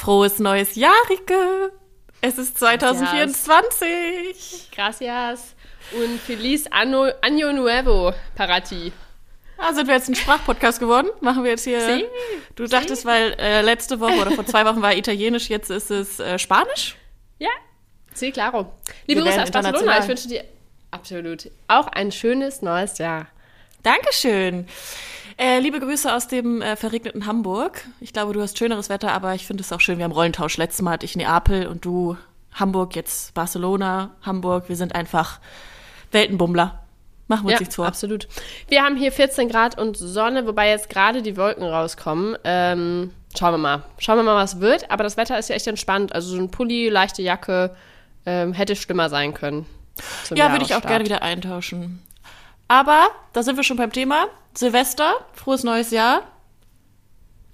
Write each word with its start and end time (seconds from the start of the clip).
Frohes 0.00 0.38
neues 0.38 0.76
Jahr, 0.76 0.94
Rike. 1.10 1.72
Es 2.22 2.38
ist 2.38 2.58
2024. 2.58 4.70
Gracias. 4.74 5.54
Und 5.92 6.18
Feliz 6.22 6.64
Anno, 6.70 7.08
Año 7.20 7.52
Nuevo, 7.52 8.14
Parati. 8.34 8.94
Ah, 9.58 9.74
sind 9.74 9.88
wir 9.88 9.96
jetzt 9.96 10.08
ein 10.08 10.14
Sprachpodcast 10.14 10.80
geworden? 10.80 11.08
Machen 11.20 11.44
wir 11.44 11.50
jetzt 11.50 11.64
hier. 11.64 11.82
Sí, 11.82 12.06
du 12.54 12.66
dachtest, 12.66 13.04
weil 13.04 13.34
äh, 13.38 13.60
letzte 13.60 14.00
Woche 14.00 14.14
oder 14.14 14.30
vor 14.30 14.46
zwei 14.46 14.64
Wochen 14.64 14.80
war 14.80 14.96
Italienisch, 14.96 15.50
jetzt 15.50 15.70
ist 15.70 15.90
es 15.90 16.18
äh, 16.18 16.38
Spanisch? 16.38 16.96
Ja, 17.38 17.50
sí, 18.14 18.32
claro. 18.32 18.72
Liebe 19.06 19.20
Grüße 19.20 19.42
aus 19.42 19.50
Barcelona. 19.50 19.98
Ich 19.98 20.08
wünsche 20.08 20.28
dir 20.28 20.44
absolut 20.92 21.50
auch 21.68 21.88
ein 21.88 22.10
schönes 22.10 22.62
neues 22.62 22.96
Jahr. 22.96 23.26
Dankeschön. 23.82 24.66
Äh, 25.42 25.58
liebe 25.60 25.80
Grüße 25.80 26.14
aus 26.14 26.28
dem 26.28 26.60
äh, 26.60 26.76
verregneten 26.76 27.24
Hamburg. 27.24 27.86
Ich 27.98 28.12
glaube, 28.12 28.34
du 28.34 28.42
hast 28.42 28.58
schöneres 28.58 28.90
Wetter, 28.90 29.12
aber 29.12 29.34
ich 29.34 29.46
finde 29.46 29.62
es 29.62 29.72
auch 29.72 29.80
schön. 29.80 29.96
Wir 29.96 30.04
haben 30.04 30.12
Rollentausch. 30.12 30.58
Letztes 30.58 30.82
Mal 30.82 30.90
hatte 30.92 31.06
ich 31.06 31.16
Neapel 31.16 31.66
und 31.66 31.82
du 31.86 32.18
Hamburg, 32.52 32.94
jetzt 32.94 33.32
Barcelona, 33.32 34.10
Hamburg. 34.20 34.68
Wir 34.68 34.76
sind 34.76 34.94
einfach 34.94 35.40
Weltenbummler. 36.12 36.80
Machen 37.26 37.44
wir 37.44 37.52
uns 37.52 37.52
Ja, 37.54 37.58
nichts 37.60 37.76
vor. 37.76 37.86
absolut. 37.86 38.28
Wir 38.68 38.82
haben 38.82 38.96
hier 38.96 39.12
14 39.12 39.48
Grad 39.48 39.78
und 39.80 39.96
Sonne, 39.96 40.46
wobei 40.46 40.68
jetzt 40.68 40.90
gerade 40.90 41.22
die 41.22 41.38
Wolken 41.38 41.64
rauskommen. 41.64 42.36
Ähm, 42.44 43.10
schauen 43.38 43.54
wir 43.54 43.58
mal. 43.58 43.82
Schauen 43.96 44.18
wir 44.18 44.24
mal, 44.24 44.36
was 44.36 44.60
wird. 44.60 44.90
Aber 44.90 45.04
das 45.04 45.16
Wetter 45.16 45.38
ist 45.38 45.48
ja 45.48 45.54
echt 45.54 45.66
entspannt. 45.66 46.14
Also 46.14 46.36
so 46.36 46.38
ein 46.38 46.50
Pulli, 46.50 46.90
leichte 46.90 47.22
Jacke 47.22 47.74
ähm, 48.26 48.52
hätte 48.52 48.76
schlimmer 48.76 49.08
sein 49.08 49.32
können. 49.32 49.64
Ja, 50.34 50.52
würde 50.52 50.66
ich 50.66 50.74
auch 50.74 50.82
gerne 50.82 51.06
wieder 51.06 51.22
eintauschen. 51.22 52.02
Aber 52.70 53.08
da 53.32 53.42
sind 53.42 53.56
wir 53.56 53.64
schon 53.64 53.76
beim 53.78 53.90
Thema. 53.90 54.28
Silvester, 54.54 55.14
frohes 55.32 55.64
neues 55.64 55.90
Jahr. 55.90 56.22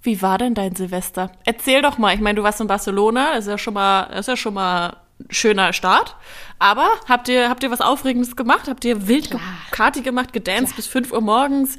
Wie 0.03 0.21
war 0.21 0.37
denn 0.37 0.53
dein 0.53 0.77
Silvester? 0.77 1.33
Erzähl 1.47 1.81
doch 1.81 1.97
mal. 1.97 2.15
Ich 2.15 2.21
meine, 2.21 2.37
du 2.37 2.43
warst 2.43 2.61
in 2.61 2.67
Barcelona, 2.67 3.31
das 3.35 3.47
ist 3.47 3.51
ja 3.51 3.57
schon 3.57 3.73
mal, 3.73 4.09
das 4.11 4.21
ist 4.21 4.27
ja 4.29 4.37
schon 4.37 4.53
mal 4.53 4.89
ein 5.19 5.27
schöner 5.31 5.73
Start. 5.73 6.17
Aber 6.59 6.87
habt 7.09 7.29
ihr, 7.29 7.49
habt 7.49 7.63
ihr 7.63 7.71
was 7.71 7.81
Aufregendes 7.81 8.37
gemacht? 8.37 8.69
Habt 8.69 8.85
ihr 8.85 9.09
wild 9.09 9.31
ge- 9.31 9.41
Party 9.73 10.03
gemacht, 10.03 10.35
gedanced 10.35 10.77
bis 10.77 10.87
5 10.87 11.11
Uhr 11.13 11.23
morgens? 11.23 11.79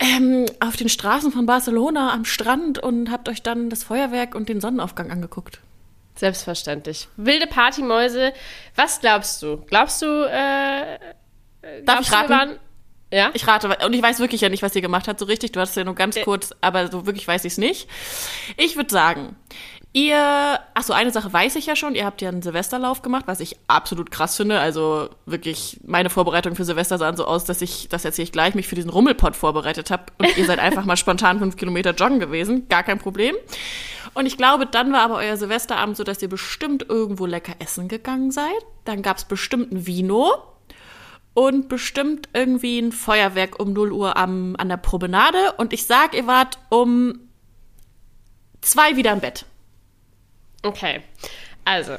Ähm, 0.00 0.46
auf 0.58 0.74
den 0.76 0.88
Straßen 0.88 1.30
von 1.30 1.46
Barcelona 1.46 2.12
am 2.12 2.24
Strand 2.24 2.80
und 2.80 3.12
habt 3.12 3.28
euch 3.28 3.40
dann 3.44 3.70
das 3.70 3.84
Feuerwerk 3.84 4.34
und 4.34 4.48
den 4.48 4.60
Sonnenaufgang 4.60 5.12
angeguckt. 5.12 5.60
Selbstverständlich. 6.16 7.06
Wilde 7.16 7.46
Partymäuse. 7.46 8.32
Was 8.74 9.00
glaubst 9.00 9.40
du? 9.44 9.58
Glaubst 9.68 10.02
du, 10.02 10.06
äh, 10.28 10.98
Darf 11.62 11.84
glaubst 11.84 12.08
ich 12.08 12.14
raten? 12.14 12.30
waren- 12.30 12.58
Ja? 13.12 13.30
Ich 13.32 13.46
rate, 13.46 13.74
und 13.86 13.92
ich 13.94 14.02
weiß 14.02 14.18
wirklich 14.20 14.42
ja 14.42 14.48
nicht, 14.50 14.62
was 14.62 14.74
ihr 14.76 14.82
gemacht 14.82 15.08
habt, 15.08 15.18
so 15.18 15.24
richtig. 15.26 15.52
Du 15.52 15.60
hast 15.60 15.74
ja 15.76 15.84
nur 15.84 15.94
ganz 15.94 16.16
Äh. 16.16 16.24
kurz, 16.24 16.54
aber 16.60 16.88
so 16.90 17.06
wirklich 17.06 17.26
weiß 17.26 17.44
ich 17.46 17.52
es 17.52 17.58
nicht. 17.58 17.88
Ich 18.58 18.76
würde 18.76 18.90
sagen, 18.90 19.34
ihr, 19.94 20.60
ach 20.74 20.82
so, 20.82 20.92
eine 20.92 21.10
Sache 21.10 21.32
weiß 21.32 21.56
ich 21.56 21.64
ja 21.66 21.74
schon, 21.74 21.94
ihr 21.94 22.04
habt 22.04 22.20
ja 22.20 22.28
einen 22.28 22.42
Silvesterlauf 22.42 23.00
gemacht, 23.00 23.24
was 23.26 23.40
ich 23.40 23.56
absolut 23.66 24.10
krass 24.10 24.36
finde. 24.36 24.60
Also 24.60 25.08
wirklich, 25.24 25.80
meine 25.86 26.10
Vorbereitung 26.10 26.54
für 26.54 26.66
Silvester 26.66 26.98
sahen 26.98 27.16
so 27.16 27.24
aus, 27.24 27.44
dass 27.46 27.62
ich, 27.62 27.88
das 27.88 28.04
erzähle 28.04 28.24
ich 28.24 28.32
gleich, 28.32 28.54
mich 28.54 28.68
für 28.68 28.74
diesen 28.74 28.90
Rummelpott 28.90 29.34
vorbereitet 29.36 29.90
habe. 29.90 30.04
Und 30.18 30.36
ihr 30.36 30.44
seid 30.44 30.58
einfach 30.58 30.84
mal 30.84 30.96
spontan 30.98 31.38
fünf 31.38 31.56
Kilometer 31.56 31.92
joggen 31.94 32.20
gewesen, 32.20 32.68
gar 32.68 32.82
kein 32.82 32.98
Problem. 32.98 33.34
Und 34.14 34.26
ich 34.26 34.36
glaube, 34.36 34.66
dann 34.66 34.92
war 34.92 35.00
aber 35.00 35.16
euer 35.16 35.36
Silvesterabend 35.38 35.96
so, 35.96 36.04
dass 36.04 36.20
ihr 36.20 36.28
bestimmt 36.28 36.84
irgendwo 36.88 37.24
lecker 37.24 37.54
essen 37.58 37.88
gegangen 37.88 38.30
seid. 38.30 38.52
Dann 38.84 39.00
gab 39.02 39.16
es 39.16 39.24
bestimmt 39.24 39.72
ein 39.72 39.86
Vino 39.86 40.30
und 41.38 41.68
bestimmt 41.68 42.28
irgendwie 42.32 42.80
ein 42.80 42.90
Feuerwerk 42.90 43.60
um 43.60 43.72
0 43.72 43.92
Uhr 43.92 44.16
am, 44.16 44.56
an 44.58 44.68
der 44.68 44.76
Promenade. 44.76 45.52
Und 45.56 45.72
ich 45.72 45.86
sag, 45.86 46.12
ihr 46.14 46.26
wart 46.26 46.58
um 46.68 47.20
zwei 48.60 48.96
wieder 48.96 49.12
im 49.12 49.20
Bett. 49.20 49.44
Okay. 50.64 51.00
Also, 51.64 51.92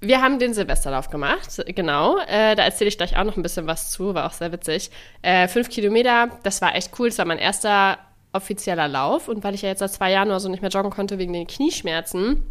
wir 0.00 0.22
haben 0.22 0.38
den 0.38 0.54
Silvesterlauf 0.54 1.10
gemacht, 1.10 1.62
genau. 1.66 2.20
Äh, 2.20 2.56
da 2.56 2.62
erzähle 2.62 2.88
ich 2.88 2.96
gleich 2.96 3.18
auch 3.18 3.24
noch 3.24 3.36
ein 3.36 3.42
bisschen 3.42 3.66
was 3.66 3.90
zu, 3.90 4.14
war 4.14 4.24
auch 4.24 4.32
sehr 4.32 4.50
witzig. 4.50 4.90
Äh, 5.20 5.46
fünf 5.46 5.68
Kilometer, 5.68 6.30
das 6.42 6.62
war 6.62 6.74
echt 6.74 6.98
cool. 6.98 7.10
Das 7.10 7.18
war 7.18 7.26
mein 7.26 7.36
erster 7.36 7.98
offizieller 8.32 8.88
Lauf. 8.88 9.28
Und 9.28 9.44
weil 9.44 9.54
ich 9.54 9.60
ja 9.60 9.68
jetzt 9.68 9.80
seit 9.80 9.92
zwei 9.92 10.10
Jahren 10.10 10.28
oder 10.28 10.40
so 10.40 10.48
nicht 10.48 10.62
mehr 10.62 10.70
joggen 10.70 10.90
konnte 10.90 11.18
wegen 11.18 11.34
den 11.34 11.46
Knieschmerzen, 11.46 12.46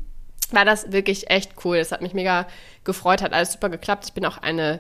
war 0.52 0.64
das 0.64 0.92
wirklich 0.92 1.32
echt 1.32 1.54
cool. 1.66 1.80
Das 1.80 1.92
hat 1.92 2.04
mich 2.04 2.14
mega 2.14 2.46
gefreut, 2.84 3.24
hat 3.24 3.34
alles 3.34 3.54
super 3.54 3.70
geklappt. 3.70 4.06
Ich 4.06 4.14
bin 4.14 4.28
auch 4.28 4.38
eine 4.38 4.80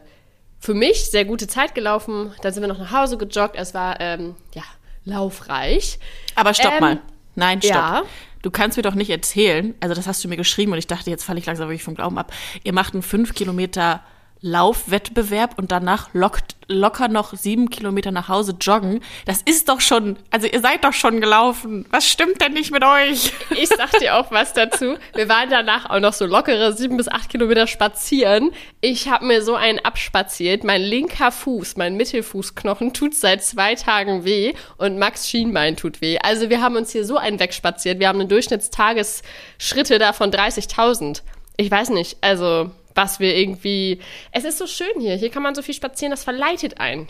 für 0.59 0.73
mich 0.73 1.09
sehr 1.09 1.25
gute 1.25 1.47
Zeit 1.47 1.73
gelaufen. 1.75 2.33
Dann 2.41 2.53
sind 2.53 2.61
wir 2.61 2.67
noch 2.67 2.79
nach 2.79 2.91
Hause 2.91 3.17
gejoggt. 3.17 3.55
Es 3.57 3.73
war, 3.73 3.99
ähm, 3.99 4.35
ja, 4.53 4.63
laufreich. 5.05 5.99
Aber 6.35 6.53
stopp 6.53 6.73
Ähm, 6.73 6.79
mal. 6.79 7.01
Nein, 7.35 7.61
stopp. 7.61 7.73
ja. 7.75 8.03
Du 8.41 8.51
kannst 8.51 8.77
mir 8.77 8.83
doch 8.83 8.95
nicht 8.95 9.09
erzählen, 9.09 9.73
also 9.81 9.93
das 9.93 10.07
hast 10.07 10.23
du 10.23 10.29
mir 10.29 10.37
geschrieben 10.37 10.71
und 10.71 10.77
ich 10.77 10.87
dachte, 10.87 11.09
jetzt 11.09 11.25
falle 11.25 11.39
ich 11.39 11.45
langsam 11.45 11.67
wirklich 11.67 11.83
vom 11.83 11.95
Glauben 11.95 12.17
ab. 12.17 12.31
Ihr 12.63 12.71
macht 12.71 12.93
einen 12.93 13.03
5 13.03 13.33
Kilometer 13.33 14.01
Laufwettbewerb 14.41 15.57
und 15.57 15.72
danach 15.72 16.09
lockt 16.13 16.55
locker 16.69 17.07
noch 17.07 17.33
sieben 17.33 17.69
Kilometer 17.69 18.11
nach 18.11 18.29
Hause 18.29 18.55
joggen. 18.61 19.01
Das 19.25 19.41
ist 19.41 19.67
doch 19.69 19.81
schon, 19.81 20.17
also 20.29 20.47
ihr 20.47 20.61
seid 20.61 20.83
doch 20.83 20.94
schon 20.94 21.19
gelaufen. 21.19 21.85
Was 21.89 22.07
stimmt 22.07 22.39
denn 22.39 22.53
nicht 22.53 22.72
mit 22.72 22.83
euch? 22.83 23.33
Ich 23.57 23.67
sag 23.67 23.91
dir 24.00 24.16
auch 24.16 24.31
was 24.31 24.53
dazu. 24.53 24.95
Wir 25.16 25.27
waren 25.27 25.50
danach 25.50 25.89
auch 25.89 26.00
noch 26.00 26.13
so 26.13 26.25
lockere 26.25 26.72
sieben 26.73 26.95
bis 26.95 27.09
acht 27.09 27.29
Kilometer 27.29 27.67
spazieren. 27.67 28.51
Ich 28.81 29.09
habe 29.09 29.25
mir 29.25 29.41
so 29.41 29.55
einen 29.55 29.79
abspaziert. 29.79 30.63
Mein 30.63 30.81
linker 30.81 31.31
Fuß, 31.31 31.75
mein 31.75 31.97
Mittelfußknochen 31.97 32.94
tut 32.94 33.16
seit 33.16 33.44
zwei 33.44 33.75
Tagen 33.75 34.23
weh 34.23 34.53
und 34.77 35.00
Max 35.00 35.27
Schienbein 35.27 35.75
tut 35.75 36.01
weh. 36.01 36.19
Also 36.19 36.50
wir 36.50 36.61
haben 36.61 36.75
uns 36.75 36.91
hier 36.91 37.03
so 37.03 37.17
einen 37.17 37.39
wegspaziert. 37.39 38.00
Wir 38.00 38.07
haben 38.07 38.19
eine 38.19 38.29
Durchschnittstagesschritte 38.29 39.97
da 39.97 40.13
von 40.13 40.31
30.000. 40.31 41.23
Ich 41.57 41.69
weiß 41.69 41.89
nicht, 41.89 42.17
also 42.21 42.71
was 42.99 43.19
wir 43.19 43.35
irgendwie... 43.35 43.99
Es 44.31 44.43
ist 44.43 44.57
so 44.57 44.67
schön 44.67 44.99
hier. 44.99 45.15
Hier 45.15 45.29
kann 45.29 45.41
man 45.41 45.55
so 45.55 45.61
viel 45.61 45.73
spazieren, 45.73 46.11
das 46.11 46.23
verleitet 46.23 46.79
einen. 46.79 47.07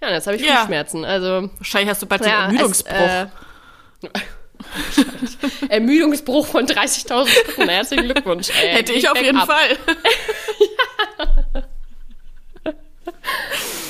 Ja, 0.00 0.08
und 0.08 0.14
jetzt 0.14 0.26
habe 0.26 0.36
ich 0.36 0.46
Ja. 0.46 0.58
Fußschmerzen. 0.58 1.04
Also 1.04 1.50
Wahrscheinlich 1.58 1.90
hast 1.90 2.02
du 2.02 2.06
bald 2.06 2.22
den 2.22 2.28
ja, 2.30 2.44
Ermüdungsbruch. 2.44 2.94
Es, 2.94 4.08
äh, 4.08 5.68
Ermüdungsbruch 5.68 6.46
von 6.46 6.66
30.000 6.66 7.26
Schritten. 7.26 7.68
Herzlichen 7.68 8.04
Glückwunsch. 8.04 8.50
Ey. 8.50 8.74
Hätte 8.74 8.92
ich 8.92 9.08
auf 9.08 9.16
jeden 9.16 9.38
bergab. 9.38 9.56
Fall. 9.56 9.76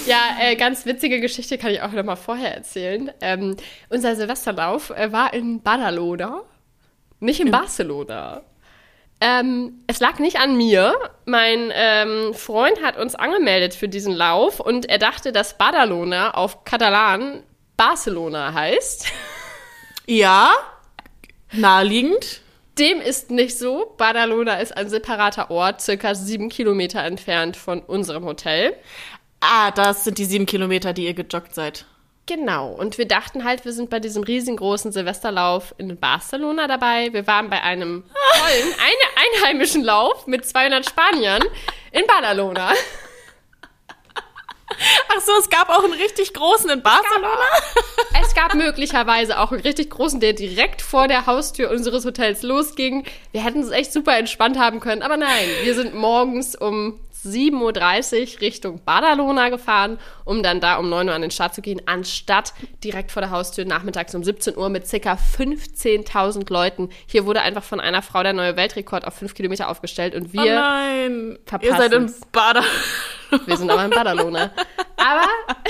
Ja, 0.05 0.19
äh, 0.41 0.57
ganz 0.57 0.85
witzige 0.85 1.21
Geschichte 1.21 1.59
kann 1.59 1.71
ich 1.71 1.81
auch 1.81 1.93
noch 1.93 2.03
mal 2.03 2.17
vorher 2.17 2.53
erzählen. 2.57 3.13
Ähm, 3.21 3.57
unser 3.89 4.17
Silvesterlauf 4.17 4.91
äh, 4.91 5.13
war 5.13 5.33
in 5.33 5.63
Badalona, 5.63 6.43
nicht 7.21 7.39
in 7.39 7.53
Barcelona. 7.53 8.43
Ähm, 9.25 9.85
es 9.87 10.01
lag 10.01 10.19
nicht 10.19 10.41
an 10.41 10.57
mir. 10.57 10.97
Mein 11.27 11.71
ähm, 11.73 12.35
Freund 12.35 12.83
hat 12.83 12.97
uns 12.97 13.15
angemeldet 13.15 13.73
für 13.73 13.89
diesen 13.89 14.13
Lauf 14.13 14.59
und 14.59 14.87
er 14.89 14.99
dachte, 14.99 15.31
dass 15.31 15.57
Badalona 15.57 16.33
auf 16.33 16.65
Katalan 16.65 17.45
Barcelona 17.77 18.53
heißt. 18.53 19.07
Ja, 20.05 20.51
naheliegend. 21.53 22.41
Dem 22.77 23.01
ist 23.01 23.31
nicht 23.31 23.57
so. 23.57 23.95
Badalona 23.97 24.55
ist 24.57 24.77
ein 24.77 24.89
separater 24.89 25.49
Ort, 25.49 25.81
circa 25.81 26.17
sieben 26.17 26.49
Kilometer 26.49 27.05
entfernt 27.05 27.57
von 27.57 27.79
unserem 27.79 28.25
Hotel. 28.25 28.75
Ah, 29.39 29.71
das 29.71 30.03
sind 30.03 30.19
die 30.19 30.25
sieben 30.25 30.47
Kilometer, 30.47 30.93
die 30.93 31.05
ihr 31.05 31.15
gejoggt 31.15 31.55
seid. 31.55 31.87
Genau. 32.27 32.69
Und 32.69 32.99
wir 32.99 33.09
dachten 33.09 33.45
halt, 33.45 33.65
wir 33.65 33.73
sind 33.73 33.91
bei 33.91 33.99
diesem 33.99 34.23
riesengroßen 34.23 34.93
Silvesterlauf 34.93 35.75
in 35.79 35.99
Barcelona 35.99 36.69
dabei. 36.69 37.13
Wir 37.13 37.27
waren 37.27 37.51
bei 37.51 37.61
einem 37.63 38.05
tollen, 38.05 38.75
eine 38.79 39.43
einheimischen 39.43 39.83
Lauf 39.83 40.27
mit 40.27 40.47
200 40.47 40.89
Spaniern 40.89 41.43
in 41.91 42.07
Badalona. 42.07 42.73
Ach 45.09 45.21
so, 45.21 45.33
es 45.39 45.51
gab 45.51 45.69
auch 45.69 45.85
einen 45.85 45.93
richtig 45.93 46.33
großen 46.33 46.71
in 46.71 46.83
Barcelona. 46.83 47.47
Es 48.23 48.35
gab 48.35 48.55
möglicherweise 48.55 49.39
auch 49.39 49.53
einen 49.53 49.61
richtig 49.61 49.91
großen, 49.91 50.21
der 50.21 50.33
direkt 50.33 50.81
vor 50.81 51.09
der 51.09 51.27
Haustür 51.27 51.71
unseres 51.71 52.05
Hotels 52.05 52.43
losging. 52.43 53.05
Wir 53.33 53.45
hätten 53.45 53.61
es 53.61 53.71
echt 53.71 53.93
super 53.93 54.17
entspannt 54.17 54.59
haben 54.59 54.81
können, 54.81 55.03
aber 55.03 55.17
nein, 55.17 55.49
wir 55.63 55.75
sind 55.75 55.95
morgens 55.95 56.57
um 56.57 57.01
7.30 57.25 58.35
Uhr 58.37 58.41
Richtung 58.41 58.85
Badalona 58.85 59.49
gefahren, 59.49 59.99
um 60.25 60.43
dann 60.43 60.61
da 60.61 60.77
um 60.77 60.89
9 60.89 61.09
Uhr 61.09 61.15
an 61.15 61.23
den 61.23 61.31
Start 61.31 61.55
zu 61.55 61.63
gehen, 61.63 61.81
anstatt 61.87 62.53
direkt 62.83 63.13
vor 63.13 63.23
der 63.23 63.31
Haustür 63.31 63.65
nachmittags 63.65 64.15
um 64.15 64.25
17 64.25 64.57
Uhr 64.57 64.69
mit 64.69 64.85
ca. 64.91 65.15
15.000 65.15 66.53
Leuten. 66.53 66.89
Hier 67.07 67.25
wurde 67.27 67.43
einfach 67.43 67.63
von 67.63 67.81
einer 67.81 68.03
Frau 68.03 68.23
der 68.23 68.33
neue 68.33 68.57
Weltrekord 68.57 69.07
auf 69.07 69.15
5 69.15 69.35
Kilometer 69.35 69.69
aufgestellt 69.69 70.15
und 70.15 70.29
Oh 70.29 70.43
wir, 70.43 70.55
nein, 70.55 71.33
ihr 71.33 71.39
verpassen's. 71.47 71.79
seid 71.79 71.93
in 71.93 72.13
Bader. 72.33 72.65
wir 73.47 73.57
sind 73.57 73.71
aber 73.71 73.85
in 73.85 73.91
Badalona. 73.91 74.51
Aber 74.97 75.27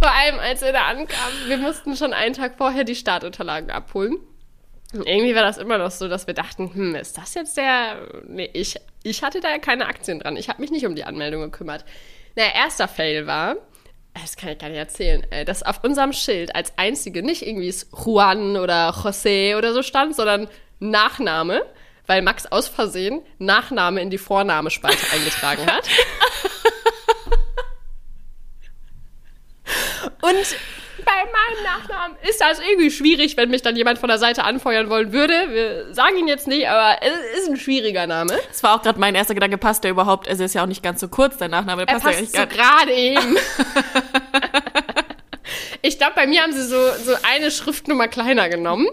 vor 0.00 0.10
allem, 0.12 0.38
als 0.38 0.60
wir 0.62 0.72
da 0.72 0.82
ankamen, 0.86 1.48
wir 1.48 1.56
mussten 1.58 1.96
schon 1.96 2.12
einen 2.12 2.34
Tag 2.34 2.56
vorher 2.58 2.84
die 2.84 2.94
Startunterlagen 2.94 3.70
abholen. 3.70 4.18
Und 4.94 5.06
irgendwie 5.06 5.34
war 5.34 5.42
das 5.42 5.58
immer 5.58 5.76
noch 5.76 5.90
so, 5.90 6.08
dass 6.08 6.26
wir 6.26 6.34
dachten, 6.34 6.72
hm, 6.72 6.94
ist 6.94 7.18
das 7.18 7.34
jetzt 7.34 7.56
der... 7.56 8.08
Nee, 8.26 8.48
ich, 8.54 8.76
ich 9.02 9.22
hatte 9.22 9.40
da 9.40 9.50
ja 9.50 9.58
keine 9.58 9.86
Aktien 9.86 10.18
dran. 10.18 10.36
Ich 10.36 10.48
habe 10.48 10.62
mich 10.62 10.70
nicht 10.70 10.86
um 10.86 10.94
die 10.94 11.04
Anmeldung 11.04 11.42
gekümmert. 11.42 11.84
Naja, 12.36 12.50
erster 12.54 12.88
Fail 12.88 13.26
war, 13.26 13.56
das 14.14 14.36
kann 14.36 14.50
ich 14.50 14.58
gar 14.58 14.68
nicht 14.68 14.78
erzählen, 14.78 15.26
äh, 15.30 15.44
dass 15.44 15.62
auf 15.62 15.84
unserem 15.84 16.12
Schild 16.12 16.54
als 16.54 16.72
einzige 16.76 17.22
nicht 17.22 17.46
irgendwie 17.46 17.74
Juan 18.04 18.56
oder 18.56 18.90
José 18.90 19.56
oder 19.56 19.74
so 19.74 19.82
stand, 19.82 20.16
sondern 20.16 20.48
Nachname, 20.80 21.62
weil 22.06 22.22
Max 22.22 22.46
aus 22.46 22.68
Versehen 22.68 23.22
Nachname 23.38 24.00
in 24.00 24.10
die 24.10 24.18
Vornamespalte 24.18 25.06
eingetragen 25.12 25.66
hat. 25.66 25.88
Und 30.22 30.56
bei 31.08 31.24
meinem 31.24 31.64
Nachnamen 31.64 32.16
ist 32.28 32.40
das 32.40 32.60
irgendwie 32.60 32.90
schwierig, 32.90 33.36
wenn 33.36 33.50
mich 33.50 33.62
dann 33.62 33.76
jemand 33.76 33.98
von 33.98 34.08
der 34.08 34.18
Seite 34.18 34.44
anfeuern 34.44 34.90
wollen 34.90 35.12
würde. 35.12 35.34
Wir 35.48 35.94
sagen 35.94 36.18
ihn 36.18 36.28
jetzt 36.28 36.46
nicht, 36.46 36.68
aber 36.68 37.02
es 37.02 37.40
ist 37.40 37.48
ein 37.48 37.56
schwieriger 37.56 38.06
Name. 38.06 38.38
Das 38.48 38.62
war 38.62 38.76
auch 38.76 38.82
gerade 38.82 39.00
mein 39.00 39.14
erster 39.14 39.34
Gedanke, 39.34 39.58
passt 39.58 39.84
der 39.84 39.90
überhaupt? 39.90 40.28
Also 40.28 40.44
ist 40.44 40.54
ja 40.54 40.62
auch 40.62 40.66
nicht 40.66 40.82
ganz 40.82 41.00
so 41.00 41.08
kurz, 41.08 41.38
der 41.38 41.48
Nachname. 41.48 41.86
Der 41.86 41.94
Er 41.94 42.00
passt, 42.00 42.18
passt 42.18 42.34
ja 42.34 42.40
so 42.42 42.46
nicht 42.46 42.56
gerade 42.56 42.92
eben. 42.92 43.36
ich 45.82 45.98
glaube, 45.98 46.12
bei 46.14 46.26
mir 46.26 46.42
haben 46.42 46.52
sie 46.52 46.64
so, 46.64 46.78
so 47.04 47.14
eine 47.22 47.50
Schriftnummer 47.50 48.08
kleiner 48.08 48.48
genommen. 48.48 48.86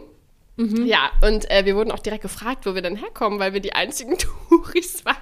Ja, 0.57 1.11
und 1.21 1.51
äh, 1.51 1.65
wir 1.65 1.75
wurden 1.75 1.91
auch 1.91 1.99
direkt 1.99 2.21
gefragt, 2.21 2.65
wo 2.65 2.75
wir 2.75 2.81
denn 2.81 2.95
herkommen, 2.95 3.39
weil 3.39 3.53
wir 3.53 3.59
die 3.59 3.73
einzigen 3.73 4.17
Touris 4.49 5.03
waren. 5.03 5.17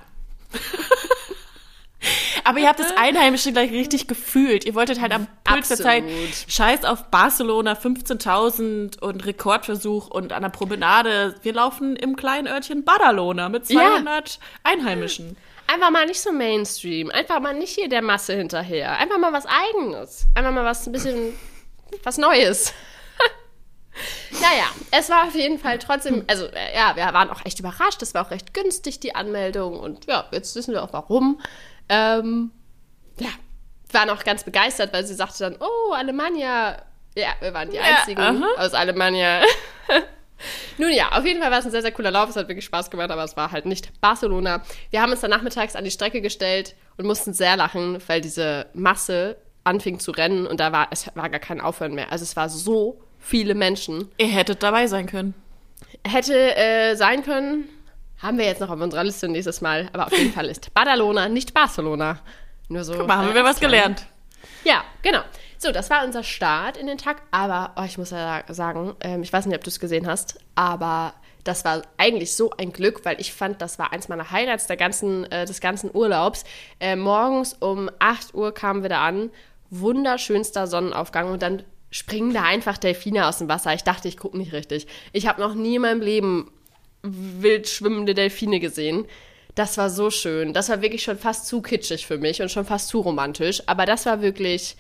Aber 2.43 2.59
ihr 2.59 2.67
habt 2.67 2.79
das 2.79 2.95
Einheimische 2.97 3.51
gleich 3.51 3.71
richtig 3.71 4.07
gefühlt. 4.07 4.65
Ihr 4.65 4.75
wolltet 4.75 4.99
halt 4.99 5.13
am 5.13 5.27
Puls 5.43 5.69
der 5.69 5.77
Zeit. 5.77 6.03
Scheiß 6.47 6.83
auf 6.85 7.05
Barcelona, 7.09 7.73
15.000 7.73 8.99
und 8.99 9.25
Rekordversuch 9.25 10.07
und 10.09 10.33
an 10.33 10.41
der 10.41 10.49
Promenade. 10.49 11.35
Wir 11.41 11.53
laufen 11.53 11.95
im 11.95 12.15
kleinen 12.15 12.47
Örtchen 12.47 12.83
Badalona 12.83 13.49
mit 13.49 13.65
200 13.67 14.39
Einheimischen. 14.63 15.37
Einfach 15.67 15.91
mal 15.91 16.05
nicht 16.05 16.21
so 16.21 16.31
Mainstream. 16.31 17.09
Einfach 17.11 17.39
mal 17.39 17.53
nicht 17.53 17.73
hier 17.75 17.89
der 17.89 18.01
Masse 18.01 18.33
hinterher. 18.33 18.97
Einfach 18.97 19.17
mal 19.17 19.31
was 19.33 19.45
Eigenes. 19.45 20.25
Einfach 20.35 20.51
mal 20.51 20.65
was 20.65 20.85
ein 20.85 20.91
bisschen 20.91 21.33
was 22.03 22.17
Neues. 22.17 22.73
naja, 24.41 24.65
es 24.91 25.09
war 25.09 25.23
auf 25.27 25.35
jeden 25.35 25.59
Fall 25.59 25.79
trotzdem, 25.79 26.25
also 26.27 26.45
äh, 26.47 26.75
ja, 26.75 26.95
wir 26.95 27.05
waren 27.13 27.29
auch 27.29 27.45
echt 27.45 27.59
überrascht. 27.59 28.01
Es 28.01 28.13
war 28.13 28.25
auch 28.25 28.31
recht 28.31 28.53
günstig, 28.53 28.99
die 28.99 29.15
Anmeldung. 29.15 29.79
Und 29.79 30.05
ja, 30.05 30.25
jetzt 30.31 30.55
wissen 30.55 30.73
wir 30.73 30.83
auch 30.83 30.93
warum. 30.93 31.39
Ähm, 31.89 32.51
ja, 33.19 33.29
waren 33.91 34.09
auch 34.09 34.23
ganz 34.23 34.43
begeistert, 34.43 34.93
weil 34.93 35.05
sie 35.05 35.13
sagte 35.13 35.39
dann, 35.43 35.57
oh, 35.59 35.93
Alemannia. 35.93 36.81
Ja, 37.15 37.29
wir 37.39 37.53
waren 37.53 37.69
die 37.69 37.75
Ja, 37.77 37.83
Einzigen 37.83 38.19
aha. 38.21 38.45
aus 38.57 38.73
Alemannia. 38.73 39.41
Nun 40.77 40.91
ja, 40.91 41.09
auf 41.11 41.25
jeden 41.25 41.41
Fall 41.41 41.51
war 41.51 41.59
es 41.59 41.65
ein 41.65 41.71
sehr, 41.71 41.83
sehr 41.83 41.91
cooler 41.91 42.11
Lauf. 42.11 42.29
Es 42.29 42.35
hat 42.35 42.47
wirklich 42.47 42.65
Spaß 42.65 42.89
gemacht, 42.89 43.11
aber 43.11 43.23
es 43.23 43.37
war 43.37 43.51
halt 43.51 43.65
nicht 43.65 44.01
Barcelona. 44.01 44.63
Wir 44.89 45.01
haben 45.01 45.11
uns 45.11 45.21
dann 45.21 45.29
nachmittags 45.29 45.75
an 45.75 45.83
die 45.83 45.91
Strecke 45.91 46.21
gestellt 46.21 46.75
und 46.97 47.05
mussten 47.05 47.33
sehr 47.33 47.55
lachen, 47.55 47.99
weil 48.07 48.19
diese 48.21 48.65
Masse 48.73 49.37
anfing 49.63 49.99
zu 49.99 50.11
rennen 50.11 50.45
und 50.45 50.59
da 50.59 50.71
war, 50.71 50.87
es 50.91 51.09
war 51.15 51.29
gar 51.29 51.39
kein 51.39 51.61
Aufhören 51.61 51.93
mehr. 51.93 52.11
Also 52.11 52.23
es 52.23 52.35
war 52.35 52.49
so 52.49 52.99
viele 53.19 53.55
Menschen. 53.55 54.09
Ihr 54.17 54.27
hättet 54.27 54.61
dabei 54.63 54.87
sein 54.87 55.05
können. 55.05 55.33
Hätte 56.05 56.55
äh, 56.57 56.95
sein 56.95 57.23
können, 57.23 57.69
haben 58.23 58.37
wir 58.37 58.45
jetzt 58.45 58.61
noch 58.61 58.69
auf 58.69 58.79
unserer 58.79 59.03
Liste 59.03 59.27
nächstes 59.27 59.61
Mal, 59.61 59.89
aber 59.93 60.07
auf 60.07 60.17
jeden 60.17 60.33
Fall 60.33 60.47
ist 60.47 60.73
Badalona 60.73 61.29
nicht 61.29 61.53
Barcelona. 61.53 62.19
Nur 62.69 62.83
so. 62.83 62.95
Guck 62.95 63.07
mal, 63.07 63.17
haben 63.17 63.35
wir 63.35 63.43
was 63.43 63.59
gelernt. 63.59 64.05
ja, 64.63 64.83
genau. 65.01 65.19
So, 65.57 65.71
das 65.71 65.89
war 65.89 66.03
unser 66.03 66.23
Start 66.23 66.77
in 66.77 66.87
den 66.87 66.97
Tag. 66.97 67.21
Aber 67.31 67.73
oh, 67.75 67.83
ich 67.83 67.97
muss 67.97 68.11
ja 68.11 68.43
sagen, 68.49 68.95
ähm, 69.01 69.23
ich 69.23 69.31
weiß 69.31 69.45
nicht, 69.45 69.55
ob 69.55 69.63
du 69.63 69.69
es 69.69 69.79
gesehen 69.79 70.07
hast, 70.07 70.39
aber 70.55 71.13
das 71.43 71.65
war 71.65 71.81
eigentlich 71.97 72.33
so 72.35 72.51
ein 72.57 72.71
Glück, 72.71 73.03
weil 73.05 73.19
ich 73.19 73.33
fand, 73.33 73.61
das 73.61 73.77
war 73.77 73.91
eins 73.91 74.07
meiner 74.07 74.31
Highlights 74.31 74.67
der 74.67 74.77
ganzen, 74.77 75.25
äh, 75.31 75.45
des 75.45 75.59
ganzen 75.59 75.93
Urlaubs. 75.93 76.45
Äh, 76.79 76.95
morgens 76.95 77.53
um 77.53 77.89
8 77.99 78.33
Uhr 78.33 78.53
kamen 78.53 78.81
wir 78.81 78.89
da 78.89 79.05
an. 79.05 79.29
Wunderschönster 79.69 80.67
Sonnenaufgang 80.67 81.31
und 81.31 81.41
dann 81.41 81.63
springen 81.91 82.33
da 82.33 82.43
einfach 82.43 82.77
Delfine 82.77 83.27
aus 83.27 83.37
dem 83.37 83.49
Wasser. 83.49 83.73
Ich 83.73 83.83
dachte, 83.83 84.07
ich 84.07 84.17
gucke 84.17 84.37
nicht 84.37 84.53
richtig. 84.53 84.87
Ich 85.11 85.27
habe 85.27 85.41
noch 85.41 85.53
nie 85.53 85.75
in 85.75 85.81
meinem 85.81 86.01
Leben 86.01 86.51
wild 87.03 87.67
schwimmende 87.67 88.13
Delfine 88.13 88.59
gesehen. 88.59 89.05
Das 89.55 89.77
war 89.77 89.89
so 89.89 90.09
schön. 90.09 90.53
Das 90.53 90.69
war 90.69 90.81
wirklich 90.81 91.03
schon 91.03 91.17
fast 91.19 91.45
zu 91.45 91.61
kitschig 91.61 92.07
für 92.07 92.17
mich 92.17 92.41
und 92.41 92.49
schon 92.49 92.65
fast 92.65 92.87
zu 92.87 93.01
romantisch. 93.01 93.61
Aber 93.67 93.85
das 93.85 94.05
war 94.05 94.21
wirklich 94.21 94.75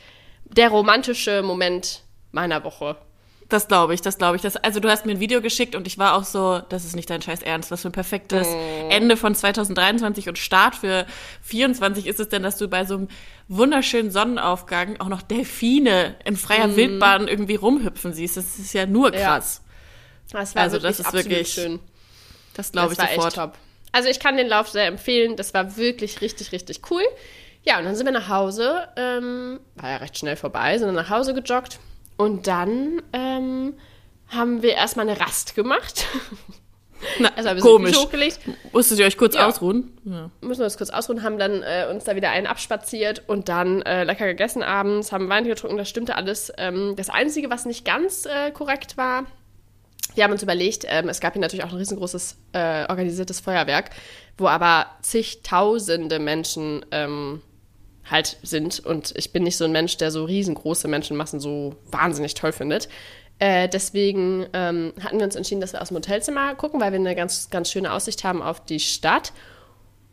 der 0.45 0.69
romantische 0.69 1.43
Moment 1.43 2.01
meiner 2.31 2.63
Woche. 2.63 2.97
Das 3.49 3.67
glaube 3.67 3.93
ich, 3.93 4.01
das 4.01 4.17
glaube 4.17 4.35
ich. 4.35 4.41
Das, 4.41 4.55
also 4.55 4.79
du 4.79 4.89
hast 4.89 5.05
mir 5.05 5.11
ein 5.11 5.19
Video 5.19 5.41
geschickt 5.41 5.75
und 5.75 5.85
ich 5.85 5.99
war 5.99 6.15
auch 6.15 6.23
so, 6.23 6.59
das 6.69 6.85
ist 6.85 6.95
nicht 6.95 7.09
dein 7.09 7.21
scheiß 7.21 7.43
Ernst, 7.43 7.69
was 7.69 7.83
für 7.83 7.89
ein 7.89 7.91
perfektes 7.91 8.47
Ende 8.89 9.15
von 9.15 9.35
2023 9.35 10.27
und 10.27 10.39
Start 10.39 10.75
für 10.75 11.05
24 11.43 12.07
ist 12.07 12.19
es 12.19 12.29
denn, 12.29 12.41
dass 12.41 12.57
du 12.57 12.67
bei 12.67 12.85
so 12.85 12.95
einem 12.95 13.07
wunderschönen 13.49 14.09
Sonnenaufgang 14.09 14.99
auch 14.99 15.09
noch 15.09 15.21
Delfine 15.21 16.15
in 16.25 16.35
freier 16.35 16.75
Wildbahn 16.75 17.27
irgendwie 17.27 17.55
rumhüpfen 17.55 18.13
siehst. 18.13 18.37
Das 18.37 18.57
ist 18.57 18.73
ja 18.73 18.87
nur 18.87 19.11
krass. 19.11 19.61
Das 20.31 20.55
war 20.55 20.63
Also, 20.63 20.79
das 20.79 20.99
ist 20.99 21.13
wirklich 21.13 21.49
schön. 21.49 21.79
Das 22.53 22.71
glaube 22.71 22.93
ich 22.93 22.99
war 22.99 23.07
sofort. 23.07 23.27
echt 23.27 23.35
top. 23.35 23.53
Also 23.91 24.09
ich 24.09 24.19
kann 24.19 24.37
den 24.37 24.47
Lauf 24.47 24.69
sehr 24.69 24.87
empfehlen. 24.87 25.35
Das 25.35 25.53
war 25.53 25.77
wirklich 25.77 26.21
richtig, 26.21 26.51
richtig 26.51 26.81
cool. 26.91 27.03
Ja, 27.63 27.79
und 27.79 27.85
dann 27.85 27.95
sind 27.95 28.05
wir 28.05 28.11
nach 28.13 28.27
Hause. 28.29 28.87
Ähm, 28.97 29.59
war 29.75 29.89
ja 29.91 29.97
recht 29.97 30.17
schnell 30.17 30.35
vorbei, 30.35 30.77
sind 30.77 30.87
dann 30.87 30.95
nach 30.95 31.09
Hause 31.09 31.33
gejoggt. 31.33 31.79
Und 32.17 32.47
dann 32.47 33.01
ähm, 33.13 33.75
haben 34.29 34.61
wir 34.61 34.73
erstmal 34.73 35.07
eine 35.07 35.19
Rast 35.19 35.55
gemacht. 35.55 36.05
Na, 37.19 37.29
Also 37.35 37.49
haben 37.49 37.57
wir 37.57 37.63
komisch. 37.63 37.97
Musstet 38.71 38.99
ihr 38.99 39.05
euch 39.05 39.17
kurz 39.17 39.35
Ja. 39.35 39.47
ausruhen? 39.47 39.97
Ja. 40.05 40.29
müssen 40.41 40.61
wir 40.61 40.65
uns 40.65 40.77
kurz 40.77 40.89
ausruhen, 40.89 41.21
haben 41.21 41.37
dann 41.37 41.61
äh, 41.61 41.87
uns 41.91 42.05
da 42.05 42.15
wieder 42.15 42.29
einen 42.29 42.47
abspaziert 42.47 43.23
und 43.27 43.49
dann 43.49 43.81
äh, 43.81 44.05
lecker 44.05 44.25
gegessen 44.25 44.63
abends, 44.63 45.11
haben 45.11 45.27
Wein 45.29 45.43
getrunken, 45.43 45.77
das 45.77 45.89
stimmte 45.89 46.15
alles. 46.15 46.51
Ähm, 46.57 46.95
das 46.95 47.09
Einzige, 47.09 47.49
was 47.49 47.65
nicht 47.65 47.83
ganz 47.83 48.25
äh, 48.25 48.51
korrekt 48.51 48.95
war, 48.95 49.25
wir 50.15 50.23
haben 50.23 50.31
uns 50.31 50.43
überlegt, 50.43 50.85
ähm, 50.87 51.09
es 51.09 51.19
gab 51.19 51.33
hier 51.33 51.41
natürlich 51.41 51.65
auch 51.65 51.71
ein 51.71 51.77
riesengroßes 51.77 52.37
äh, 52.53 52.85
organisiertes 52.89 53.39
Feuerwerk, 53.39 53.91
wo 54.37 54.47
aber 54.47 54.87
zigtausende 55.01 56.19
Menschen 56.19 56.85
ähm, 56.91 57.41
halt 58.09 58.37
sind 58.43 58.79
und 58.79 59.13
ich 59.15 59.31
bin 59.31 59.43
nicht 59.43 59.57
so 59.57 59.65
ein 59.65 59.71
Mensch, 59.71 59.97
der 59.97 60.11
so 60.11 60.25
riesengroße 60.25 60.87
Menschenmassen 60.87 61.39
so 61.39 61.75
wahnsinnig 61.89 62.33
toll 62.33 62.51
findet. 62.51 62.89
Äh, 63.39 63.67
deswegen 63.67 64.45
ähm, 64.53 64.93
hatten 65.03 65.17
wir 65.17 65.25
uns 65.25 65.35
entschieden, 65.35 65.61
dass 65.61 65.73
wir 65.73 65.81
aus 65.81 65.87
dem 65.89 65.97
Hotelzimmer 65.97 66.55
gucken, 66.55 66.79
weil 66.79 66.91
wir 66.91 66.99
eine 66.99 67.15
ganz, 67.15 67.49
ganz 67.49 67.71
schöne 67.71 67.91
Aussicht 67.91 68.23
haben 68.23 68.41
auf 68.41 68.63
die 68.63 68.79
Stadt 68.79 69.33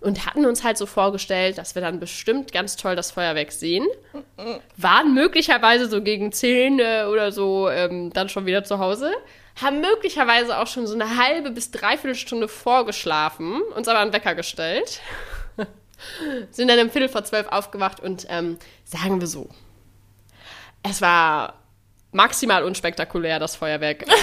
und 0.00 0.26
hatten 0.26 0.46
uns 0.46 0.64
halt 0.64 0.78
so 0.78 0.86
vorgestellt, 0.86 1.58
dass 1.58 1.74
wir 1.74 1.82
dann 1.82 2.00
bestimmt 2.00 2.52
ganz 2.52 2.76
toll 2.76 2.96
das 2.96 3.10
Feuerwerk 3.10 3.52
sehen. 3.52 3.86
Waren 4.76 5.14
möglicherweise 5.14 5.88
so 5.88 6.02
gegen 6.02 6.32
10 6.32 6.78
äh, 6.78 7.04
oder 7.04 7.32
so 7.32 7.68
ähm, 7.68 8.12
dann 8.12 8.28
schon 8.28 8.46
wieder 8.46 8.64
zu 8.64 8.78
Hause. 8.78 9.12
Haben 9.62 9.80
möglicherweise 9.80 10.58
auch 10.58 10.66
schon 10.66 10.86
so 10.86 10.94
eine 10.94 11.16
halbe 11.16 11.50
bis 11.50 11.70
dreiviertel 11.70 12.14
Stunde 12.14 12.48
vorgeschlafen, 12.48 13.60
uns 13.76 13.88
aber 13.88 13.98
einen 13.98 14.12
Wecker 14.12 14.34
gestellt. 14.34 15.00
Sind 16.50 16.68
dann 16.68 16.78
um 16.80 16.90
Viertel 16.90 17.08
vor 17.08 17.24
zwölf 17.24 17.46
aufgewacht 17.48 18.00
und 18.00 18.26
ähm, 18.30 18.58
sagen 18.84 19.20
wir 19.20 19.26
so, 19.26 19.50
es 20.82 21.02
war 21.02 21.54
maximal 22.12 22.64
unspektakulär, 22.64 23.38
das 23.38 23.56
Feuerwerk. 23.56 24.04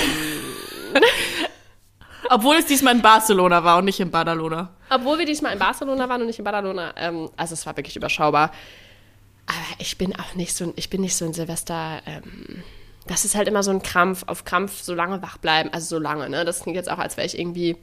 Obwohl 2.30 2.56
es 2.58 2.66
diesmal 2.66 2.96
in 2.96 3.02
Barcelona 3.02 3.64
war 3.64 3.78
und 3.78 3.86
nicht 3.86 4.00
in 4.00 4.12
Badalona. 4.12 4.74
Obwohl 4.90 5.20
wir 5.20 5.26
diesmal 5.26 5.54
in 5.54 5.60
Barcelona 5.60 6.10
waren 6.10 6.22
und 6.22 6.28
nicht 6.28 6.40
in 6.40 6.46
Badalona. 6.46 6.94
Ähm, 6.98 7.30
also 7.38 7.54
es 7.54 7.66
war 7.66 7.78
wirklich 7.78 7.96
überschaubar. 7.96 8.52
Aber 9.46 9.58
ich 9.80 9.98
bin 9.98 10.14
auch 10.20 10.34
nicht 10.36 10.56
so, 10.56 10.66
ein- 10.66 10.74
ich 10.76 10.90
bin 10.90 11.02
nicht 11.02 11.16
so 11.16 11.26
ein 11.26 11.34
Silvester. 11.34 12.02
Ähm, 12.06 12.64
das 13.08 13.26
ist 13.26 13.36
halt 13.36 13.48
immer 13.48 13.64
so 13.64 13.72
ein 13.72 13.82
Krampf, 13.82 14.24
auf 14.28 14.46
Krampf 14.46 14.82
so 14.82 14.94
lange 14.94 15.22
wach 15.22 15.38
bleiben. 15.38 15.70
Also 15.74 15.98
so 15.98 16.00
lange, 16.02 16.30
ne? 16.30 16.46
Das 16.46 16.62
klingt 16.62 16.76
jetzt 16.76 16.90
auch, 16.92 17.00
als 17.00 17.18
wäre 17.18 17.26
ich 17.28 17.38
irgendwie. 17.38 17.78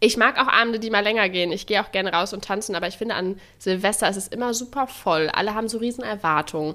Ich 0.00 0.16
mag 0.16 0.38
auch 0.38 0.48
Abende, 0.48 0.78
die 0.78 0.90
mal 0.90 1.02
länger 1.02 1.28
gehen. 1.28 1.52
Ich 1.52 1.66
gehe 1.66 1.82
auch 1.82 1.90
gerne 1.92 2.12
raus 2.12 2.34
und 2.34 2.44
tanzen, 2.44 2.74
aber 2.74 2.88
ich 2.88 2.98
finde, 2.98 3.14
an 3.14 3.40
Silvester 3.58 4.08
ist 4.08 4.16
es 4.16 4.28
immer 4.28 4.52
super 4.52 4.86
voll. 4.86 5.30
Alle 5.30 5.54
haben 5.54 5.68
so 5.68 5.78
riesen 5.78 6.04
Erwartungen. 6.04 6.74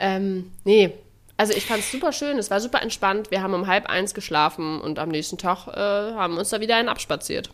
Ähm, 0.00 0.50
nee, 0.64 0.92
also 1.36 1.52
ich 1.52 1.66
fand 1.66 1.80
es 1.80 1.92
super 1.92 2.12
schön. 2.12 2.38
Es 2.38 2.50
war 2.50 2.60
super 2.60 2.82
entspannt. 2.82 3.30
Wir 3.30 3.42
haben 3.42 3.54
um 3.54 3.66
halb 3.66 3.86
eins 3.86 4.14
geschlafen 4.14 4.80
und 4.80 4.98
am 4.98 5.08
nächsten 5.10 5.38
Tag 5.38 5.68
äh, 5.68 5.80
haben 6.14 6.34
wir 6.34 6.40
uns 6.40 6.50
da 6.50 6.60
wieder 6.60 6.76
einen 6.76 6.88
abspaziert. 6.88 7.50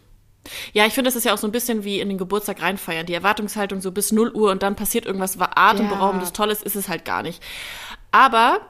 Ja, 0.73 0.87
ich 0.87 0.95
finde, 0.95 1.09
das 1.09 1.17
ist 1.17 1.25
ja 1.25 1.35
auch 1.35 1.39
so 1.39 1.47
ein 1.47 1.53
bisschen 1.53 1.85
wie 1.85 2.01
in 2.01 2.09
den 2.09 2.17
Geburtstag 2.19 2.63
reinfeiern. 2.63 3.05
Die 3.07 3.15
Erwartungshaltung 3.15 3.81
so 3.81 3.93
bis 3.93 4.13
0 4.13 4.31
Uhr 4.33 4.51
und 4.51 4.63
dann 4.63 4.75
passiert 4.75 5.05
irgendwas 5.05 5.39
atemberaubendes, 5.39 6.31
Ja. 6.31 6.35
Tolles, 6.35 6.63
ist 6.63 6.77
es 6.77 6.89
halt 6.89 7.05
gar 7.05 7.23
nicht. 7.23 7.43
Aber 8.11 8.61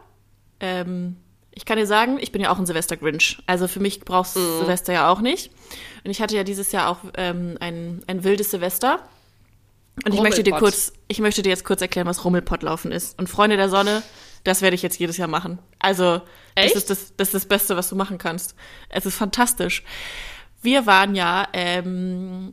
ähm, 0.61 1.17
ich 1.52 1.64
kann 1.64 1.79
dir 1.79 1.87
sagen, 1.87 2.19
ich 2.21 2.33
bin 2.33 2.40
ja 2.40 2.50
auch 2.50 2.59
ein 2.59 2.67
Silvester-Grinch. 2.67 3.43
Also 3.47 3.67
für 3.67 3.81
mich 3.81 4.00
brauchst 4.00 4.37
du 4.37 4.40
Silvester 4.40 4.93
ja 4.93 5.11
auch 5.11 5.21
nicht. 5.21 5.50
Und 6.05 6.11
ich 6.11 6.23
hatte 6.23 6.37
ja 6.37 6.45
dieses 6.45 6.73
Jahr 6.73 6.88
auch 6.88 6.99
ähm, 7.17 7.57
ein, 7.61 8.02
ein 8.07 8.25
wildes 8.25 8.50
Silvester. 8.50 9.00
Und 10.05 10.14
ich 10.14 10.21
möchte 10.23 10.43
dir 10.43 10.55
kurz, 10.55 10.93
ich 11.09 11.19
möchte 11.19 11.43
dir 11.43 11.50
jetzt 11.50 11.64
kurz 11.64 11.83
erklären, 11.83 12.07
was 12.07 12.25
Rummelpottlaufen 12.25 12.93
ist. 12.93 13.19
Und 13.19 13.29
Freunde 13.29 13.57
der 13.57 13.69
Sonne, 13.69 14.02
das 14.45 14.62
werde 14.62 14.75
ich 14.75 14.83
jetzt 14.83 14.99
jedes 14.99 15.17
Jahr 15.17 15.29
machen. 15.29 15.59
Also, 15.79 16.23
Echt? 16.55 16.75
das 16.75 16.83
ist 16.83 16.90
das, 16.90 17.17
das 17.17 17.29
ist 17.29 17.35
das 17.35 17.47
Beste, 17.47 17.76
was 17.76 17.88
du 17.88 17.97
machen 17.97 18.17
kannst. 18.17 18.55
Es 18.88 19.05
ist 19.05 19.17
fantastisch. 19.17 19.83
Wir 20.62 20.87
waren 20.87 21.14
ja 21.14 21.49
ähm, 21.52 22.50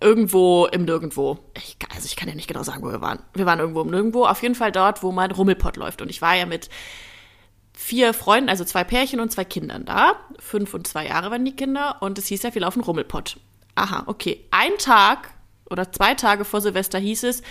irgendwo 0.00 0.66
im 0.66 0.84
Nirgendwo. 0.84 1.38
Ich, 1.56 1.76
also 1.94 2.06
ich 2.06 2.16
kann 2.16 2.28
ja 2.28 2.34
nicht 2.34 2.48
genau 2.48 2.62
sagen, 2.62 2.82
wo 2.82 2.90
wir 2.90 3.00
waren. 3.00 3.20
Wir 3.34 3.46
waren 3.46 3.58
irgendwo 3.58 3.82
im 3.82 3.90
Nirgendwo. 3.90 4.26
Auf 4.26 4.42
jeden 4.42 4.54
Fall 4.54 4.72
dort, 4.72 5.02
wo 5.02 5.12
mein 5.12 5.30
Rummelpott 5.30 5.76
läuft. 5.76 6.02
Und 6.02 6.10
ich 6.10 6.22
war 6.22 6.34
ja 6.34 6.46
mit 6.46 6.68
vier 7.72 8.14
Freunden, 8.14 8.48
also 8.48 8.64
zwei 8.64 8.84
Pärchen 8.84 9.20
und 9.20 9.30
zwei 9.30 9.44
Kindern 9.44 9.84
da. 9.84 10.16
Fünf 10.38 10.74
und 10.74 10.86
zwei 10.86 11.06
Jahre 11.06 11.30
waren 11.30 11.44
die 11.44 11.56
Kinder. 11.56 11.96
Und 12.00 12.18
es 12.18 12.26
hieß 12.26 12.42
ja, 12.42 12.54
wir 12.54 12.62
laufen 12.62 12.82
Rummelpott. 12.82 13.38
Aha, 13.74 14.04
okay. 14.06 14.44
Ein 14.50 14.76
Tag 14.78 15.30
oder 15.68 15.90
zwei 15.90 16.14
Tage 16.14 16.44
vor 16.44 16.60
Silvester 16.60 16.98
hieß 16.98 17.24
es, 17.24 17.42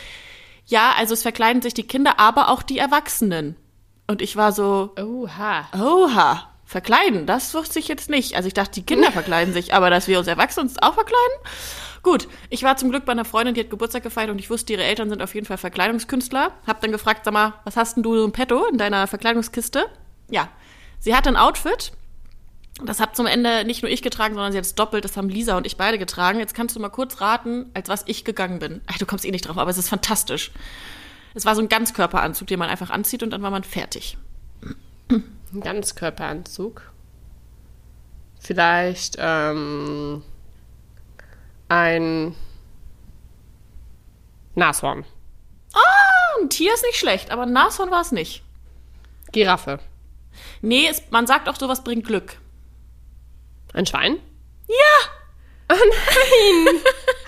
ja, 0.66 0.94
also 0.98 1.14
es 1.14 1.24
verkleiden 1.24 1.62
sich 1.62 1.74
die 1.74 1.88
Kinder, 1.88 2.20
aber 2.20 2.50
auch 2.50 2.64
die 2.64 2.78
Erwachsenen. 2.78 3.58
Und 4.08 4.22
ich 4.22 4.36
war 4.36 4.52
so, 4.52 4.94
Oha. 4.98 5.68
oha, 5.74 6.53
verkleiden, 6.66 7.26
das 7.26 7.54
wusste 7.54 7.80
ich 7.80 7.88
jetzt 7.88 8.10
nicht. 8.10 8.36
Also 8.36 8.48
ich 8.48 8.54
dachte, 8.54 8.74
die 8.74 8.86
Kinder 8.86 9.12
verkleiden 9.14 9.54
sich, 9.54 9.74
aber 9.74 9.90
dass 9.90 10.08
wir 10.08 10.20
uns 10.20 10.28
Erwachsenen 10.28 10.72
auch 10.82 10.94
verkleiden? 10.94 11.38
Gut, 12.04 12.28
ich 12.50 12.64
war 12.64 12.76
zum 12.76 12.90
Glück 12.90 13.06
bei 13.06 13.14
einer 13.14 13.24
Freundin, 13.24 13.56
die 13.56 13.62
hat 13.62 13.70
Geburtstag 13.70 14.04
gefeiert 14.04 14.30
und 14.30 14.38
ich 14.38 14.50
wusste, 14.50 14.74
ihre 14.74 14.84
Eltern 14.84 15.10
sind 15.10 15.22
auf 15.22 15.34
jeden 15.36 15.46
Fall 15.46 15.58
Verkleidungskünstler. 15.58 16.52
Hab 16.68 16.82
dann 16.82 16.92
gefragt, 16.92 17.24
sag 17.24 17.34
mal, 17.34 17.54
was 17.64 17.78
hast 17.78 17.96
denn 17.96 18.04
du 18.04 18.16
so 18.16 18.26
im 18.26 18.34
Petto 18.34 18.66
in 18.66 18.78
deiner 18.78 19.08
Verkleidungskiste? 19.08 19.86
Ja, 20.30 20.50
sie 21.00 21.16
hatte 21.16 21.30
ein 21.30 21.38
Outfit. 21.38 21.94
Das 22.84 23.00
hat 23.00 23.16
zum 23.16 23.26
Ende 23.26 23.64
nicht 23.66 23.84
nur 23.84 23.92
ich 23.92 24.02
getragen, 24.02 24.34
sondern 24.34 24.52
sie 24.52 24.58
hat 24.58 24.66
es 24.66 24.76
doppelt. 24.76 25.06
Das 25.06 25.16
haben 25.16 25.30
Lisa 25.30 25.56
und 25.56 25.66
ich 25.66 25.78
beide 25.78 25.98
getragen. 25.98 26.40
Jetzt 26.40 26.56
kannst 26.56 26.76
du 26.76 26.80
mal 26.80 26.90
kurz 26.90 27.22
raten, 27.22 27.70
als 27.74 27.88
was 27.88 28.04
ich 28.08 28.26
gegangen 28.26 28.60
bin. 28.60 28.82
Ach, 28.88 28.98
du 28.98 29.06
kommst 29.06 29.24
eh 29.24 29.32
nicht 29.32 29.48
drauf, 29.48 29.58
aber 29.58 29.70
es 29.70 29.78
ist 29.78 29.90
fantastisch. 29.90 30.52
Es 31.36 31.46
war 31.46 31.56
so 31.56 31.62
ein 31.62 31.70
Ganzkörperanzug, 31.70 32.48
den 32.48 32.60
man 32.60 32.70
einfach 32.70 32.90
anzieht 32.90 33.24
und 33.24 33.30
dann 33.30 33.42
war 33.42 33.52
man 33.52 33.64
fertig. 33.64 34.18
Ein 35.54 35.62
Ganzkörperanzug. 35.62 36.92
Vielleicht 38.40 39.16
ähm, 39.20 40.24
ein 41.70 42.36
Nashorn. 44.56 45.06
Ein 46.42 46.50
Tier 46.50 46.74
ist 46.74 46.84
nicht 46.84 46.98
schlecht, 46.98 47.32
aber 47.32 47.44
ein 47.44 47.54
Nashorn 47.54 47.92
war 47.92 48.02
es 48.02 48.12
nicht. 48.12 48.44
Giraffe. 49.32 49.80
Nee, 50.62 50.88
es, 50.90 51.04
man 51.12 51.28
sagt 51.28 51.48
auch, 51.48 51.56
sowas 51.56 51.84
bringt 51.84 52.06
Glück. 52.06 52.38
Ein 53.74 53.86
Schwein. 53.86 54.18
Ja! 54.68 55.10
Oh 55.70 55.76
nein! 55.76 56.82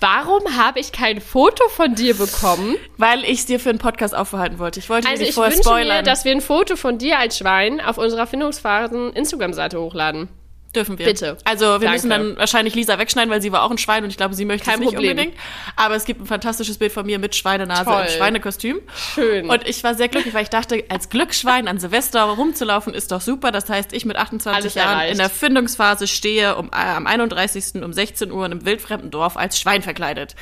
Warum 0.00 0.56
habe 0.56 0.80
ich 0.80 0.92
kein 0.92 1.20
Foto 1.20 1.68
von 1.68 1.94
dir 1.94 2.16
bekommen? 2.16 2.76
Weil 2.96 3.22
ich 3.24 3.40
es 3.40 3.46
dir 3.46 3.60
für 3.60 3.70
einen 3.70 3.78
Podcast 3.78 4.14
aufbehalten 4.14 4.58
wollte. 4.58 4.80
Ich 4.80 4.88
wollte 4.88 5.06
dir 5.06 5.10
Also 5.10 5.20
nicht 5.20 5.28
ich 5.30 5.34
vorher 5.34 5.52
wünsche 5.52 5.62
spoilern. 5.68 5.96
mir, 5.98 6.02
dass 6.02 6.24
wir 6.24 6.32
ein 6.32 6.40
Foto 6.40 6.76
von 6.76 6.98
dir 6.98 7.18
als 7.18 7.38
Schwein 7.38 7.80
auf 7.80 7.98
unserer 7.98 8.26
Findungsphasen 8.26 9.12
Instagram-Seite 9.12 9.80
hochladen. 9.80 10.28
Dürfen 10.74 10.98
wir. 11.00 11.06
Bitte. 11.06 11.36
Also 11.44 11.64
wir 11.64 11.70
Danke. 11.80 11.90
müssen 11.90 12.10
dann 12.10 12.36
wahrscheinlich 12.36 12.76
Lisa 12.76 12.96
wegschneiden, 12.96 13.28
weil 13.28 13.42
sie 13.42 13.50
war 13.50 13.64
auch 13.64 13.72
ein 13.72 13.78
Schwein 13.78 14.04
und 14.04 14.10
ich 14.10 14.16
glaube, 14.16 14.34
sie 14.34 14.44
möchte 14.44 14.66
Kein 14.66 14.74
es 14.74 14.80
nicht 14.80 14.90
Problem. 14.94 15.10
unbedingt. 15.18 15.34
Aber 15.74 15.96
es 15.96 16.04
gibt 16.04 16.20
ein 16.20 16.26
fantastisches 16.26 16.78
Bild 16.78 16.92
von 16.92 17.04
mir 17.04 17.18
mit 17.18 17.34
Schweinenase 17.34 17.84
Toll. 17.84 18.02
im 18.02 18.08
Schweinekostüm. 18.08 18.80
Schön. 19.14 19.50
Und 19.50 19.66
ich 19.66 19.82
war 19.82 19.96
sehr 19.96 20.06
glücklich, 20.06 20.32
weil 20.32 20.44
ich 20.44 20.48
dachte, 20.50 20.84
als 20.88 21.08
Glücksschwein 21.08 21.66
an 21.66 21.80
Silvester 21.80 22.22
rumzulaufen 22.22 22.94
ist 22.94 23.10
doch 23.10 23.20
super. 23.20 23.50
Das 23.50 23.68
heißt, 23.68 23.92
ich 23.92 24.04
mit 24.04 24.16
28 24.16 24.62
Alles 24.62 24.74
Jahren 24.74 24.92
erreicht. 24.92 25.12
in 25.12 25.18
der 25.18 25.28
Findungsphase 25.30 26.06
stehe 26.06 26.54
um, 26.54 26.68
äh, 26.68 26.76
am 26.76 27.08
31. 27.08 27.82
um 27.82 27.92
16 27.92 28.30
Uhr 28.30 28.46
in 28.46 28.52
einem 28.52 28.64
wildfremden 28.64 29.10
Dorf 29.10 29.36
als 29.36 29.58
Schwein 29.58 29.82
verkleidet. 29.82 30.36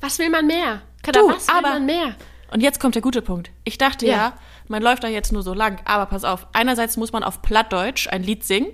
was 0.00 0.18
will 0.18 0.30
man 0.30 0.46
mehr? 0.48 0.82
Du, 1.04 1.12
Kada, 1.12 1.20
was 1.28 1.46
will 1.46 1.54
aber- 1.56 1.68
man 1.70 1.86
mehr? 1.86 2.16
Und 2.52 2.60
jetzt 2.62 2.80
kommt 2.80 2.96
der 2.96 3.02
gute 3.02 3.22
Punkt. 3.22 3.50
Ich 3.64 3.78
dachte 3.78 4.06
ja. 4.06 4.12
Ja. 4.12 4.38
Man 4.72 4.82
läuft 4.82 5.04
da 5.04 5.08
jetzt 5.08 5.32
nur 5.32 5.42
so 5.44 5.54
lang, 5.54 5.80
aber 5.84 6.06
pass 6.06 6.24
auf. 6.24 6.48
Einerseits 6.52 6.96
muss 6.96 7.12
man 7.12 7.22
auf 7.22 7.42
Plattdeutsch 7.42 8.08
ein 8.08 8.24
Lied 8.24 8.42
singen. 8.42 8.72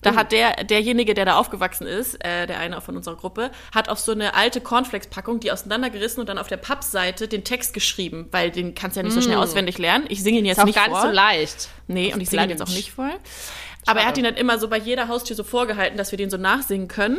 Da 0.00 0.14
hat 0.14 0.30
der, 0.30 0.64
derjenige, 0.64 1.12
der 1.12 1.24
da 1.24 1.36
aufgewachsen 1.38 1.84
ist, 1.86 2.24
äh, 2.24 2.46
der 2.46 2.60
eine 2.60 2.80
von 2.80 2.96
unserer 2.96 3.16
Gruppe, 3.16 3.50
hat 3.74 3.88
auf 3.88 3.98
so 3.98 4.12
eine 4.12 4.34
alte 4.34 4.60
Cornflakes-Packung, 4.60 5.40
die 5.40 5.50
auseinandergerissen 5.50 6.20
und 6.20 6.28
dann 6.28 6.38
auf 6.38 6.46
der 6.46 6.56
Pappseite 6.56 7.26
den 7.26 7.42
Text 7.42 7.74
geschrieben, 7.74 8.28
weil 8.30 8.52
den 8.52 8.74
kannst 8.76 8.96
du 8.96 9.00
ja 9.00 9.04
nicht 9.04 9.14
so 9.14 9.20
schnell 9.20 9.38
auswendig 9.38 9.76
lernen. 9.78 10.04
Ich 10.08 10.22
singe 10.22 10.38
ihn 10.38 10.44
jetzt 10.44 10.58
Ist 10.58 10.62
auch 10.62 10.66
nicht 10.66 10.76
gar 10.76 10.84
vor. 10.86 10.94
nicht 11.00 11.08
so 11.08 11.10
leicht. 11.14 11.68
Nee, 11.88 12.14
und 12.14 12.20
ich 12.20 12.30
singe 12.30 12.44
ihn 12.44 12.50
jetzt 12.50 12.62
auch 12.62 12.68
nicht 12.68 12.92
vor. 12.92 13.10
Aber 13.86 14.00
er 14.00 14.06
hat 14.06 14.16
ihn 14.18 14.24
dann 14.24 14.36
immer 14.36 14.58
so 14.60 14.68
bei 14.68 14.78
jeder 14.78 15.08
Haustür 15.08 15.34
so 15.34 15.42
vorgehalten, 15.42 15.98
dass 15.98 16.12
wir 16.12 16.16
den 16.16 16.30
so 16.30 16.36
nachsingen 16.36 16.86
können. 16.88 17.18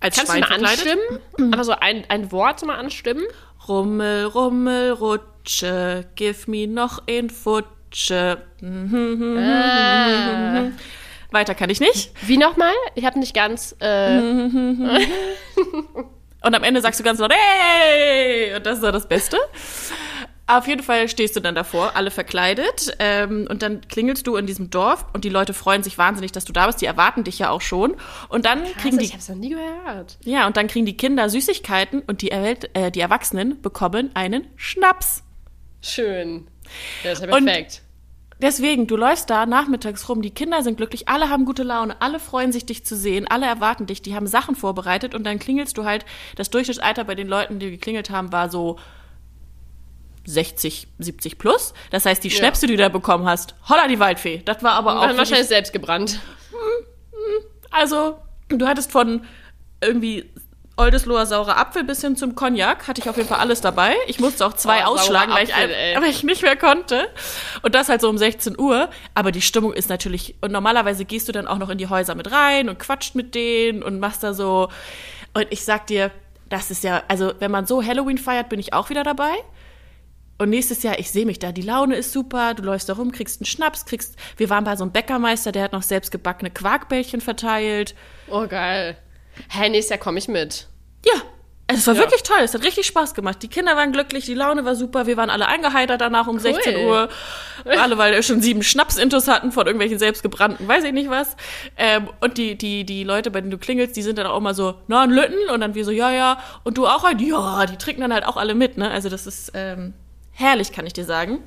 Als 0.00 0.16
Kannst 0.16 0.32
du 0.32 0.38
Schwein 0.38 0.40
mal 0.40 0.46
verkleidet. 0.76 0.98
anstimmen? 1.36 1.52
Aber 1.52 1.64
so 1.64 1.72
ein, 1.72 2.04
ein 2.08 2.32
Wort 2.32 2.64
mal 2.64 2.76
anstimmen? 2.76 3.24
Rummel, 3.68 4.24
Rummel, 4.24 4.92
Rutsche, 5.42 6.06
give 6.14 6.48
me 6.48 6.68
noch 6.68 7.02
ein 7.08 7.28
Futsche. 7.28 8.38
Weiter 11.32 11.56
kann 11.56 11.68
ich 11.68 11.80
nicht. 11.80 12.12
Wie 12.28 12.36
nochmal? 12.36 12.74
Ich 12.94 13.04
habe 13.04 13.18
nicht 13.18 13.34
ganz. 13.34 13.74
Äh, 13.80 14.18
Und 14.18 15.00
am 16.54 16.62
Ende 16.62 16.80
sagst 16.80 17.00
du 17.00 17.04
ganz 17.04 17.18
laut, 17.18 17.32
hey! 17.34 18.54
Und 18.54 18.64
das 18.66 18.78
ist 18.78 18.84
doch 18.84 18.92
das 18.92 19.08
Beste. 19.08 19.36
Auf 20.46 20.68
jeden 20.68 20.84
Fall 20.84 21.08
stehst 21.08 21.34
du 21.34 21.40
dann 21.40 21.56
davor, 21.56 21.96
alle 21.96 22.12
verkleidet. 22.12 22.94
Ähm, 23.00 23.48
und 23.50 23.62
dann 23.62 23.80
klingelst 23.80 24.24
du 24.26 24.36
in 24.36 24.46
diesem 24.46 24.70
Dorf 24.70 25.06
und 25.12 25.24
die 25.24 25.28
Leute 25.28 25.54
freuen 25.54 25.82
sich 25.82 25.98
wahnsinnig, 25.98 26.30
dass 26.30 26.44
du 26.44 26.52
da 26.52 26.66
bist. 26.66 26.80
Die 26.80 26.86
erwarten 26.86 27.24
dich 27.24 27.40
ja 27.40 27.50
auch 27.50 27.62
schon. 27.62 27.96
Und 28.28 28.44
dann 28.44 28.62
kriegen 28.62 28.96
also, 28.96 28.98
die 28.98 29.04
ich 29.04 29.12
habe 29.12 29.20
es 29.20 29.28
noch 29.28 29.36
nie 29.36 29.50
gehört. 29.50 30.18
Ja, 30.24 30.46
und 30.46 30.56
dann 30.56 30.68
kriegen 30.68 30.86
die 30.86 30.96
Kinder 30.96 31.28
Süßigkeiten 31.28 32.02
und 32.02 32.22
die, 32.22 32.30
Erwelt, 32.30 32.70
äh, 32.74 32.92
die 32.92 33.00
Erwachsenen 33.00 33.60
bekommen 33.60 34.12
einen 34.14 34.46
Schnaps. 34.54 35.24
Schön. 35.82 36.46
Ja, 37.04 37.12
ist 37.12 37.22
ja 37.22 37.34
Und- 37.34 37.44
perfekt. 37.44 37.82
Deswegen, 38.40 38.88
du 38.88 38.96
läufst 38.96 39.30
da 39.30 39.46
nachmittags 39.46 40.08
rum, 40.08 40.20
die 40.20 40.30
Kinder 40.30 40.64
sind 40.64 40.76
glücklich, 40.76 41.08
alle 41.08 41.28
haben 41.28 41.44
gute 41.44 41.62
Laune, 41.62 42.00
alle 42.02 42.18
freuen 42.18 42.50
sich, 42.50 42.66
dich 42.66 42.84
zu 42.84 42.96
sehen, 42.96 43.28
alle 43.28 43.46
erwarten 43.46 43.86
dich, 43.86 44.02
die 44.02 44.16
haben 44.16 44.26
Sachen 44.26 44.56
vorbereitet 44.56 45.14
und 45.14 45.22
dann 45.22 45.38
klingelst 45.38 45.78
du 45.78 45.84
halt, 45.84 46.04
das 46.34 46.50
Durchschnittsalter 46.50 47.04
bei 47.04 47.14
den 47.14 47.28
Leuten, 47.28 47.60
die 47.60 47.70
geklingelt 47.70 48.10
haben, 48.10 48.32
war 48.32 48.50
so 48.50 48.80
60, 50.24 50.88
70 50.98 51.38
plus. 51.38 51.72
Das 51.90 52.04
heißt, 52.04 52.24
die 52.24 52.28
Ja. 52.28 52.36
Schnäpse, 52.36 52.66
die 52.66 52.76
du 52.76 52.82
da 52.82 52.88
bekommen 52.88 53.26
hast, 53.26 53.54
holla 53.68 53.86
die 53.86 54.00
Waldfee. 54.00 54.42
Das 54.44 54.60
war 54.64 54.72
aber 54.72 54.98
auch 55.00 55.06
Dann 55.06 55.16
wahrscheinlich 55.16 55.46
selbst 55.48 55.72
gebrannt. 55.72 56.18
Also, 57.70 58.18
du 58.48 58.66
hattest 58.66 58.90
von 58.92 59.24
irgendwie 59.80 60.30
Oldesloher 60.76 61.26
saurer 61.26 61.58
Apfel 61.58 61.84
bis 61.84 62.00
hin 62.00 62.16
zum 62.16 62.34
Cognac, 62.34 62.88
hatte 62.88 63.00
ich 63.00 63.08
auf 63.08 63.16
jeden 63.16 63.28
Fall 63.28 63.40
alles 63.40 63.60
dabei. 63.60 63.94
Ich 64.06 64.20
musste 64.20 64.46
auch 64.46 64.54
zwei 64.54 64.82
Oh, 64.82 64.90
ausschlagen, 64.92 65.32
weil 65.32 65.44
ich, 65.44 65.54
Apfel, 65.54 65.70
ey. 65.70 65.94
aber 65.96 66.06
ich 66.06 66.22
nicht 66.22 66.42
mehr 66.42 66.56
konnte. 66.56 67.08
Und 67.62 67.74
das 67.74 67.88
halt 67.88 68.00
so 68.00 68.08
um 68.08 68.16
16 68.16 68.58
Uhr. 68.58 68.88
Aber 69.14 69.32
die 69.32 69.42
Stimmung 69.42 69.72
ist 69.74 69.88
natürlich, 69.90 70.34
und 70.40 70.50
normalerweise 70.50 71.04
gehst 71.04 71.28
du 71.28 71.32
dann 71.32 71.46
auch 71.46 71.58
noch 71.58 71.68
in 71.68 71.78
die 71.78 71.88
Häuser 71.88 72.14
mit 72.14 72.30
rein 72.32 72.68
und 72.68 72.78
quatscht 72.78 73.14
mit 73.14 73.34
denen 73.34 73.82
und 73.82 74.00
machst 74.00 74.22
da 74.22 74.32
so. 74.32 74.68
Und 75.34 75.46
ich 75.50 75.64
sag 75.64 75.86
dir, 75.88 76.10
das 76.48 76.70
ist 76.70 76.84
ja, 76.84 77.02
also 77.08 77.32
wenn 77.38 77.50
man 77.50 77.66
so 77.66 77.82
Halloween 77.84 78.18
feiert, 78.18 78.48
bin 78.48 78.58
ich 78.60 78.72
auch 78.72 78.88
wieder 78.90 79.02
dabei. 79.02 79.32
Und 80.38 80.50
nächstes 80.50 80.82
Jahr, 80.82 80.98
ich 80.98 81.10
sehe 81.10 81.26
mich 81.26 81.38
da, 81.38 81.52
die 81.52 81.62
Laune 81.62 81.94
ist 81.94 82.12
super, 82.12 82.54
du 82.54 82.62
läufst 82.64 82.88
da 82.88 82.94
rum, 82.94 83.12
kriegst 83.12 83.40
einen 83.40 83.46
Schnaps, 83.46 83.84
kriegst, 83.84 84.16
wir 84.36 84.50
waren 84.50 84.64
bei 84.64 84.74
so 84.74 84.82
einem 84.82 84.92
Bäckermeister, 84.92 85.52
der 85.52 85.62
hat 85.62 85.72
noch 85.72 85.82
selbst 85.82 86.10
gebackene 86.10 86.50
Quarkbällchen 86.50 87.20
verteilt. 87.20 87.94
Oh, 88.28 88.46
geil. 88.48 88.96
Hä, 89.50 89.68
nächstes 89.68 89.90
Jahr 89.90 89.98
komme 89.98 90.18
ich 90.18 90.28
mit. 90.28 90.66
Ja, 91.04 91.12
es 91.66 91.86
war 91.86 91.94
Ja. 91.94 92.00
wirklich 92.00 92.22
toll, 92.22 92.38
es 92.42 92.52
hat 92.54 92.62
richtig 92.64 92.86
Spaß 92.86 93.14
gemacht. 93.14 93.42
Die 93.42 93.48
Kinder 93.48 93.76
waren 93.76 93.92
glücklich, 93.92 94.24
die 94.26 94.34
Laune 94.34 94.64
war 94.64 94.74
super, 94.74 95.06
wir 95.06 95.16
waren 95.16 95.30
alle 95.30 95.46
eingeheitert 95.48 96.00
danach 96.00 96.26
um 96.26 96.38
16 96.38 96.86
Uhr. 96.86 97.08
Alle, 97.64 97.96
weil 97.98 98.12
wir 98.12 98.22
schon 98.22 98.42
sieben 98.42 98.62
Schnaps-Intos 98.62 99.28
hatten 99.28 99.52
von 99.52 99.66
irgendwelchen 99.66 99.98
selbstgebrannten, 99.98 100.66
weiß 100.68 100.84
ich 100.84 100.92
nicht 100.92 101.08
was. 101.10 101.36
Ähm, 101.76 102.08
und 102.20 102.36
die, 102.38 102.56
die, 102.56 102.84
die 102.84 103.04
Leute, 103.04 103.30
bei 103.30 103.40
denen 103.40 103.50
du 103.50 103.58
klingelst, 103.58 103.96
die 103.96 104.02
sind 104.02 104.18
dann 104.18 104.26
auch 104.26 104.36
immer 104.38 104.54
so, 104.54 104.74
na, 104.88 105.02
ein 105.02 105.10
Lütten? 105.10 105.48
Und 105.50 105.60
dann 105.60 105.74
wir 105.74 105.84
so, 105.84 105.90
ja, 105.92 106.10
ja. 106.10 106.38
Und 106.64 106.76
du 106.78 106.86
auch 106.86 107.04
ein? 107.04 107.18
Ja, 107.18 107.64
die 107.66 107.76
trinken 107.76 108.00
dann 108.02 108.12
halt 108.12 108.26
auch 108.26 108.36
alle 108.36 108.54
mit, 108.54 108.76
ne? 108.76 108.90
Also 108.90 109.08
das 109.08 109.26
ist 109.26 109.52
ähm, 109.54 109.94
herrlich, 110.32 110.72
kann 110.72 110.86
ich 110.86 110.92
dir 110.92 111.04
sagen. 111.04 111.38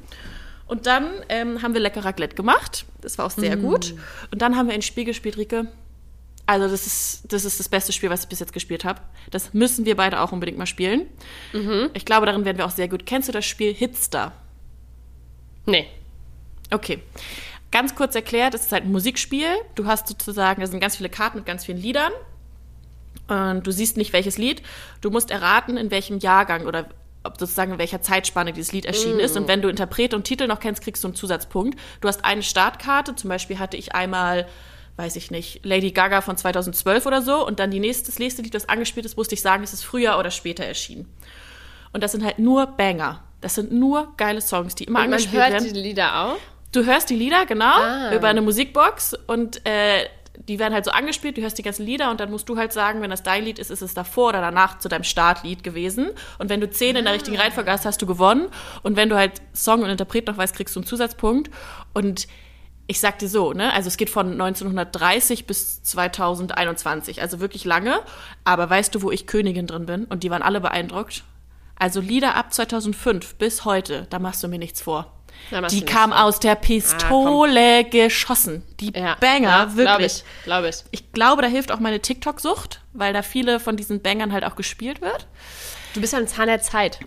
Und 0.67 0.87
dann 0.87 1.07
ähm, 1.29 1.61
haben 1.61 1.73
wir 1.75 1.81
lecker 1.81 2.03
Raclette 2.03 2.35
gemacht. 2.35 2.85
Das 3.01 3.17
war 3.19 3.25
auch 3.25 3.31
sehr 3.31 3.55
gut. 3.57 3.93
Und 4.31 4.41
dann 4.41 4.55
haben 4.57 4.67
wir 4.67 4.73
ein 4.73 4.81
Spiel 4.81 5.05
gespielt, 5.05 5.37
Rike. 5.37 5.67
Also 6.47 6.67
das 6.67 6.85
ist, 6.85 7.23
das 7.31 7.43
ist 7.43 7.59
das 7.59 7.69
beste 7.69 7.91
Spiel, 7.91 8.09
was 8.09 8.23
ich 8.23 8.29
bis 8.29 8.39
jetzt 8.39 8.53
gespielt 8.53 8.85
habe. 8.85 9.01
Das 9.31 9.53
müssen 9.53 9.85
wir 9.85 9.95
beide 9.95 10.19
auch 10.21 10.31
unbedingt 10.31 10.57
mal 10.57 10.67
spielen. 10.67 11.07
Ich 11.93 12.05
glaube, 12.05 12.25
darin 12.27 12.45
werden 12.45 12.57
wir 12.57 12.65
auch 12.65 12.71
sehr 12.71 12.87
gut. 12.87 13.05
Kennst 13.05 13.27
du 13.27 13.31
das 13.31 13.45
Spiel 13.45 13.73
Hitster? 13.73 14.31
Nee. 15.65 15.87
Okay. 16.71 16.99
Ganz 17.71 17.95
kurz 17.95 18.15
erklärt, 18.15 18.53
es 18.53 18.61
ist 18.61 18.71
halt 18.71 18.85
ein 18.85 18.91
Musikspiel. 18.91 19.47
Du 19.73 19.87
hast 19.87 20.07
sozusagen, 20.07 20.61
da 20.61 20.67
sind 20.67 20.79
ganz 20.79 20.97
viele 20.97 21.09
Karten 21.09 21.37
mit 21.37 21.45
ganz 21.45 21.65
vielen 21.65 21.79
Liedern. 21.79 22.11
Und 23.27 23.65
du 23.65 23.71
siehst 23.71 23.97
nicht, 23.97 24.13
welches 24.13 24.37
Lied. 24.37 24.61
Du 25.01 25.09
musst 25.09 25.31
erraten, 25.31 25.77
in 25.77 25.89
welchem 25.89 26.19
Jahrgang 26.19 26.67
oder 26.67 26.89
ob 27.23 27.39
sozusagen 27.39 27.73
in 27.73 27.79
welcher 27.79 28.03
Zeitspanne 28.03 28.53
dieses 28.53 28.71
Lied 28.71 28.85
erschienen 28.85 29.19
ist. 29.19 29.35
Und 29.35 29.47
wenn 29.47 29.63
du 29.63 29.67
Interpret 29.67 30.13
und 30.13 30.25
Titel 30.25 30.45
noch 30.45 30.59
kennst, 30.59 30.83
kriegst 30.83 31.03
du 31.03 31.07
einen 31.07 31.15
Zusatzpunkt. 31.15 31.79
Du 32.01 32.07
hast 32.07 32.23
eine 32.23 32.43
Startkarte. 32.43 33.15
Zum 33.15 33.29
Beispiel 33.29 33.57
hatte 33.57 33.77
ich 33.77 33.95
einmal, 33.95 34.47
weiß 34.97 35.15
ich 35.17 35.29
nicht, 35.31 35.65
Lady 35.65 35.91
Gaga 35.91 36.21
von 36.21 36.37
2012 36.37 37.05
oder 37.05 37.21
so. 37.21 37.45
Und 37.45 37.59
dann 37.59 37.71
die 37.71 37.79
nächste, 37.79 38.05
das 38.05 38.19
nächste 38.19 38.41
Lied, 38.41 38.53
das 38.53 38.69
angespielt 38.69 39.05
ist, 39.05 39.17
musste 39.17 39.35
ich 39.35 39.41
sagen, 39.41 39.63
es 39.63 39.73
ist 39.73 39.83
früher 39.83 40.17
oder 40.17 40.31
später 40.31 40.63
erschienen. 40.63 41.07
Und 41.91 42.03
das 42.03 42.11
sind 42.13 42.23
halt 42.23 42.39
nur 42.39 42.65
Banger. 42.67 43.23
Das 43.41 43.55
sind 43.55 43.71
nur 43.71 44.13
geile 44.17 44.41
Songs, 44.41 44.75
die 44.75 44.85
immer 44.85 44.99
Und 44.99 45.05
man 45.05 45.13
angespielt 45.13 45.41
hört 45.43 45.51
werden. 45.53 45.73
die 45.73 45.79
Lieder 45.81 46.19
auch. 46.25 46.37
Du 46.71 46.85
hörst 46.85 47.09
die 47.09 47.15
Lieder, 47.15 47.45
genau, 47.45 47.77
Ah. 47.79 48.13
über 48.13 48.27
eine 48.27 48.41
Musikbox 48.41 49.15
und 49.27 49.65
äh, 49.65 50.05
die 50.49 50.59
werden 50.59 50.73
halt 50.73 50.83
so 50.83 50.91
angespielt, 50.91 51.37
du 51.37 51.41
hörst 51.41 51.57
die 51.57 51.61
ganzen 51.63 51.85
Lieder 51.85 52.11
und 52.11 52.19
dann 52.19 52.29
musst 52.29 52.49
du 52.49 52.57
halt 52.57 52.73
sagen, 52.73 53.01
wenn 53.01 53.09
das 53.09 53.23
dein 53.23 53.45
Lied 53.45 53.57
ist, 53.59 53.71
ist 53.71 53.81
es 53.81 53.93
davor 53.93 54.29
oder 54.29 54.41
danach 54.41 54.79
zu 54.79 54.89
deinem 54.89 55.05
Startlied 55.05 55.63
gewesen. 55.63 56.09
Und 56.39 56.49
wenn 56.49 56.59
du 56.59 56.69
zehn 56.69 56.97
in 56.97 57.05
der 57.05 57.13
richtigen 57.13 57.37
Reihenfolge 57.37 57.71
hast, 57.71 57.85
hast 57.85 58.01
du 58.01 58.05
gewonnen. 58.05 58.47
Und 58.83 58.97
wenn 58.97 59.07
du 59.07 59.15
halt 59.15 59.41
Song 59.53 59.83
und 59.83 59.89
Interpret 59.89 60.27
noch 60.27 60.35
weißt, 60.37 60.53
kriegst 60.53 60.75
du 60.75 60.81
einen 60.81 60.87
Zusatzpunkt. 60.87 61.49
Und 61.93 62.27
ich 62.87 62.99
sag 62.99 63.19
dir 63.19 63.29
so, 63.29 63.53
ne, 63.53 63.73
also 63.73 63.87
es 63.87 63.97
geht 63.97 64.09
von 64.09 64.31
1930 64.33 65.47
bis 65.47 65.81
2021, 65.83 67.21
also 67.21 67.39
wirklich 67.39 67.65
lange. 67.65 67.99
Aber 68.43 68.69
weißt 68.69 68.93
du, 68.93 69.01
wo 69.01 69.11
ich 69.11 69.27
Königin 69.27 69.67
drin 69.67 69.85
bin? 69.85 70.05
Und 70.05 70.23
die 70.23 70.29
waren 70.29 70.41
alle 70.43 70.61
beeindruckt. 70.61 71.23
Also 71.77 71.99
Lieder 71.99 72.35
ab 72.35 72.53
2005 72.53 73.35
bis 73.35 73.65
heute, 73.65 74.07
da 74.09 74.19
machst 74.19 74.43
du 74.43 74.47
mir 74.47 74.59
nichts 74.59 74.81
vor. 74.81 75.11
Die 75.69 75.81
kam 75.83 76.11
nichts 76.11 76.23
aus 76.23 76.39
der 76.39 76.55
Pistole 76.55 77.83
geschossen. 77.83 78.63
Die 78.79 78.93
Ja. 78.95 79.15
Banger, 79.19 79.47
ja, 79.49 79.65
Glaube 79.65 79.77
wirklich. 79.77 80.23
ich. 80.23 80.43
Glaube 80.45 80.69
ich. 80.69 80.75
Ich 80.91 81.11
glaube, 81.11 81.41
da 81.41 81.47
hilft 81.47 81.71
auch 81.71 81.79
meine 81.79 81.99
TikTok-Sucht, 81.99 82.81
weil 82.93 83.13
da 83.13 83.21
viele 83.21 83.59
von 83.59 83.75
diesen 83.75 84.01
Bangern 84.01 84.31
halt 84.31 84.45
auch 84.45 84.55
gespielt 84.55 85.01
wird. 85.01 85.27
Du 85.93 86.01
bist 86.01 86.13
ja 86.13 86.19
ein 86.19 86.27
Zahn 86.27 86.47
der 86.47 86.61
Zeit. 86.61 86.99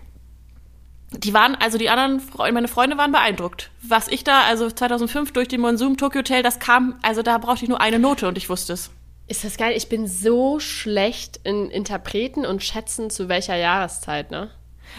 Die 1.11 1.33
waren, 1.33 1.55
also 1.55 1.77
die 1.77 1.89
anderen, 1.89 2.21
meine 2.37 2.67
Freunde 2.67 2.97
waren 2.97 3.11
beeindruckt. 3.11 3.71
Was 3.81 4.07
ich 4.07 4.23
da, 4.23 4.43
also 4.43 4.69
2005 4.69 5.33
durch 5.33 5.47
den 5.47 5.61
Monsun 5.61 5.97
Tokyo 5.97 6.19
Hotel, 6.19 6.43
das 6.43 6.59
kam, 6.59 6.99
also 7.01 7.23
da 7.23 7.37
brauchte 7.39 7.63
ich 7.63 7.69
nur 7.69 7.81
eine 7.81 7.97
Note 7.99 8.27
und 8.27 8.37
ich 8.37 8.49
wusste 8.49 8.73
es. 8.73 8.91
Ist 9.27 9.43
das 9.43 9.57
geil? 9.57 9.73
Ich 9.75 9.89
bin 9.89 10.07
so 10.07 10.59
schlecht 10.59 11.39
in 11.43 11.69
Interpreten 11.69 12.45
und 12.45 12.63
Schätzen 12.63 13.09
zu 13.09 13.29
welcher 13.29 13.55
Jahreszeit, 13.55 14.31
ne? 14.31 14.49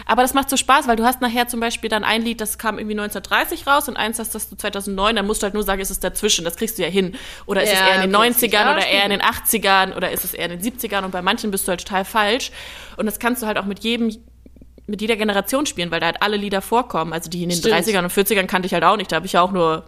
Aber 0.05 0.21
das 0.21 0.33
macht 0.33 0.49
so 0.49 0.57
Spaß, 0.57 0.87
weil 0.87 0.95
du 0.95 1.03
hast 1.03 1.21
nachher 1.21 1.47
zum 1.47 1.59
Beispiel 1.59 1.89
dann 1.89 2.03
ein 2.03 2.21
Lied, 2.21 2.39
das 2.39 2.57
kam 2.57 2.79
irgendwie 2.79 2.97
1930 2.97 3.67
raus 3.67 3.89
und 3.89 3.97
eins 3.97 4.19
hast 4.19 4.33
das 4.33 4.49
du 4.49 4.55
2009, 4.55 5.17
dann 5.17 5.27
musst 5.27 5.41
du 5.41 5.45
halt 5.45 5.53
nur 5.53 5.63
sagen, 5.63 5.81
ist 5.81 5.89
es 5.91 5.99
dazwischen, 5.99 6.45
das 6.45 6.55
kriegst 6.55 6.77
du 6.77 6.81
ja 6.83 6.87
hin. 6.87 7.15
Oder 7.45 7.63
ist 7.63 7.73
es 7.73 7.79
Ja, 7.79 7.87
eher 7.87 7.95
in 7.95 8.01
den 8.09 8.15
okay, 8.15 8.29
das 8.29 8.37
krieg 8.37 8.53
ich 8.53 8.59
90ern 8.59 8.67
auch 8.67 8.75
oder 8.77 8.87
eher 8.87 9.03
in 9.03 9.09
den 9.09 9.21
80ern 9.21 9.95
oder 9.95 10.11
ist 10.11 10.23
es 10.23 10.33
eher 10.33 10.49
in 10.49 10.59
den 10.59 10.61
70ern 10.61 11.03
und 11.03 11.11
bei 11.11 11.21
manchen 11.21 11.51
bist 11.51 11.67
du 11.67 11.71
halt 11.71 11.81
total 11.85 12.05
falsch. 12.05 12.51
Und 12.97 13.05
das 13.05 13.19
kannst 13.19 13.43
du 13.43 13.47
halt 13.47 13.57
auch 13.57 13.65
mit 13.65 13.79
jedem, 13.79 14.15
mit 14.91 15.01
jeder 15.01 15.15
Generation 15.15 15.65
spielen, 15.65 15.89
weil 15.89 15.99
da 15.99 16.05
halt 16.07 16.21
alle 16.21 16.37
Lieder 16.37 16.61
vorkommen. 16.61 17.13
Also 17.13 17.29
die 17.29 17.41
in 17.41 17.49
den 17.49 17.57
Stimmt. 17.57 17.73
30ern 17.73 18.03
und 18.03 18.11
40ern 18.11 18.45
kannte 18.45 18.67
ich 18.67 18.73
halt 18.73 18.83
auch 18.83 18.97
nicht, 18.97 19.11
da 19.11 19.15
habe 19.15 19.25
ich 19.25 19.33
ja 19.33 19.41
auch 19.41 19.51
nur 19.51 19.85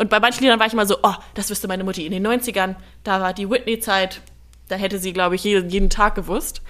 und 0.00 0.08
bei 0.08 0.18
manchen 0.18 0.42
Liedern 0.42 0.58
war 0.58 0.66
ich 0.66 0.72
immer 0.72 0.86
so, 0.86 0.96
oh, 1.02 1.12
das 1.34 1.50
wüsste 1.50 1.68
meine 1.68 1.84
Mutti. 1.84 2.06
In 2.06 2.12
den 2.12 2.26
90ern, 2.26 2.76
da 3.04 3.20
war 3.20 3.34
die 3.34 3.50
Whitney-Zeit, 3.50 4.22
da 4.68 4.76
hätte 4.76 4.98
sie, 4.98 5.12
glaube 5.12 5.34
ich, 5.34 5.44
jeden, 5.44 5.68
jeden 5.68 5.90
Tag 5.90 6.14
gewusst. 6.14 6.62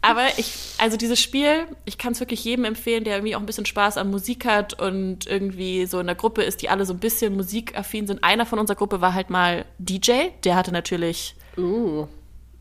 Aber 0.00 0.26
ich, 0.38 0.54
also 0.78 0.96
dieses 0.96 1.20
Spiel, 1.20 1.66
ich 1.84 1.98
kann 1.98 2.12
es 2.12 2.20
wirklich 2.20 2.44
jedem 2.44 2.64
empfehlen, 2.66 3.02
der 3.02 3.16
irgendwie 3.16 3.34
auch 3.34 3.40
ein 3.40 3.46
bisschen 3.46 3.66
Spaß 3.66 3.96
an 3.96 4.12
Musik 4.12 4.44
hat 4.44 4.80
und 4.80 5.26
irgendwie 5.26 5.86
so 5.86 5.98
in 5.98 6.06
der 6.06 6.14
Gruppe 6.14 6.42
ist, 6.42 6.62
die 6.62 6.68
alle 6.68 6.86
so 6.86 6.94
ein 6.94 7.00
bisschen 7.00 7.34
musikaffin 7.34 8.06
sind. 8.06 8.22
Einer 8.22 8.46
von 8.46 8.60
unserer 8.60 8.76
Gruppe 8.76 9.00
war 9.00 9.12
halt 9.12 9.28
mal 9.28 9.64
DJ, 9.78 10.28
der 10.44 10.54
hatte 10.54 10.70
natürlich 10.70 11.34
Uh. 11.58 12.06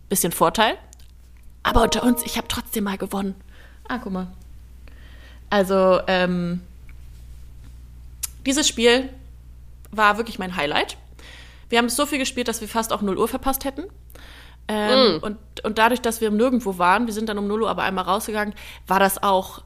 bisschen 0.09 0.31
Vorteil. 0.31 0.79
Aber 1.63 1.83
unter 1.83 2.03
uns, 2.03 2.23
ich 2.23 2.37
habe 2.37 2.47
trotzdem 2.47 2.85
mal 2.85 2.97
gewonnen. 2.97 3.35
Ah, 3.87 3.99
guck 4.01 4.13
mal. 4.13 4.27
Also, 5.49 5.99
ähm, 6.07 6.61
dieses 8.45 8.67
Spiel 8.67 9.09
war 9.91 10.17
wirklich 10.17 10.39
mein 10.39 10.55
Highlight. 10.55 10.97
Wir 11.69 11.77
haben 11.77 11.89
so 11.89 12.05
viel 12.05 12.19
gespielt, 12.19 12.47
dass 12.47 12.61
wir 12.61 12.67
fast 12.67 12.93
auch 12.93 13.01
0 13.01 13.17
Uhr 13.17 13.27
verpasst 13.27 13.65
hätten. 13.65 13.83
Ähm, 14.67 15.19
und, 15.21 15.37
und 15.63 15.77
dadurch, 15.77 16.01
dass 16.01 16.21
wir 16.21 16.29
nirgendwo 16.29 16.77
waren, 16.77 17.07
wir 17.07 17.13
sind 17.13 17.29
dann 17.29 17.37
um 17.39 17.47
0 17.47 17.63
Uhr 17.63 17.69
aber 17.69 17.83
einmal 17.83 18.05
rausgegangen, 18.05 18.53
war 18.87 18.99
das 18.99 19.21
auch 19.21 19.63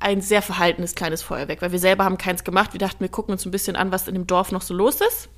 ein 0.00 0.20
sehr 0.20 0.42
verhaltenes 0.42 0.94
kleines 0.94 1.22
Feuerwerk, 1.22 1.62
weil 1.62 1.72
wir 1.72 1.78
selber 1.78 2.04
haben 2.04 2.18
keins 2.18 2.44
gemacht. 2.44 2.72
Wir 2.72 2.78
dachten, 2.78 3.00
wir 3.00 3.08
gucken 3.08 3.32
uns 3.32 3.44
ein 3.44 3.50
bisschen 3.50 3.76
an, 3.76 3.90
was 3.90 4.06
in 4.06 4.14
dem 4.14 4.26
Dorf 4.26 4.52
noch 4.52 4.62
so 4.62 4.74
los 4.74 5.00
ist. 5.00 5.28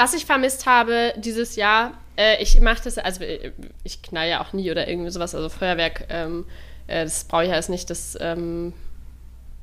Was 0.00 0.14
ich 0.14 0.24
vermisst 0.24 0.64
habe 0.64 1.12
dieses 1.18 1.56
Jahr, 1.56 1.92
äh, 2.16 2.42
ich 2.42 2.58
mache 2.60 2.80
das, 2.84 2.96
also 2.96 3.22
äh, 3.22 3.52
ich 3.84 4.00
knall 4.00 4.30
ja 4.30 4.40
auch 4.42 4.54
nie 4.54 4.70
oder 4.70 4.88
irgendwie 4.88 5.10
sowas, 5.10 5.34
also 5.34 5.50
Feuerwerk, 5.50 6.06
ähm, 6.08 6.46
äh, 6.86 7.04
das 7.04 7.24
brauche 7.24 7.42
ich 7.44 7.50
ja 7.50 7.56
jetzt 7.56 7.68
nicht, 7.68 7.90
das 7.90 8.16
ähm, 8.18 8.72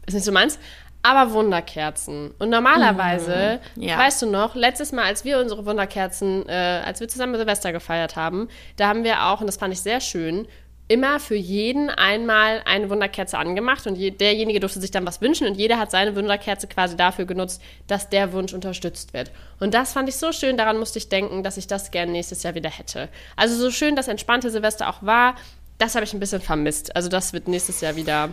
ist 0.06 0.14
nicht 0.14 0.24
so 0.26 0.32
meins. 0.32 0.60
Aber 1.02 1.32
Wunderkerzen. 1.34 2.36
Und 2.38 2.50
normalerweise, 2.52 3.60
Mhm, 3.76 3.82
ja. 3.82 3.98
weißt 3.98 4.22
du 4.22 4.28
noch, 4.28 4.54
letztes 4.54 4.92
Mal, 4.92 5.06
als 5.06 5.26
wir 5.26 5.40
unsere 5.40 5.66
Wunderkerzen, 5.66 6.48
äh, 6.48 6.82
als 6.86 7.00
wir 7.00 7.08
zusammen 7.08 7.36
Silvester 7.36 7.72
gefeiert 7.72 8.16
haben, 8.16 8.48
da 8.76 8.90
haben 8.90 9.04
wir 9.04 9.26
auch, 9.26 9.42
und 9.42 9.48
das 9.48 9.58
fand 9.58 9.74
ich 9.74 9.82
sehr 9.82 10.02
schön, 10.02 10.48
immer 10.88 11.20
für 11.20 11.36
jeden 11.36 11.90
einmal 11.90 12.62
eine 12.66 12.90
Wunderkerze 12.90 13.38
angemacht 13.38 13.86
und 13.88 13.96
je, 13.96 14.12
derjenige 14.12 14.60
durfte 14.60 14.80
sich 14.80 14.92
dann 14.92 15.06
was 15.06 15.22
wünschen 15.22 15.46
und 15.46 15.56
jeder 15.56 15.78
hat 15.78 15.92
seine 15.92 16.16
Wunderkerze 16.16 16.68
quasi 16.68 16.96
dafür 16.96 17.26
genutzt, 17.26 17.62
dass 17.88 18.10
der 18.10 18.32
Wunsch 18.32 18.54
unterstützt 18.54 19.14
wird. 19.14 19.32
Und 19.60 19.74
das 19.74 19.94
fand 19.94 20.08
ich 20.08 20.16
so 20.16 20.32
schön, 20.32 20.56
daran 20.56 20.78
musste 20.78 21.00
ich 21.00 21.10
denken, 21.10 21.44
dass 21.44 21.58
ich 21.58 21.68
das 21.68 21.92
gerne 21.92 22.14
nächstes 22.14 22.44
Jahr 22.44 22.56
wieder 22.56 22.70
hätte. 22.70 23.10
Also 23.36 23.56
so 23.56 23.70
schön 23.70 23.96
das 23.96 24.08
entspannte 24.08 24.50
Silvester 24.50 24.90
auch 24.90 25.04
war, 25.04 25.36
das 25.78 25.96
habe 25.96 26.06
ich 26.06 26.14
ein 26.14 26.20
bisschen 26.20 26.42
vermisst. 26.42 26.96
Also 26.96 27.10
das 27.10 27.34
wird 27.34 27.48
nächstes 27.48 27.82
Jahr 27.82 27.96
wieder. 27.96 28.30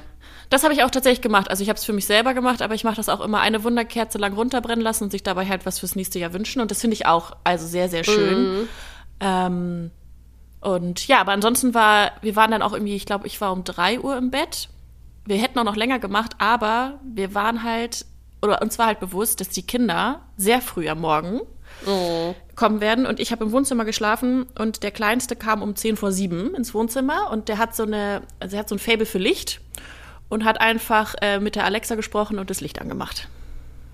Das 0.48 0.62
habe 0.62 0.72
ich 0.72 0.82
auch 0.82 0.90
tatsächlich 0.90 1.20
gemacht. 1.20 1.50
Also 1.50 1.62
ich 1.62 1.68
habe 1.68 1.78
es 1.78 1.84
für 1.84 1.92
mich 1.92 2.06
selber 2.06 2.34
gemacht, 2.34 2.62
aber 2.62 2.74
ich 2.74 2.84
mache 2.84 2.96
das 2.96 3.08
auch 3.08 3.20
immer 3.20 3.40
eine 3.40 3.64
Wunderkerze 3.64 4.18
lang 4.18 4.34
runterbrennen 4.34 4.82
lassen 4.82 5.04
und 5.04 5.10
sich 5.10 5.22
dabei 5.22 5.46
halt 5.46 5.66
was 5.66 5.78
fürs 5.78 5.96
nächste 5.96 6.18
Jahr 6.18 6.32
wünschen. 6.32 6.62
Und 6.62 6.70
das 6.70 6.80
finde 6.80 6.94
ich 6.94 7.06
auch 7.06 7.36
also 7.44 7.66
sehr, 7.66 7.88
sehr 7.88 8.04
schön. 8.04 8.68
Ähm, 9.20 9.90
und 10.64 11.06
ja, 11.08 11.20
aber 11.20 11.32
ansonsten 11.32 11.74
war, 11.74 12.12
wir 12.22 12.36
waren 12.36 12.50
dann 12.50 12.62
auch 12.62 12.72
irgendwie, 12.72 12.96
ich 12.96 13.04
glaube, 13.04 13.26
ich 13.26 13.40
war 13.40 13.52
um 13.52 13.64
drei 13.64 14.00
Uhr 14.00 14.16
im 14.16 14.30
Bett. 14.30 14.70
Wir 15.26 15.36
hätten 15.36 15.58
auch 15.58 15.64
noch 15.64 15.76
länger 15.76 15.98
gemacht, 15.98 16.32
aber 16.38 17.00
wir 17.04 17.34
waren 17.34 17.62
halt, 17.62 18.06
oder 18.40 18.62
uns 18.62 18.78
war 18.78 18.86
halt 18.86 18.98
bewusst, 18.98 19.40
dass 19.40 19.50
die 19.50 19.66
Kinder 19.66 20.22
sehr 20.38 20.62
früh 20.62 20.88
am 20.88 21.00
Morgen 21.00 21.42
kommen 22.56 22.80
werden. 22.80 23.04
Und 23.04 23.20
ich 23.20 23.30
habe 23.30 23.44
im 23.44 23.52
Wohnzimmer 23.52 23.84
geschlafen 23.84 24.46
und 24.58 24.82
der 24.82 24.90
Kleinste 24.90 25.36
kam 25.36 25.60
um 25.60 25.76
10 25.76 25.96
vor 25.96 26.12
7 26.12 26.54
ins 26.54 26.72
Wohnzimmer 26.72 27.30
und 27.30 27.48
der 27.48 27.58
hat 27.58 27.76
so 27.76 27.82
eine, 27.82 28.22
also 28.40 28.56
er 28.56 28.60
hat 28.60 28.68
so 28.68 28.74
ein 28.74 28.78
Fable 28.78 29.06
für 29.06 29.18
Licht 29.18 29.60
und 30.30 30.44
hat 30.44 30.60
einfach 30.60 31.14
äh, 31.20 31.40
mit 31.40 31.56
der 31.56 31.64
Alexa 31.64 31.94
gesprochen 31.94 32.38
und 32.38 32.48
das 32.48 32.62
Licht 32.62 32.80
angemacht. 32.80 33.28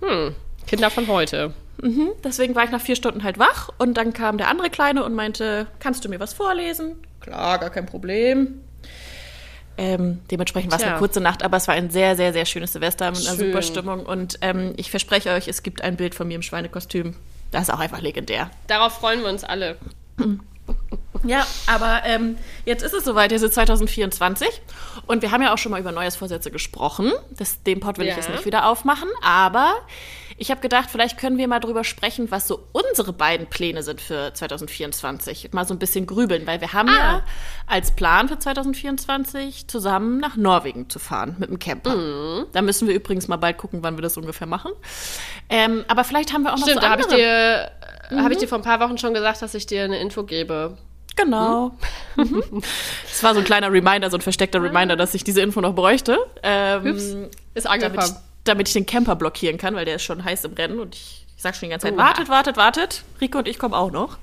Hm, 0.02 0.36
Kinder 0.68 0.90
von 0.90 1.08
heute. 1.08 1.52
Mhm, 1.82 2.10
deswegen 2.24 2.54
war 2.54 2.64
ich 2.64 2.70
nach 2.70 2.80
vier 2.80 2.96
Stunden 2.96 3.22
halt 3.24 3.38
wach 3.38 3.70
und 3.78 3.94
dann 3.94 4.12
kam 4.12 4.36
der 4.38 4.48
andere 4.48 4.70
Kleine 4.70 5.04
und 5.04 5.14
meinte, 5.14 5.66
kannst 5.78 6.04
du 6.04 6.08
mir 6.08 6.20
was 6.20 6.32
vorlesen? 6.34 6.96
Klar, 7.20 7.58
gar 7.58 7.70
kein 7.70 7.86
Problem. 7.86 8.60
Ähm, 9.78 10.20
dementsprechend 10.30 10.70
war 10.72 10.78
es 10.78 10.84
eine 10.84 10.98
kurze 10.98 11.20
Nacht, 11.20 11.42
aber 11.42 11.56
es 11.56 11.66
war 11.66 11.74
ein 11.74 11.88
sehr, 11.90 12.14
sehr, 12.16 12.34
sehr 12.34 12.44
schönes 12.44 12.72
Silvester 12.72 13.10
mit 13.10 13.20
einer 13.26 13.36
Schön. 13.36 13.46
super 13.46 13.62
Stimmung. 13.62 14.04
Und 14.04 14.38
ähm, 14.42 14.74
ich 14.76 14.90
verspreche 14.90 15.30
euch, 15.30 15.48
es 15.48 15.62
gibt 15.62 15.80
ein 15.82 15.96
Bild 15.96 16.14
von 16.14 16.28
mir 16.28 16.34
im 16.34 16.42
Schweinekostüm. 16.42 17.14
Das 17.50 17.62
ist 17.62 17.70
auch 17.70 17.78
einfach 17.80 18.00
legendär. 18.02 18.50
Darauf 18.66 18.92
freuen 18.94 19.22
wir 19.22 19.28
uns 19.30 19.42
alle. 19.42 19.76
Ja, 21.24 21.46
aber 21.66 22.02
ähm, 22.04 22.36
jetzt 22.66 22.82
ist 22.82 22.92
es 22.94 23.04
soweit, 23.04 23.32
jetzt 23.32 23.42
ist 23.42 23.54
2024 23.54 24.48
und 25.06 25.22
wir 25.22 25.30
haben 25.30 25.42
ja 25.42 25.52
auch 25.52 25.58
schon 25.58 25.72
mal 25.72 25.80
über 25.80 25.92
Neujahrsvorsätze 25.92 26.50
gesprochen. 26.50 27.12
Das, 27.30 27.62
den 27.62 27.80
Pod 27.80 27.98
will 27.98 28.04
ich 28.06 28.10
Ja. 28.12 28.16
jetzt 28.18 28.30
nicht 28.30 28.44
wieder 28.46 28.66
aufmachen, 28.68 29.08
aber 29.22 29.74
ich 30.42 30.50
habe 30.50 30.62
gedacht, 30.62 30.88
vielleicht 30.90 31.18
können 31.18 31.36
wir 31.36 31.46
mal 31.48 31.60
drüber 31.60 31.84
sprechen, 31.84 32.30
was 32.30 32.48
so 32.48 32.66
unsere 32.72 33.12
beiden 33.12 33.46
Pläne 33.46 33.82
sind 33.82 34.00
für 34.00 34.32
2024. 34.32 35.52
Mal 35.52 35.66
so 35.66 35.74
ein 35.74 35.78
bisschen 35.78 36.06
grübeln, 36.06 36.46
weil 36.46 36.62
wir 36.62 36.72
haben 36.72 36.88
Ah. 36.88 36.96
ja 36.98 37.22
als 37.66 37.90
Plan 37.92 38.26
für 38.26 38.38
2024 38.38 39.68
zusammen 39.68 40.18
nach 40.18 40.36
Norwegen 40.36 40.88
zu 40.88 40.98
fahren 40.98 41.36
mit 41.38 41.50
dem 41.50 41.58
Camper. 41.58 41.94
Mhm. 41.94 42.46
Da 42.52 42.62
müssen 42.62 42.88
wir 42.88 42.94
übrigens 42.94 43.28
mal 43.28 43.36
bald 43.36 43.58
gucken, 43.58 43.80
wann 43.82 43.98
wir 43.98 44.02
das 44.02 44.16
ungefähr 44.16 44.46
machen. 44.46 44.72
Ähm, 45.50 45.84
aber 45.88 46.04
vielleicht 46.04 46.32
haben 46.32 46.42
wir 46.42 46.54
auch 46.54 46.58
noch 46.58 46.62
Stimmt, 46.66 46.80
so 46.80 46.86
da 46.86 46.90
habe 46.90 47.02
ich, 47.02 47.08
andere. 47.08 47.20
dir, 48.10 48.16
äh, 48.18 48.22
hab 48.22 48.32
ich 48.32 48.38
dir 48.38 48.48
vor 48.48 48.58
ein 48.58 48.64
paar 48.64 48.80
Wochen 48.80 48.96
schon 48.96 49.12
gesagt, 49.12 49.42
dass 49.42 49.54
ich 49.54 49.66
dir 49.66 49.84
eine 49.84 50.00
Info 50.00 50.24
gebe. 50.24 50.78
Genau. 51.16 51.72
Mhm. 52.16 52.62
Das 53.04 53.22
war 53.22 53.34
so 53.34 53.40
ein 53.40 53.44
kleiner 53.44 53.70
Reminder, 53.70 54.08
so 54.10 54.16
ein 54.16 54.22
versteckter 54.22 54.62
Reminder, 54.62 54.96
dass 54.96 55.12
ich 55.12 55.22
diese 55.22 55.42
Info 55.42 55.60
noch 55.60 55.74
bräuchte. 55.74 56.16
Ähm, 56.42 56.86
Ups, 56.86 57.14
ist 57.54 57.66
angekommen. 57.66 58.16
Damit 58.44 58.68
ich 58.68 58.74
den 58.74 58.86
Camper 58.86 59.16
blockieren 59.16 59.58
kann, 59.58 59.74
weil 59.74 59.84
der 59.84 59.96
ist 59.96 60.02
schon 60.02 60.24
heiß 60.24 60.44
im 60.44 60.54
Rennen 60.54 60.80
und 60.80 60.94
ich, 60.94 61.26
ich 61.36 61.42
sag 61.42 61.54
schon 61.54 61.68
die 61.68 61.70
ganze 61.70 61.86
Zeit, 61.86 61.94
Oha. 61.94 62.04
wartet, 62.04 62.28
wartet, 62.28 62.56
wartet. 62.56 63.04
Rico 63.20 63.38
und 63.38 63.48
ich 63.48 63.58
kommen 63.58 63.74
auch 63.74 63.90
noch. 63.90 64.18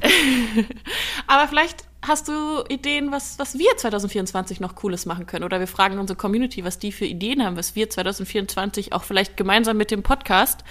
Aber 1.26 1.48
vielleicht 1.48 1.84
hast 2.06 2.28
du 2.28 2.64
Ideen, 2.68 3.12
was, 3.12 3.38
was 3.38 3.58
wir 3.58 3.76
2024 3.76 4.60
noch 4.60 4.74
Cooles 4.74 5.06
machen 5.06 5.26
können. 5.26 5.44
Oder 5.44 5.60
wir 5.60 5.66
fragen 5.66 5.98
unsere 5.98 6.16
Community, 6.16 6.64
was 6.64 6.78
die 6.78 6.92
für 6.92 7.06
Ideen 7.06 7.44
haben, 7.44 7.56
was 7.56 7.74
wir 7.74 7.88
2024 7.88 8.92
auch 8.92 9.04
vielleicht 9.04 9.36
gemeinsam 9.36 9.76
mit 9.76 9.90
dem 9.90 10.02
Podcast 10.02 10.64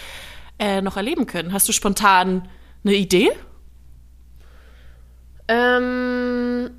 äh, 0.60 0.82
noch 0.82 0.98
erleben 0.98 1.26
können. 1.26 1.54
Hast 1.54 1.68
du 1.68 1.74
spontan 1.74 2.48
eine 2.84 2.94
Idee? 2.96 3.32
Ähm, 5.48 6.70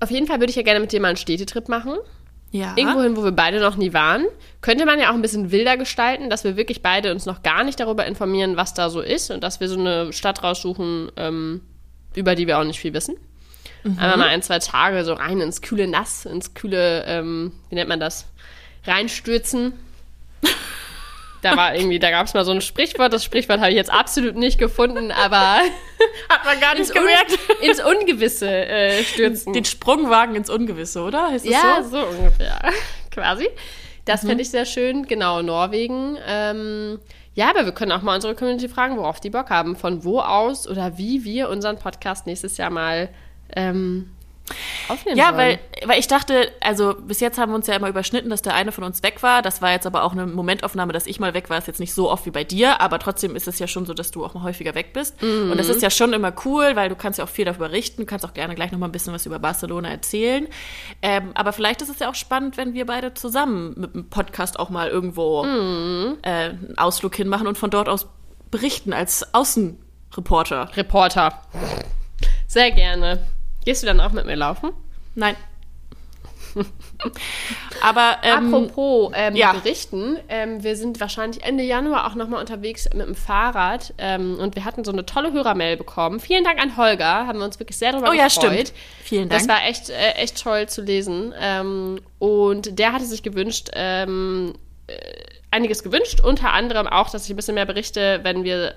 auf 0.00 0.10
jeden 0.10 0.26
Fall 0.26 0.40
würde 0.40 0.50
ich 0.50 0.56
ja 0.56 0.62
gerne 0.62 0.80
mit 0.80 0.92
dir 0.92 1.00
mal 1.00 1.08
einen 1.08 1.16
Städtetrip 1.16 1.68
machen. 1.68 1.96
Ja. 2.52 2.74
Irgendwohin, 2.76 3.16
wo 3.16 3.22
wir 3.22 3.32
beide 3.32 3.60
noch 3.60 3.76
nie 3.76 3.92
waren. 3.92 4.26
Könnte 4.60 4.84
man 4.84 4.98
ja 4.98 5.10
auch 5.10 5.14
ein 5.14 5.22
bisschen 5.22 5.52
wilder 5.52 5.76
gestalten, 5.76 6.30
dass 6.30 6.42
wir 6.42 6.56
wirklich 6.56 6.82
beide 6.82 7.12
uns 7.12 7.24
noch 7.24 7.42
gar 7.42 7.62
nicht 7.62 7.78
darüber 7.78 8.06
informieren, 8.06 8.56
was 8.56 8.74
da 8.74 8.90
so 8.90 9.00
ist 9.00 9.30
und 9.30 9.44
dass 9.44 9.60
wir 9.60 9.68
so 9.68 9.78
eine 9.78 10.12
Stadt 10.12 10.42
raussuchen, 10.42 11.12
ähm, 11.16 11.60
über 12.14 12.34
die 12.34 12.46
wir 12.46 12.58
auch 12.58 12.64
nicht 12.64 12.80
viel 12.80 12.92
wissen. 12.92 13.16
Einmal 13.84 14.18
mal 14.18 14.28
ein, 14.28 14.42
zwei 14.42 14.58
Tage 14.58 15.04
so 15.04 15.14
rein 15.14 15.40
ins 15.40 15.62
kühle 15.62 15.88
Nass, 15.88 16.26
ins 16.26 16.52
kühle, 16.52 17.04
ähm, 17.06 17.52
wie 17.70 17.76
nennt 17.76 17.88
man 17.88 18.00
das? 18.00 18.26
Reinstürzen. 18.84 19.72
Da 21.42 21.56
war 21.56 21.74
irgendwie, 21.74 21.98
da 21.98 22.10
gab 22.10 22.26
es 22.26 22.34
mal 22.34 22.44
so 22.44 22.52
ein 22.52 22.60
Sprichwort. 22.60 23.12
Das 23.12 23.24
Sprichwort 23.24 23.60
habe 23.60 23.70
ich 23.70 23.76
jetzt 23.76 23.90
absolut 23.92 24.36
nicht 24.36 24.58
gefunden, 24.58 25.10
aber 25.10 25.60
Hat 26.28 26.44
man 26.44 26.60
gar 26.60 26.74
nicht 26.74 26.88
ins, 26.88 26.90
Un 26.90 26.96
gemerkt. 26.96 27.38
ins 27.62 27.82
Ungewisse 27.82 28.48
äh, 28.48 29.02
stürzen. 29.04 29.52
Den 29.52 29.64
Sprungwagen 29.64 30.34
ins 30.34 30.50
Ungewisse, 30.50 31.02
oder? 31.02 31.32
Ja, 31.42 31.82
so? 31.82 31.90
so 31.90 32.06
ungefähr. 32.06 32.60
Quasi. 33.10 33.48
Das 34.04 34.20
fände 34.22 34.42
ich 34.42 34.50
sehr 34.50 34.64
schön. 34.64 35.06
Genau, 35.06 35.40
Norwegen. 35.42 36.18
Ähm, 36.26 36.98
ja, 37.34 37.48
aber 37.50 37.64
wir 37.64 37.72
können 37.72 37.92
auch 37.92 38.02
mal 38.02 38.16
unsere 38.16 38.34
Community 38.34 38.68
fragen, 38.68 38.96
worauf 38.96 39.20
die 39.20 39.30
Bock 39.30 39.50
haben. 39.50 39.76
Von 39.76 40.04
wo 40.04 40.20
aus 40.20 40.66
oder 40.66 40.98
wie 40.98 41.24
wir 41.24 41.48
unseren 41.48 41.78
Podcast 41.78 42.26
nächstes 42.26 42.56
Jahr 42.56 42.70
mal 42.70 43.08
ähm, 43.54 44.10
aufnehmen 44.88 45.16
Ja, 45.18 45.26
sollen. 45.26 45.36
weil, 45.38 45.58
weil 45.88 45.98
ich 45.98 46.08
dachte, 46.08 46.50
also 46.60 46.94
bis 46.94 47.20
jetzt 47.20 47.38
haben 47.38 47.52
wir 47.52 47.56
uns 47.56 47.66
ja 47.66 47.74
immer 47.74 47.88
überschnitten, 47.88 48.30
dass 48.30 48.42
der 48.42 48.54
eine 48.54 48.72
von 48.72 48.84
uns 48.84 49.02
weg 49.02 49.22
war. 49.22 49.42
Das 49.42 49.62
war 49.62 49.72
jetzt 49.72 49.86
aber 49.86 50.04
auch 50.04 50.12
eine 50.12 50.26
Momentaufnahme, 50.26 50.92
dass 50.92 51.06
ich 51.06 51.20
mal 51.20 51.34
weg 51.34 51.50
war. 51.50 51.58
Ist 51.58 51.66
jetzt 51.66 51.80
nicht 51.80 51.94
so 51.94 52.10
oft 52.10 52.26
wie 52.26 52.30
bei 52.30 52.44
dir, 52.44 52.80
aber 52.80 52.98
trotzdem 52.98 53.36
ist 53.36 53.48
es 53.48 53.58
ja 53.58 53.66
schon 53.66 53.86
so, 53.86 53.94
dass 53.94 54.10
du 54.10 54.24
auch 54.24 54.34
mal 54.34 54.42
häufiger 54.42 54.74
weg 54.74 54.92
bist. 54.92 55.22
Und 55.22 55.56
das 55.56 55.68
ist 55.68 55.82
ja 55.82 55.90
schon 55.90 56.12
immer 56.12 56.32
cool, 56.44 56.76
weil 56.76 56.88
du 56.88 56.96
kannst 56.96 57.18
ja 57.18 57.24
auch 57.24 57.28
viel 57.28 57.44
darüber 57.44 57.68
berichten. 57.68 58.02
Du 58.02 58.06
kannst 58.06 58.24
auch 58.24 58.34
gerne 58.34 58.54
gleich 58.54 58.72
noch 58.72 58.78
mal 58.78 58.86
ein 58.86 58.92
bisschen 58.92 59.12
was 59.14 59.26
über 59.26 59.38
Barcelona 59.38 59.88
erzählen. 59.90 60.46
Ähm, 61.02 61.30
aber 61.34 61.52
vielleicht 61.52 61.82
ist 61.82 61.88
es 61.88 61.98
ja 61.98 62.10
auch 62.10 62.14
spannend, 62.14 62.56
wenn 62.56 62.74
wir 62.74 62.86
beide 62.86 63.14
zusammen 63.14 63.74
mit 63.76 63.94
dem 63.94 64.08
Podcast 64.10 64.58
auch 64.58 64.70
mal 64.70 64.88
irgendwo 64.88 65.44
äh, 65.44 65.46
einen 66.28 66.74
Ausflug 66.76 67.14
hinmachen 67.14 67.46
und 67.46 67.56
von 67.58 67.70
dort 67.70 67.88
aus 67.88 68.06
berichten 68.50 68.92
als 68.92 69.32
Außenreporter. 69.34 70.70
Reporter. 70.76 71.40
Sehr 72.46 72.72
gerne. 72.72 73.20
Gehst 73.64 73.82
du 73.82 73.86
dann 73.86 74.00
auch 74.00 74.12
mit 74.12 74.26
mir 74.26 74.36
laufen? 74.36 74.70
Nein. 75.14 75.36
aber 77.82 78.18
ähm, 78.22 78.52
Apropos 78.52 79.12
ähm, 79.14 79.36
ja. 79.36 79.52
Berichten, 79.52 80.18
ähm, 80.28 80.62
wir 80.62 80.76
sind 80.76 81.00
wahrscheinlich 81.00 81.44
Ende 81.44 81.62
Januar 81.62 82.06
auch 82.06 82.14
nochmal 82.14 82.40
unterwegs 82.40 82.88
mit 82.92 83.06
dem 83.06 83.14
Fahrrad 83.14 83.94
ähm, 83.98 84.38
und 84.38 84.56
wir 84.56 84.64
hatten 84.64 84.84
so 84.84 84.92
eine 84.92 85.06
tolle 85.06 85.32
Hörermail 85.32 85.76
bekommen. 85.76 86.20
Vielen 86.20 86.44
Dank 86.44 86.60
an 86.60 86.76
Holger, 86.76 87.26
haben 87.26 87.38
wir 87.38 87.44
uns 87.44 87.58
wirklich 87.58 87.76
sehr 87.76 87.92
darüber 87.92 88.10
Oh 88.10 88.12
ja, 88.12 88.24
gefreut. 88.24 88.52
stimmt. 88.52 88.72
Vielen 89.04 89.28
Dank. 89.28 89.40
Das 89.40 89.48
war 89.48 89.64
echt, 89.66 89.90
äh, 89.90 90.12
echt 90.12 90.42
toll 90.42 90.68
zu 90.68 90.82
lesen. 90.82 91.32
Ähm, 91.38 92.00
und 92.18 92.78
der 92.78 92.92
hatte 92.92 93.04
sich 93.04 93.22
gewünscht, 93.22 93.68
ähm, 93.72 94.54
äh, 94.86 94.94
einiges 95.50 95.82
gewünscht, 95.82 96.20
unter 96.20 96.52
anderem 96.52 96.86
auch, 96.86 97.10
dass 97.10 97.24
ich 97.24 97.30
ein 97.30 97.36
bisschen 97.36 97.54
mehr 97.54 97.66
berichte, 97.66 98.20
wenn 98.22 98.44
wir 98.44 98.74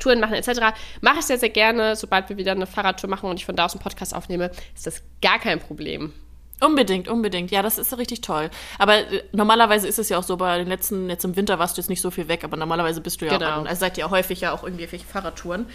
Touren 0.00 0.20
machen 0.20 0.34
etc. 0.34 0.74
Mache 1.00 1.18
ich 1.20 1.24
sehr, 1.26 1.38
sehr 1.38 1.50
gerne. 1.50 1.96
Sobald 1.96 2.28
wir 2.28 2.36
wieder 2.36 2.52
eine 2.52 2.66
Fahrradtour 2.66 3.10
machen 3.10 3.28
und 3.28 3.36
ich 3.38 3.46
von 3.46 3.56
da 3.56 3.66
aus 3.66 3.72
einen 3.74 3.82
Podcast 3.82 4.14
aufnehme, 4.14 4.50
ist 4.74 4.86
das 4.86 5.02
gar 5.20 5.38
kein 5.38 5.60
Problem. 5.60 6.12
Unbedingt, 6.60 7.08
unbedingt. 7.08 7.50
Ja, 7.50 7.60
das 7.60 7.76
ist 7.76 7.96
richtig 7.98 8.20
toll. 8.20 8.48
Aber 8.78 8.98
äh, 8.98 9.24
normalerweise 9.32 9.88
ist 9.88 9.98
es 9.98 10.08
ja 10.08 10.18
auch 10.18 10.22
so, 10.22 10.36
bei 10.36 10.58
den 10.58 10.68
letzten, 10.68 11.10
jetzt 11.10 11.24
im 11.24 11.34
Winter 11.34 11.58
warst 11.58 11.76
du 11.76 11.80
jetzt 11.80 11.88
nicht 11.88 12.00
so 12.00 12.12
viel 12.12 12.28
weg, 12.28 12.44
aber 12.44 12.56
normalerweise 12.56 13.00
bist 13.00 13.20
du 13.20 13.26
ja 13.26 13.36
Genau. 13.36 13.62
auch, 13.62 13.64
also 13.66 13.80
seid 13.80 13.98
ihr 13.98 14.04
ja 14.04 14.10
häufig 14.10 14.40
ja 14.42 14.52
auch 14.52 14.62
irgendwie 14.62 14.90
welche 14.92 15.04
Fahrradtouren. 15.04 15.66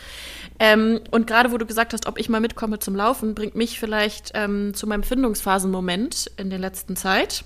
Ähm, 0.60 1.02
und 1.12 1.28
gerade 1.28 1.52
wo 1.52 1.58
du 1.58 1.66
gesagt 1.66 1.92
hast, 1.94 2.08
ob 2.08 2.18
ich 2.18 2.30
mal 2.30 2.40
mitkomme 2.40 2.80
zum 2.80 2.96
Laufen, 2.96 3.36
bringt 3.36 3.54
mich 3.56 3.82
vielleicht 3.82 4.32
ähm, 4.34 4.74
zu 4.74 4.88
meinem 4.88 5.04
Findungsphasenmoment 5.04 6.32
in 6.38 6.50
der 6.50 6.60
letzten 6.60 6.96
Zeit. 6.96 7.44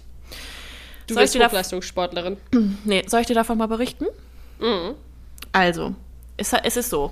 Du 1.07 1.15
Soll 1.15 1.23
bist 1.23 1.35
Hochleistungssportlerin. 1.35 2.37
Nee, 2.83 3.03
soll 3.07 3.21
ich 3.21 3.27
dir 3.27 3.33
davon 3.33 3.57
mal 3.57 3.67
berichten? 3.67 4.05
Mhm. 4.59 4.93
Also, 5.51 5.95
es, 6.41 6.53
es 6.53 6.77
ist 6.77 6.89
so. 6.89 7.11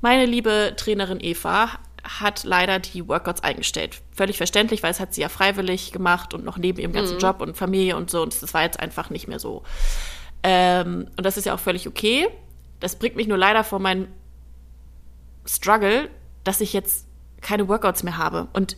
Meine 0.00 0.26
liebe 0.26 0.74
Trainerin 0.76 1.20
Eva 1.20 1.70
hat 2.02 2.44
leider 2.44 2.78
die 2.78 3.06
Workouts 3.06 3.42
eingestellt. 3.42 4.00
Völlig 4.12 4.36
verständlich, 4.38 4.82
weil 4.82 4.90
es 4.90 5.00
hat 5.00 5.14
sie 5.14 5.20
ja 5.20 5.28
freiwillig 5.28 5.92
gemacht 5.92 6.34
und 6.34 6.44
noch 6.44 6.56
neben 6.56 6.78
ihrem 6.78 6.92
ganzen 6.92 7.18
Job 7.18 7.40
und 7.40 7.56
Familie 7.56 7.96
und 7.96 8.10
so. 8.10 8.22
Und 8.22 8.42
das 8.42 8.54
war 8.54 8.62
jetzt 8.62 8.80
einfach 8.80 9.10
nicht 9.10 9.28
mehr 9.28 9.38
so. 9.38 9.62
Ähm, 10.42 11.08
und 11.16 11.24
das 11.24 11.36
ist 11.36 11.44
ja 11.44 11.54
auch 11.54 11.60
völlig 11.60 11.86
okay. 11.86 12.28
Das 12.80 12.96
bringt 12.96 13.16
mich 13.16 13.28
nur 13.28 13.36
leider 13.36 13.64
vor 13.64 13.78
meinen 13.78 14.08
Struggle, 15.46 16.08
dass 16.44 16.60
ich 16.60 16.72
jetzt 16.72 17.06
keine 17.42 17.68
Workouts 17.68 18.02
mehr 18.02 18.16
habe. 18.16 18.48
Und 18.54 18.76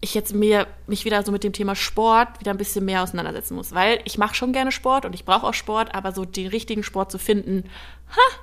ich 0.00 0.14
jetzt 0.14 0.34
mir 0.34 0.66
mich 0.86 1.04
wieder 1.04 1.22
so 1.22 1.32
mit 1.32 1.44
dem 1.44 1.52
Thema 1.52 1.74
Sport 1.76 2.40
wieder 2.40 2.50
ein 2.52 2.56
bisschen 2.56 2.84
mehr 2.84 3.02
auseinandersetzen 3.02 3.54
muss, 3.54 3.74
weil 3.74 4.00
ich 4.04 4.18
mache 4.18 4.34
schon 4.34 4.52
gerne 4.52 4.72
Sport 4.72 5.04
und 5.04 5.14
ich 5.14 5.24
brauche 5.24 5.46
auch 5.46 5.54
Sport, 5.54 5.94
aber 5.94 6.12
so 6.12 6.24
den 6.24 6.46
richtigen 6.46 6.82
Sport 6.82 7.10
zu 7.12 7.18
finden, 7.18 7.68
ha. 8.10 8.36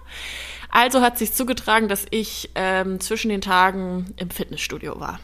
Also 0.70 1.02
hat 1.02 1.18
sich 1.18 1.34
zugetragen, 1.34 1.88
dass 1.88 2.06
ich 2.12 2.50
ähm, 2.56 3.00
zwischen 3.00 3.30
den 3.30 3.42
Tagen 3.42 4.14
im 4.18 4.30
Fitnessstudio 4.30 5.00
war. 5.00 5.20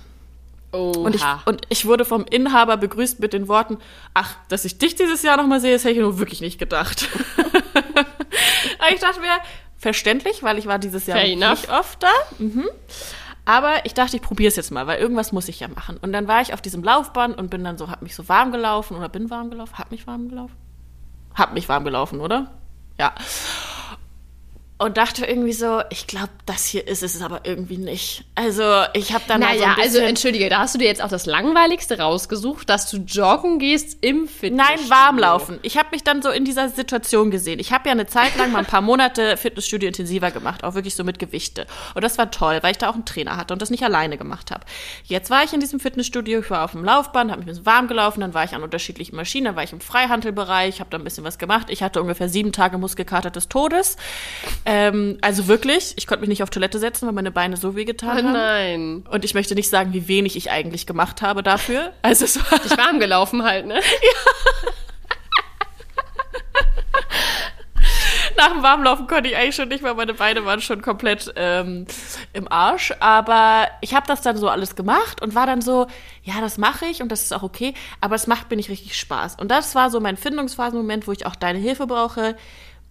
Oha. 0.71 0.99
Und 1.01 1.15
ich, 1.15 1.23
und 1.45 1.61
ich 1.69 1.85
wurde 1.85 2.05
vom 2.05 2.25
Inhaber 2.25 2.77
begrüßt 2.77 3.19
mit 3.19 3.33
den 3.33 3.47
Worten, 3.47 3.77
ach, 4.15 4.35
dass 4.49 4.65
ich 4.65 4.79
dich 4.79 4.95
dieses 4.95 5.21
Jahr 5.21 5.37
nochmal 5.37 5.59
sehe, 5.59 5.73
das 5.73 5.83
hätte 5.83 5.93
ich 5.93 5.99
nur 5.99 6.17
wirklich 6.17 6.41
nicht 6.41 6.57
gedacht. 6.59 7.07
Ich 8.91 8.99
dachte 8.99 9.19
mir, 9.21 9.37
verständlich, 9.77 10.43
weil 10.43 10.57
ich 10.57 10.65
war 10.65 10.79
dieses 10.79 11.07
Jahr 11.07 11.17
Fair 11.17 11.27
nicht 11.27 11.41
enough. 11.43 11.69
oft 11.69 12.03
da. 12.03 12.11
Mhm. 12.39 12.67
Aber 13.45 13.85
ich 13.85 13.93
dachte, 13.93 14.15
ich 14.15 14.21
probiere 14.21 14.47
es 14.47 14.55
jetzt 14.55 14.71
mal, 14.71 14.87
weil 14.87 14.99
irgendwas 14.99 15.31
muss 15.33 15.49
ich 15.49 15.59
ja 15.59 15.67
machen. 15.67 15.97
Und 15.97 16.13
dann 16.13 16.27
war 16.27 16.41
ich 16.41 16.53
auf 16.53 16.61
diesem 16.61 16.83
Laufband 16.83 17.37
und 17.37 17.49
bin 17.49 17.63
dann 17.63 17.77
so, 17.77 17.89
hab 17.89 18.01
mich 18.01 18.15
so 18.15 18.29
warm 18.29 18.51
gelaufen 18.51 18.95
oder 18.95 19.09
bin 19.09 19.29
warm 19.29 19.49
gelaufen, 19.49 19.77
hab 19.77 19.91
mich 19.91 20.07
warm 20.07 20.29
gelaufen, 20.29 20.55
hab 21.35 21.53
mich 21.53 21.67
warm 21.67 21.83
gelaufen, 21.83 22.21
oder? 22.21 22.51
Ja. 22.97 23.13
Und 24.79 24.97
dachte 24.97 25.25
irgendwie 25.25 25.53
so, 25.53 25.81
ich 25.91 26.07
glaube, 26.07 26.31
das 26.45 26.65
hier 26.65 26.87
ist 26.87 27.03
es 27.03 27.21
aber 27.21 27.41
irgendwie 27.43 27.77
nicht. 27.77 28.25
Also 28.35 28.63
ich 28.93 29.13
habe 29.13 29.23
dann 29.27 29.39
mal 29.39 29.53
so 29.53 29.61
naja, 29.61 29.75
ein 29.75 29.81
also 29.81 29.99
entschuldige, 29.99 30.49
da 30.49 30.59
hast 30.59 30.73
du 30.73 30.79
dir 30.79 30.87
jetzt 30.87 31.01
auch 31.01 31.09
das 31.09 31.25
Langweiligste 31.25 31.99
rausgesucht, 31.99 32.67
dass 32.69 32.89
du 32.89 32.97
joggen 32.97 33.59
gehst 33.59 33.99
im 34.01 34.27
Fitnessstudio. 34.27 34.81
Nein, 34.81 34.89
warm 34.89 35.19
laufen. 35.19 35.59
Ich 35.61 35.77
habe 35.77 35.89
mich 35.91 36.03
dann 36.03 36.21
so 36.21 36.31
in 36.31 36.43
dieser 36.43 36.69
Situation 36.69 37.31
gesehen. 37.31 37.59
Ich 37.59 37.71
habe 37.71 37.87
ja 37.87 37.91
eine 37.91 38.07
Zeit 38.07 38.35
lang 38.35 38.51
mal 38.51 38.59
ein 38.59 38.65
paar 38.65 38.81
Monate 38.81 39.37
Fitnessstudio 39.37 39.87
intensiver 39.87 40.31
gemacht, 40.31 40.63
auch 40.63 40.73
wirklich 40.73 40.95
so 40.95 41.03
mit 41.03 41.19
Gewichte. 41.19 41.67
Und 41.93 42.03
das 42.03 42.17
war 42.17 42.31
toll, 42.31 42.59
weil 42.61 42.71
ich 42.71 42.77
da 42.79 42.89
auch 42.89 42.95
einen 42.95 43.05
Trainer 43.05 43.37
hatte 43.37 43.53
und 43.53 43.61
das 43.61 43.69
nicht 43.69 43.83
alleine 43.83 44.17
gemacht 44.17 44.49
habe. 44.51 44.65
Jetzt 45.03 45.29
war 45.29 45.43
ich 45.43 45.53
in 45.53 45.59
diesem 45.59 45.79
Fitnessstudio, 45.79 46.39
ich 46.39 46.49
war 46.49 46.65
auf 46.65 46.71
dem 46.71 46.83
Laufband, 46.83 47.31
habe 47.31 47.39
mich 47.39 47.47
ein 47.47 47.51
bisschen 47.51 47.65
warm 47.65 47.87
gelaufen, 47.87 48.21
dann 48.21 48.33
war 48.33 48.43
ich 48.43 48.53
an 48.53 48.63
unterschiedlichen 48.63 49.15
Maschinen, 49.15 49.45
dann 49.45 49.55
war 49.55 49.63
ich 49.63 49.71
im 49.71 49.81
Freihandelbereich, 49.81 50.79
habe 50.79 50.89
da 50.89 50.97
ein 50.97 51.03
bisschen 51.03 51.23
was 51.23 51.37
gemacht. 51.37 51.67
Ich 51.69 51.83
hatte 51.83 52.01
ungefähr 52.01 52.27
sieben 52.27 52.51
Tage 52.51 52.77
Muskelkater 52.79 53.29
des 53.29 53.47
Todes. 53.47 53.97
Ähm, 54.65 55.17
also 55.21 55.47
wirklich, 55.47 55.93
ich 55.97 56.07
konnte 56.07 56.21
mich 56.21 56.29
nicht 56.29 56.43
auf 56.43 56.49
Toilette 56.49 56.79
setzen, 56.79 57.05
weil 57.05 57.13
meine 57.13 57.31
Beine 57.31 57.57
so 57.57 57.75
weh 57.75 57.83
getan 57.85 58.09
Oh 58.19 58.23
haben. 58.23 58.31
nein. 58.33 59.03
Und 59.09 59.25
ich 59.25 59.33
möchte 59.33 59.55
nicht 59.55 59.69
sagen, 59.69 59.91
wie 59.93 60.07
wenig 60.07 60.35
ich 60.37 60.51
eigentlich 60.51 60.85
gemacht 60.87 61.21
habe 61.21 61.43
dafür. 61.43 61.91
Also 62.01 62.25
es 62.25 62.37
war 62.51 62.59
Dich 62.59 62.77
warm 62.77 62.99
gelaufen 62.99 63.43
halt, 63.43 63.65
ne? 63.65 63.79
Nach 68.37 68.51
dem 68.51 68.63
Warmlaufen 68.63 69.05
konnte 69.07 69.29
ich 69.29 69.35
eigentlich 69.37 69.55
schon 69.55 69.67
nicht 69.67 69.83
mehr, 69.83 69.93
meine 69.93 70.13
Beine 70.13 70.43
waren 70.45 70.59
schon 70.61 70.81
komplett 70.81 71.31
ähm, 71.35 71.85
im 72.33 72.51
Arsch. 72.51 72.91
Aber 72.99 73.67
ich 73.81 73.93
habe 73.93 74.07
das 74.07 74.21
dann 74.21 74.37
so 74.37 74.49
alles 74.49 74.75
gemacht 74.75 75.21
und 75.21 75.35
war 75.35 75.45
dann 75.45 75.61
so, 75.61 75.87
ja, 76.23 76.35
das 76.41 76.57
mache 76.57 76.85
ich 76.85 77.01
und 77.01 77.11
das 77.11 77.21
ist 77.23 77.33
auch 77.33 77.43
okay, 77.43 77.73
aber 78.01 78.15
es 78.15 78.25
macht 78.25 78.49
mir 78.49 78.55
nicht 78.55 78.69
richtig 78.69 78.97
Spaß. 78.97 79.35
Und 79.39 79.51
das 79.51 79.75
war 79.75 79.89
so 79.91 79.99
mein 79.99 80.17
Findungsphasenmoment, 80.17 81.07
wo 81.07 81.11
ich 81.11 81.25
auch 81.25 81.35
deine 81.35 81.59
Hilfe 81.59 81.85
brauche. 81.85 82.35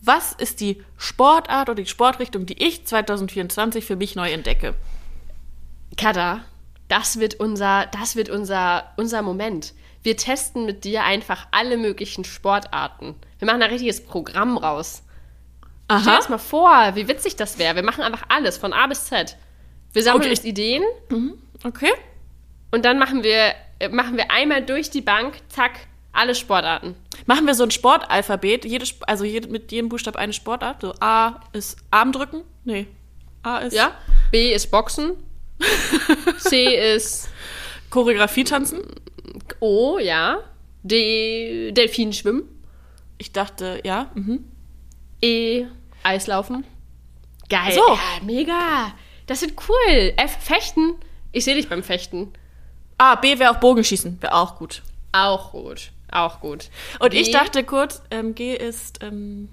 Was 0.05 0.33
ist 0.33 0.61
die 0.61 0.83
Sportart 0.97 1.69
oder 1.69 1.83
die 1.83 1.88
Sportrichtung, 1.88 2.45
die 2.45 2.61
ich 2.62 2.85
2024 2.87 3.85
für 3.85 3.95
mich 3.97 4.17
neu 4.17 4.31
entdecke? 4.33 4.75
Kada, 5.97 6.45
das 6.88 7.19
wird 7.21 7.35
unser, 7.37 7.87
das 7.87 8.17
wird 8.17 8.29
unser, 8.29 8.93
unser 8.97 9.23
Moment. 9.23 9.75
Wir 10.03 10.17
testen 10.17 10.67
mit 10.67 10.83
dir 10.85 11.05
einfach 11.05 11.47
alle 11.53 11.77
möglichen 11.77 12.25
Sportarten. 12.25 13.15
Wir 13.38 13.47
machen 13.47 13.62
ein 13.62 13.71
richtiges 13.71 14.05
Programm 14.05 14.57
raus. 14.57 15.03
Stell 15.87 16.01
dir 16.01 16.17
das 16.17 16.29
mal 16.29 16.38
vor, 16.38 16.93
wie 16.95 17.07
witzig 17.07 17.37
das 17.37 17.59
wäre. 17.59 17.77
Wir 17.77 17.83
machen 17.85 18.03
einfach 18.03 18.25
alles, 18.29 18.57
von 18.57 18.73
A 18.73 18.87
bis 18.87 19.05
Z. 19.05 19.37
Wir 19.93 20.03
sammeln 20.03 20.23
Okay. 20.23 20.31
uns 20.31 20.45
Ideen 20.45 20.83
Okay. 21.62 21.93
und 22.71 22.85
dann 22.85 22.99
machen 22.99 23.23
wir, 23.23 23.55
äh, 23.79 23.88
machen 23.91 24.17
wir 24.17 24.31
einmal 24.31 24.65
durch 24.65 24.91
die 24.91 25.03
Bank, 25.03 25.37
zack, 25.49 25.87
alle 26.12 26.35
Sportarten. 26.35 26.94
Machen 27.27 27.46
wir 27.46 27.55
so 27.55 27.64
ein 27.64 27.70
Sportalphabet, 27.70 28.64
jede, 28.64 28.87
also 29.07 29.25
jede, 29.25 29.48
mit 29.48 29.72
jedem 29.72 29.88
Buchstab 29.88 30.16
eine 30.16 30.33
Sportart. 30.33 30.83
So 30.83 30.94
A 31.01 31.40
ist 31.53 31.79
Arm 31.90 32.12
drücken. 32.12 32.42
Nee. 32.64 32.87
A 33.42 33.59
ist 33.59 33.75
Ja? 33.75 33.92
B 34.31 34.53
ist 34.53 34.70
Boxen. 34.70 35.12
C 36.38 36.94
ist 36.94 37.29
Choreografie 37.90 38.44
tanzen. 38.44 38.81
O, 39.61 39.98
ja. 39.98 40.38
D, 40.83 41.72
Delfinschwimmen. 41.72 42.42
Ich 43.18 43.33
dachte, 43.33 43.81
ja. 43.85 44.11
Mhm. 44.14 44.44
E, 45.22 45.66
Eislaufen. 46.03 46.64
Geil. 47.48 47.72
So. 47.72 47.87
Ja, 47.87 48.25
mega. 48.25 48.92
Das 49.27 49.42
wird 49.42 49.55
cool. 49.68 50.12
F, 50.16 50.38
Fechten. 50.40 50.94
Ich 51.31 51.44
sehe 51.44 51.55
dich 51.55 51.68
beim 51.68 51.83
Fechten. 51.83 52.33
Ah, 52.98 53.14
B 53.14 53.38
wäre 53.38 53.51
auch 53.51 53.61
Bogenschießen, 53.61 54.20
wäre 54.20 54.35
auch 54.35 54.57
gut. 54.57 54.83
Auch 55.12 55.53
gut. 55.53 55.92
Auch 56.12 56.40
gut. 56.40 56.68
Und 57.01 57.11
G, 57.11 57.20
ich 57.20 57.31
dachte 57.31 57.64
kurz, 57.64 58.03
ähm, 58.11 58.35
G 58.35 58.55
ist 58.55 59.03
ähm, 59.03 59.48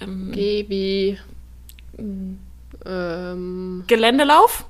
ähm, 0.00 0.32
G 0.32 0.64
wie 0.68 1.18
ähm, 1.98 3.84
Geländelauf. 3.86 4.64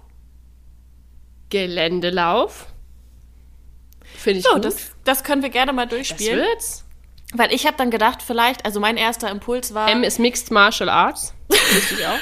Geländelauf. 1.50 2.66
Finde 4.16 4.40
ich 4.40 4.44
So, 4.44 4.54
gut. 4.54 4.64
das, 4.64 4.90
das 5.04 5.22
können 5.24 5.42
wir 5.42 5.50
gerne 5.50 5.72
mal 5.72 5.86
das 5.86 5.94
durchspielen. 5.96 6.40
wird's. 6.40 6.84
Weil 7.32 7.52
ich 7.52 7.66
habe 7.66 7.76
dann 7.76 7.90
gedacht, 7.90 8.22
vielleicht, 8.22 8.64
also 8.64 8.80
mein 8.80 8.96
erster 8.96 9.30
Impuls 9.30 9.74
war. 9.74 9.88
M 9.90 10.02
ist 10.02 10.18
Mixed 10.18 10.50
Martial 10.50 10.88
Arts. 10.88 11.34
Wusste 11.48 11.94
ich 11.94 12.06
auch. 12.06 12.18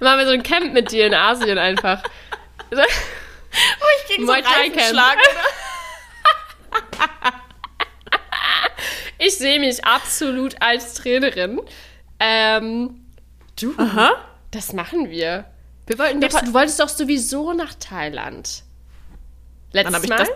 Machen 0.00 0.18
wir 0.18 0.26
so 0.26 0.32
ein 0.32 0.42
Camp 0.42 0.72
mit 0.72 0.90
dir 0.92 1.06
in 1.06 1.14
Asien 1.14 1.58
einfach. 1.58 2.02
oh, 2.70 2.76
ich 2.76 4.06
krieg 4.06 4.18
so 4.20 4.26
Muay 4.26 4.42
einen 4.44 4.78
Schlag. 4.78 5.16
Ich 9.18 9.38
sehe 9.38 9.58
mich 9.58 9.84
absolut 9.84 10.60
als 10.60 10.94
Trainerin. 10.94 11.60
Ähm, 12.20 13.02
du, 13.60 13.74
Aha. 13.78 14.12
das 14.50 14.72
machen 14.72 15.10
wir. 15.10 15.46
Wir 15.86 15.98
wollten 15.98 16.20
doch, 16.20 16.40
du 16.42 16.52
wolltest 16.52 16.80
doch 16.80 16.88
sowieso 16.88 17.52
nach 17.52 17.74
Thailand. 17.74 18.62
Letztes 19.72 19.94
hab 19.94 20.02
ich 20.04 20.10
Mal? 20.10 20.18
das- 20.18 20.28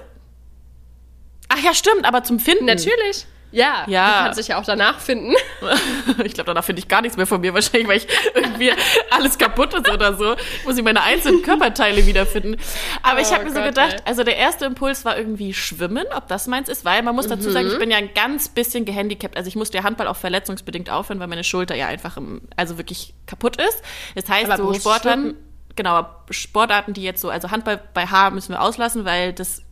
Ach 1.48 1.59
ja, 1.62 1.74
stimmt, 1.74 2.05
aber 2.05 2.22
zum 2.24 2.38
Finden. 2.38 2.64
Natürlich. 2.66 3.26
Ja, 3.52 3.84
Ja. 3.88 4.06
du 4.18 4.24
kannst 4.24 4.38
dich 4.38 4.48
ja 4.48 4.58
auch 4.60 4.64
danach 4.64 5.00
finden. 5.00 5.34
Ich 6.24 6.34
glaube, 6.34 6.46
danach 6.48 6.64
finde 6.64 6.80
ich 6.80 6.88
gar 6.88 7.00
nichts 7.02 7.16
mehr 7.16 7.26
von 7.26 7.40
mir, 7.40 7.52
wahrscheinlich, 7.54 7.88
weil 7.88 7.96
ich 7.98 8.06
irgendwie 8.34 8.72
alles 9.10 9.38
kaputt 9.38 9.72
ist 9.74 9.88
oder 9.90 10.14
so. 10.16 10.36
Muss 10.64 10.76
ich 10.76 10.84
meine 10.84 11.02
einzelnen 11.02 11.42
Körperteile 11.42 12.04
wiederfinden. 12.06 12.56
Aber 13.02 13.20
ich 13.20 13.28
Oh 13.28 13.32
habe 13.34 13.44
mir 13.44 13.52
so 13.52 13.62
gedacht, 13.62 13.94
ey. 13.94 14.00
also 14.04 14.22
der 14.24 14.36
erste 14.36 14.66
Impuls 14.66 15.04
war 15.04 15.16
irgendwie 15.18 15.52
Schwimmen, 15.54 16.04
ob 16.16 16.28
das 16.28 16.46
meins 16.46 16.68
ist, 16.68 16.84
weil 16.84 17.02
man 17.02 17.14
muss 17.14 17.26
dazu 17.28 17.50
sagen, 17.50 17.66
ich 17.68 17.74
Mhm. 17.74 17.78
bin 17.78 17.90
ja 17.90 17.96
ein 17.98 18.10
ganz 18.14 18.48
bisschen 18.48 18.84
gehandicapt. 18.84 19.36
Also 19.36 19.48
ich 19.48 19.56
musste 19.56 19.78
ja 19.78 19.84
Handball 19.84 20.06
auch 20.08 20.16
verletzungsbedingt 20.16 20.90
aufhören, 20.90 21.20
weil 21.20 21.28
meine 21.28 21.44
Schulter 21.44 21.74
ja 21.74 21.86
einfach 21.88 22.16
im, 22.16 22.42
also 22.56 22.78
wirklich 22.78 23.14
kaputt 23.26 23.56
ist. 23.56 23.82
Das 24.14 24.28
heißt, 24.28 24.50
Aber 24.50 24.56
so 24.62 24.74
Sportarten, 24.74 25.34
genau, 25.76 26.06
Sportarten, 26.30 26.92
die 26.94 27.02
jetzt 27.02 27.20
so, 27.20 27.30
also 27.30 27.50
Handball 27.50 27.80
bei 27.94 28.06
H 28.06 28.30
müssen 28.30 28.52
wir 28.52 28.60
auslassen, 28.62 29.04
weil 29.04 29.32
das 29.32 29.62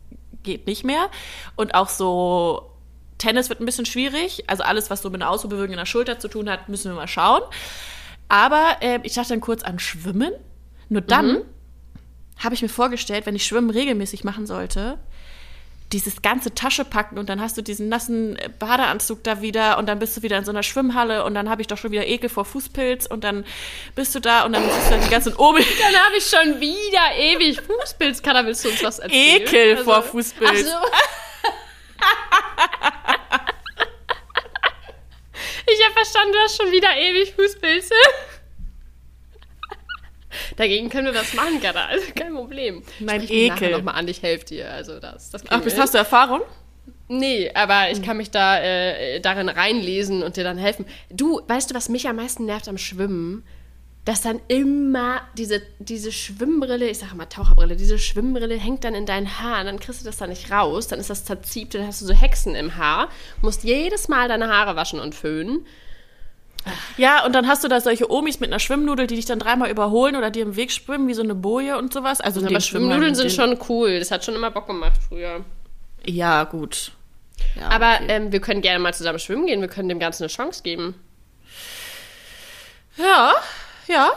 geht 0.43 0.67
nicht 0.67 0.83
mehr. 0.83 1.09
Und 1.55 1.75
auch 1.75 1.89
so 1.89 2.68
Tennis 3.19 3.49
wird 3.49 3.59
ein 3.61 3.65
bisschen 3.65 3.85
schwierig. 3.85 4.43
Also 4.47 4.63
alles, 4.63 4.89
was 4.89 5.03
so 5.03 5.11
mit 5.11 5.21
einer 5.21 5.29
Ausruhbewegung 5.29 5.71
in 5.73 5.77
der 5.77 5.85
Schulter 5.85 6.17
zu 6.17 6.27
tun 6.27 6.49
hat, 6.49 6.67
müssen 6.69 6.89
wir 6.91 6.95
mal 6.95 7.07
schauen. 7.07 7.41
Aber 8.29 8.77
äh, 8.81 8.99
ich 9.03 9.13
dachte 9.13 9.29
dann 9.29 9.41
kurz 9.41 9.61
an 9.61 9.77
Schwimmen. 9.77 10.31
Nur 10.89 11.01
dann 11.01 11.27
Mhm. 11.33 11.41
habe 12.39 12.55
ich 12.55 12.61
mir 12.63 12.69
vorgestellt, 12.69 13.25
wenn 13.27 13.35
ich 13.35 13.45
Schwimmen 13.45 13.69
regelmäßig 13.69 14.23
machen 14.23 14.47
sollte, 14.47 14.97
dieses 15.91 16.21
ganze 16.21 16.53
Tasche 16.53 16.85
packen 16.85 17.17
und 17.17 17.29
dann 17.29 17.41
hast 17.41 17.57
du 17.57 17.63
diesen 17.63 17.89
nassen 17.89 18.35
äh, 18.37 18.47
Badeanzug 18.59 19.23
da 19.23 19.41
wieder 19.41 19.79
und 19.79 19.87
dann 19.89 19.97
bist 19.97 20.15
du 20.15 20.21
wieder 20.21 20.37
in 20.37 20.45
so 20.45 20.51
einer 20.51 20.61
Schwimmhalle 20.61 21.23
und 21.25 21.33
dann 21.33 21.49
habe 21.49 21.61
ich 21.61 21.67
doch 21.67 21.79
schon 21.79 21.89
wieder 21.91 22.05
Ekel 22.05 22.29
vor 22.29 22.45
Fußpilz 22.45 23.07
und 23.07 23.23
dann 23.23 23.43
bist 23.95 24.13
du 24.13 24.19
da 24.19 24.45
und 24.45 24.53
dann 24.53 24.63
siehst 24.63 24.87
du 24.87 24.91
halt 24.91 25.05
die 25.05 25.09
ganzen 25.09 25.35
Omi. 25.35 25.61
Dann 25.81 25.95
habe 26.05 26.15
ich 26.17 26.25
schon 26.25 26.59
wieder 26.61 27.15
ewig 27.17 27.59
Fußpilz. 27.61 28.21
Kada, 28.21 28.45
willst 28.45 28.63
du 28.65 28.69
uns 28.69 28.83
was 28.83 28.99
erzählen? 28.99 29.41
Ekel 29.41 29.71
Also- 29.77 29.83
vor 29.85 30.03
Fußpilz. 30.03 30.67
Ach 30.69 30.81
so. 30.81 30.87
ich 35.73 35.83
habe 35.85 35.93
verstanden, 35.93 36.33
du 36.33 36.39
hast 36.39 36.57
schon 36.61 36.71
wieder 36.71 36.89
ewig 36.97 37.33
Fußpilze. 37.33 37.93
Dagegen 40.57 40.89
können 40.89 41.07
wir 41.07 41.15
was 41.15 41.33
machen, 41.33 41.61
Kada. 41.61 41.85
Also 41.85 42.05
kein 42.15 42.33
Problem. 42.33 42.83
Mein 42.99 43.21
Sprich 43.21 43.51
Ekel. 43.51 43.71
noch 43.71 43.83
mal 43.83 43.93
an, 43.93 44.07
ich 44.07 44.21
helfe 44.21 44.45
dir. 44.45 44.71
Also 44.71 44.99
das, 44.99 45.31
das 45.31 45.43
Ach, 45.49 45.61
hast 45.65 45.93
du 45.93 45.97
Erfahrung? 45.97 46.41
Nee, 47.07 47.51
aber 47.55 47.89
ich 47.91 48.03
kann 48.03 48.17
mich 48.17 48.29
da 48.29 48.59
äh, 48.59 49.19
darin 49.19 49.49
reinlesen 49.49 50.21
und 50.21 50.37
dir 50.37 50.43
dann 50.43 50.59
helfen. 50.59 50.85
Du, 51.09 51.41
weißt 51.47 51.71
du, 51.71 51.75
was 51.75 51.89
mich 51.89 52.07
am 52.07 52.17
meisten 52.17 52.45
nervt 52.45 52.67
am 52.67 52.77
Schwimmen? 52.77 53.43
Dass 54.05 54.21
dann 54.21 54.39
immer 54.47 55.21
diese, 55.37 55.61
diese 55.77 56.11
Schwimmbrille, 56.11 56.89
ich 56.89 56.99
sage 56.99 57.15
mal 57.15 57.25
Taucherbrille, 57.25 57.75
diese 57.75 57.99
Schwimmbrille 57.99 58.55
hängt 58.55 58.83
dann 58.83 58.95
in 58.95 59.05
deinen 59.05 59.39
Haaren, 59.39 59.67
dann 59.67 59.79
kriegst 59.79 60.01
du 60.01 60.05
das 60.05 60.17
da 60.17 60.25
nicht 60.25 60.51
raus, 60.51 60.87
dann 60.87 60.99
ist 60.99 61.09
das 61.09 61.25
zerziebt, 61.25 61.75
dann 61.75 61.85
hast 61.85 62.01
du 62.01 62.05
so 62.05 62.13
Hexen 62.13 62.55
im 62.55 62.75
Haar, 62.77 63.09
musst 63.41 63.63
jedes 63.63 64.07
Mal 64.07 64.27
deine 64.27 64.47
Haare 64.47 64.75
waschen 64.75 64.99
und 64.99 65.13
föhnen. 65.13 65.65
Ja, 66.97 67.25
und 67.25 67.33
dann 67.33 67.47
hast 67.47 67.63
du 67.63 67.67
da 67.67 67.79
solche 67.81 68.11
Omis 68.11 68.39
mit 68.39 68.49
einer 68.49 68.59
Schwimmnudel, 68.59 69.07
die 69.07 69.15
dich 69.15 69.25
dann 69.25 69.39
dreimal 69.39 69.69
überholen 69.69 70.15
oder 70.15 70.29
dir 70.29 70.43
im 70.43 70.55
Weg 70.55 70.71
schwimmen, 70.71 71.07
wie 71.07 71.13
so 71.13 71.21
eine 71.21 71.35
Boje 71.35 71.77
und 71.77 71.93
sowas. 71.93 72.19
Also 72.21 72.45
Aber 72.45 72.59
Schwimmnudeln 72.59 73.15
sind 73.15 73.31
schon 73.31 73.57
cool, 73.69 73.99
das 73.99 74.11
hat 74.11 74.25
schon 74.25 74.35
immer 74.35 74.51
Bock 74.51 74.67
gemacht 74.67 74.99
früher. 75.07 75.45
Ja, 76.05 76.43
gut. 76.43 76.91
Ja, 77.55 77.69
Aber 77.69 77.95
okay. 77.95 78.05
ähm, 78.09 78.31
wir 78.31 78.41
können 78.41 78.61
gerne 78.61 78.79
mal 78.79 78.93
zusammen 78.93 79.19
schwimmen 79.19 79.45
gehen, 79.45 79.61
wir 79.61 79.67
können 79.69 79.89
dem 79.89 79.99
Ganzen 79.99 80.23
eine 80.23 80.29
Chance 80.29 80.63
geben. 80.63 80.95
ja, 82.97 83.33
ja. 83.89 84.11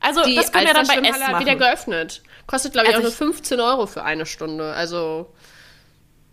Also, 0.00 0.22
Die 0.24 0.34
das 0.36 0.52
können 0.52 0.66
wir 0.66 0.74
dann 0.74 0.86
bei 0.86 0.94
Essen 0.94 1.22
hat 1.22 1.32
machen. 1.32 1.44
wieder 1.46 1.56
geöffnet. 1.56 2.22
Kostet, 2.46 2.72
glaube 2.72 2.88
ich, 2.88 2.94
Also 2.94 3.00
auch 3.00 3.02
nur 3.04 3.12
ich- 3.12 3.16
15 3.36 3.60
Euro 3.60 3.86
für 3.86 4.02
eine 4.04 4.26
Stunde. 4.26 4.72
Also, 4.72 5.32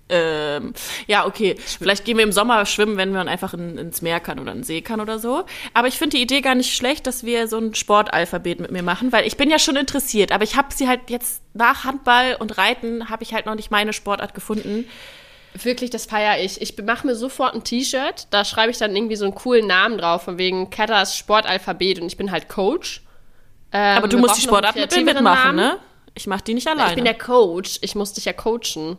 Ähm, 0.08 0.76
ja, 1.08 1.26
okay. 1.26 1.56
Vielleicht 1.58 2.06
gehen 2.06 2.18
wir 2.18 2.24
im 2.24 2.32
Sommer 2.32 2.64
schwimmen, 2.68 2.96
wenn 2.96 3.12
man 3.12 3.28
einfach 3.28 3.56
in, 3.56 3.76
ins 3.80 4.04
Meer 4.04 4.20
kann 4.20 4.38
oder 4.40 4.52
in 4.52 4.60
den 4.60 4.64
See 4.64 4.82
kann 4.82 5.02
oder 5.02 5.18
so. 5.18 5.46
Aber 5.74 5.88
ich 5.88 5.98
finde 5.98 6.18
die 6.18 6.22
Idee 6.22 6.42
gar 6.42 6.54
nicht 6.54 6.76
schlecht, 6.76 7.08
dass 7.08 7.24
wir 7.24 7.48
so 7.48 7.58
ein 7.58 7.74
Sportalphabet 7.74 8.60
mit 8.60 8.70
mir 8.70 8.84
machen, 8.84 9.12
weil 9.12 9.26
ich 9.26 9.36
bin 9.36 9.50
ja 9.50 9.58
schon 9.58 9.76
interessiert. 9.78 10.32
Aber 10.32 10.44
ich 10.44 10.56
habe 10.56 10.68
sie 10.76 10.88
halt 10.88 11.10
jetzt 11.10 11.42
nach 11.56 11.86
Handball 11.86 12.36
und 12.40 12.56
Reiten 12.60 13.10
habe 13.10 13.24
ich 13.24 13.34
halt 13.34 13.48
noch 13.48 13.56
nicht 13.56 13.72
meine 13.72 13.94
Sportart 13.94 14.36
gefunden. 14.36 14.88
Wirklich, 15.64 15.90
das 15.90 16.06
feiere 16.06 16.44
ich. 16.44 16.62
Ich 16.62 16.78
mache 16.84 17.08
mir 17.08 17.16
sofort 17.16 17.54
ein 17.56 17.64
T-Shirt, 17.64 18.28
da 18.32 18.44
schreibe 18.46 18.72
ich 18.72 18.78
dann 18.78 18.96
irgendwie 18.96 19.16
so 19.16 19.26
einen 19.26 19.36
coolen 19.36 19.68
Namen 19.68 19.98
drauf, 19.98 20.24
von 20.24 20.38
wegen 20.38 20.70
Katas 20.70 21.18
Sportalphabet 21.18 22.00
und 22.00 22.08
ich 22.08 22.18
bin 22.18 22.32
halt 22.32 22.50
Coach. 22.50 23.02
Ähm, 23.72 23.98
Aber 23.98 24.08
du 24.08 24.18
musst 24.18 24.38
die 24.38 24.42
Sportart 24.42 24.76
mit 24.76 24.96
mitmachen, 24.96 25.24
Namen. 25.24 25.56
ne? 25.56 25.80
Ich 26.14 26.28
mach 26.28 26.42
die 26.42 26.54
nicht 26.54 26.68
alleine. 26.68 26.90
Ich 26.92 26.96
bin 26.96 27.06
der 27.06 27.18
Coach, 27.18 27.80
ich 27.82 27.96
muss 27.96 28.14
dich 28.14 28.26
ja 28.26 28.34
coachen. 28.34 28.98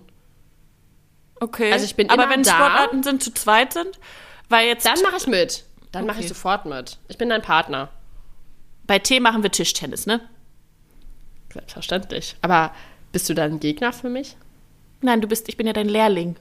okay. 1.40 1.73
also 1.73 1.85
ich 1.85 1.95
bin 1.95 2.11
Aber 2.11 2.29
wenn 2.29 2.42
da. 2.42 2.51
Sportarten 2.51 3.03
sind, 3.03 3.23
zu 3.23 3.33
zweit 3.33 3.73
sind, 3.73 3.99
weil 4.49 4.66
jetzt 4.66 4.85
Dann 4.87 5.01
mache 5.03 5.16
ich 5.16 5.27
mit. 5.27 5.64
Dann 5.92 6.05
mache 6.07 6.19
ich 6.19 6.27
Okay. 6.27 6.35
sofort 6.35 6.66
mit. 6.66 6.99
Ich 7.09 7.16
bin 7.19 7.29
dein 7.31 7.42
Partner. 7.42 7.88
bei 8.87 8.99
T 8.99 9.19
machen 9.21 9.42
wir 9.42 9.51
Tischtennis, 9.51 10.07
ne? 10.07 10.21
Selbstverständlich. 11.53 12.37
Aber 12.42 12.73
bist 13.12 13.29
du 13.29 13.35
dann 13.35 13.61
Gegner 13.61 13.92
für 13.92 14.09
mich? 14.09 14.37
Nein, 15.01 15.21
du 15.21 15.29
bist, 15.29 15.49
ich 15.49 15.57
bin 15.57 15.66
ja 15.66 15.73
dein 15.73 15.88
Lehrling. 15.88 16.37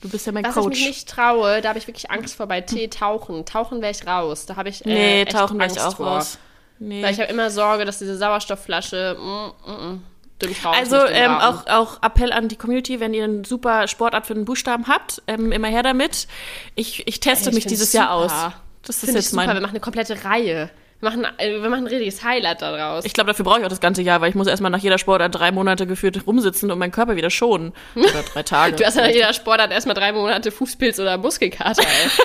Du 0.00 0.08
bist 0.08 0.26
ja 0.26 0.32
mein 0.32 0.44
Was 0.44 0.56
ich 0.56 0.62
Coach. 0.62 0.78
mich 0.78 0.86
nicht 0.86 1.08
traue, 1.08 1.60
da 1.60 1.68
habe 1.70 1.78
ich 1.78 1.86
wirklich 1.86 2.10
Angst 2.10 2.34
vor 2.36 2.46
bei 2.46 2.60
Tee 2.62 2.88
tauchen. 2.88 3.44
Tauchen 3.44 3.82
wäre 3.82 3.92
ich 3.92 4.06
raus. 4.06 4.46
Da 4.46 4.56
habe 4.56 4.70
ich 4.70 4.84
äh, 4.86 4.88
nee, 4.88 5.24
tauchen 5.26 5.58
wäre 5.58 5.70
ich 5.70 5.80
auch 5.80 5.96
vor. 5.96 6.06
raus. 6.16 6.38
Nee. 6.78 7.02
Weil 7.02 7.12
ich 7.12 7.20
habe 7.20 7.30
immer 7.30 7.50
Sorge, 7.50 7.84
dass 7.84 7.98
diese 7.98 8.16
Sauerstoffflasche. 8.16 9.16
Mm, 9.20 9.70
mm, 9.70 9.92
mm, 9.92 10.02
ich 10.42 10.64
Also 10.64 10.96
ähm, 10.96 11.32
auch, 11.32 11.66
auch 11.66 12.02
Appell 12.02 12.32
an 12.32 12.48
die 12.48 12.56
Community, 12.56 12.98
wenn 12.98 13.12
ihr 13.12 13.24
eine 13.24 13.44
super 13.44 13.86
Sportart 13.86 14.26
für 14.26 14.32
den 14.32 14.46
Buchstaben 14.46 14.86
habt, 14.86 15.22
ähm, 15.26 15.52
immer 15.52 15.68
her 15.68 15.82
damit. 15.82 16.26
Ich, 16.74 17.06
ich 17.06 17.20
teste 17.20 17.50
Ey, 17.50 17.50
ich 17.50 17.54
mich 17.56 17.66
dieses 17.66 17.92
Jahr 17.92 18.10
aus. 18.12 18.30
super. 18.30 18.54
Das 18.82 19.02
ist 19.02 19.10
ich 19.10 19.14
jetzt 19.14 19.30
super. 19.30 19.42
Wir 19.42 19.46
mein. 19.48 19.62
machen 19.62 19.70
eine 19.72 19.80
komplette 19.80 20.24
Reihe. 20.24 20.70
Wir 21.00 21.08
machen, 21.08 21.26
äh, 21.38 21.62
wir 21.62 21.70
machen 21.70 21.84
ein 21.84 21.86
richtiges 21.86 22.22
Highlight 22.22 22.60
daraus. 22.60 23.04
Ich 23.04 23.14
glaube, 23.14 23.28
dafür 23.28 23.44
brauche 23.44 23.60
ich 23.60 23.64
auch 23.64 23.70
das 23.70 23.80
ganze 23.80 24.02
Jahr, 24.02 24.20
weil 24.20 24.28
ich 24.28 24.34
muss 24.34 24.46
erstmal 24.46 24.70
nach 24.70 24.78
jeder 24.78 24.98
Sportart 24.98 25.34
drei 25.34 25.50
Monate 25.50 25.86
geführt 25.86 26.26
rumsitzen 26.26 26.70
und 26.70 26.78
meinen 26.78 26.92
Körper 26.92 27.16
wieder 27.16 27.30
schonen. 27.30 27.72
Oder 27.94 28.22
drei 28.22 28.42
Tage. 28.42 28.76
du 28.76 28.84
hast 28.84 28.96
ja 28.96 29.06
nach 29.06 29.10
jeder 29.10 29.32
Sportart 29.32 29.72
erstmal 29.72 29.94
drei 29.94 30.12
Monate 30.12 30.50
Fußpilz 30.50 31.00
oder 31.00 31.16
Muskelkater. 31.16 31.82
Ey. 31.82 32.10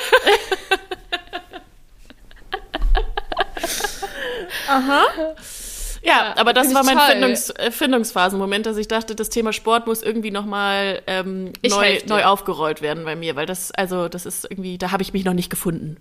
Ja, 6.05 6.33
aber 6.37 6.53
das 6.53 6.73
war 6.73 6.83
mein. 6.83 6.99
Findungs, 6.99 7.49
äh, 7.49 7.71
Findungsphasenmoment, 7.71 8.67
dass 8.67 8.77
ich 8.77 8.87
dachte, 8.87 9.15
das 9.15 9.29
Thema 9.29 9.53
Sport 9.53 9.87
muss 9.87 10.03
irgendwie 10.03 10.29
nochmal 10.29 11.01
ähm, 11.07 11.51
neu, 11.67 11.97
neu 12.07 12.25
aufgerollt 12.25 12.83
werden 12.83 13.05
bei 13.05 13.15
mir, 13.15 13.35
weil 13.35 13.47
das, 13.47 13.71
also 13.71 14.07
das 14.07 14.27
ist 14.27 14.45
irgendwie, 14.49 14.77
da 14.77 14.91
habe 14.91 15.01
ich 15.01 15.13
mich 15.13 15.25
noch 15.25 15.33
nicht 15.33 15.49
gefunden. 15.49 15.97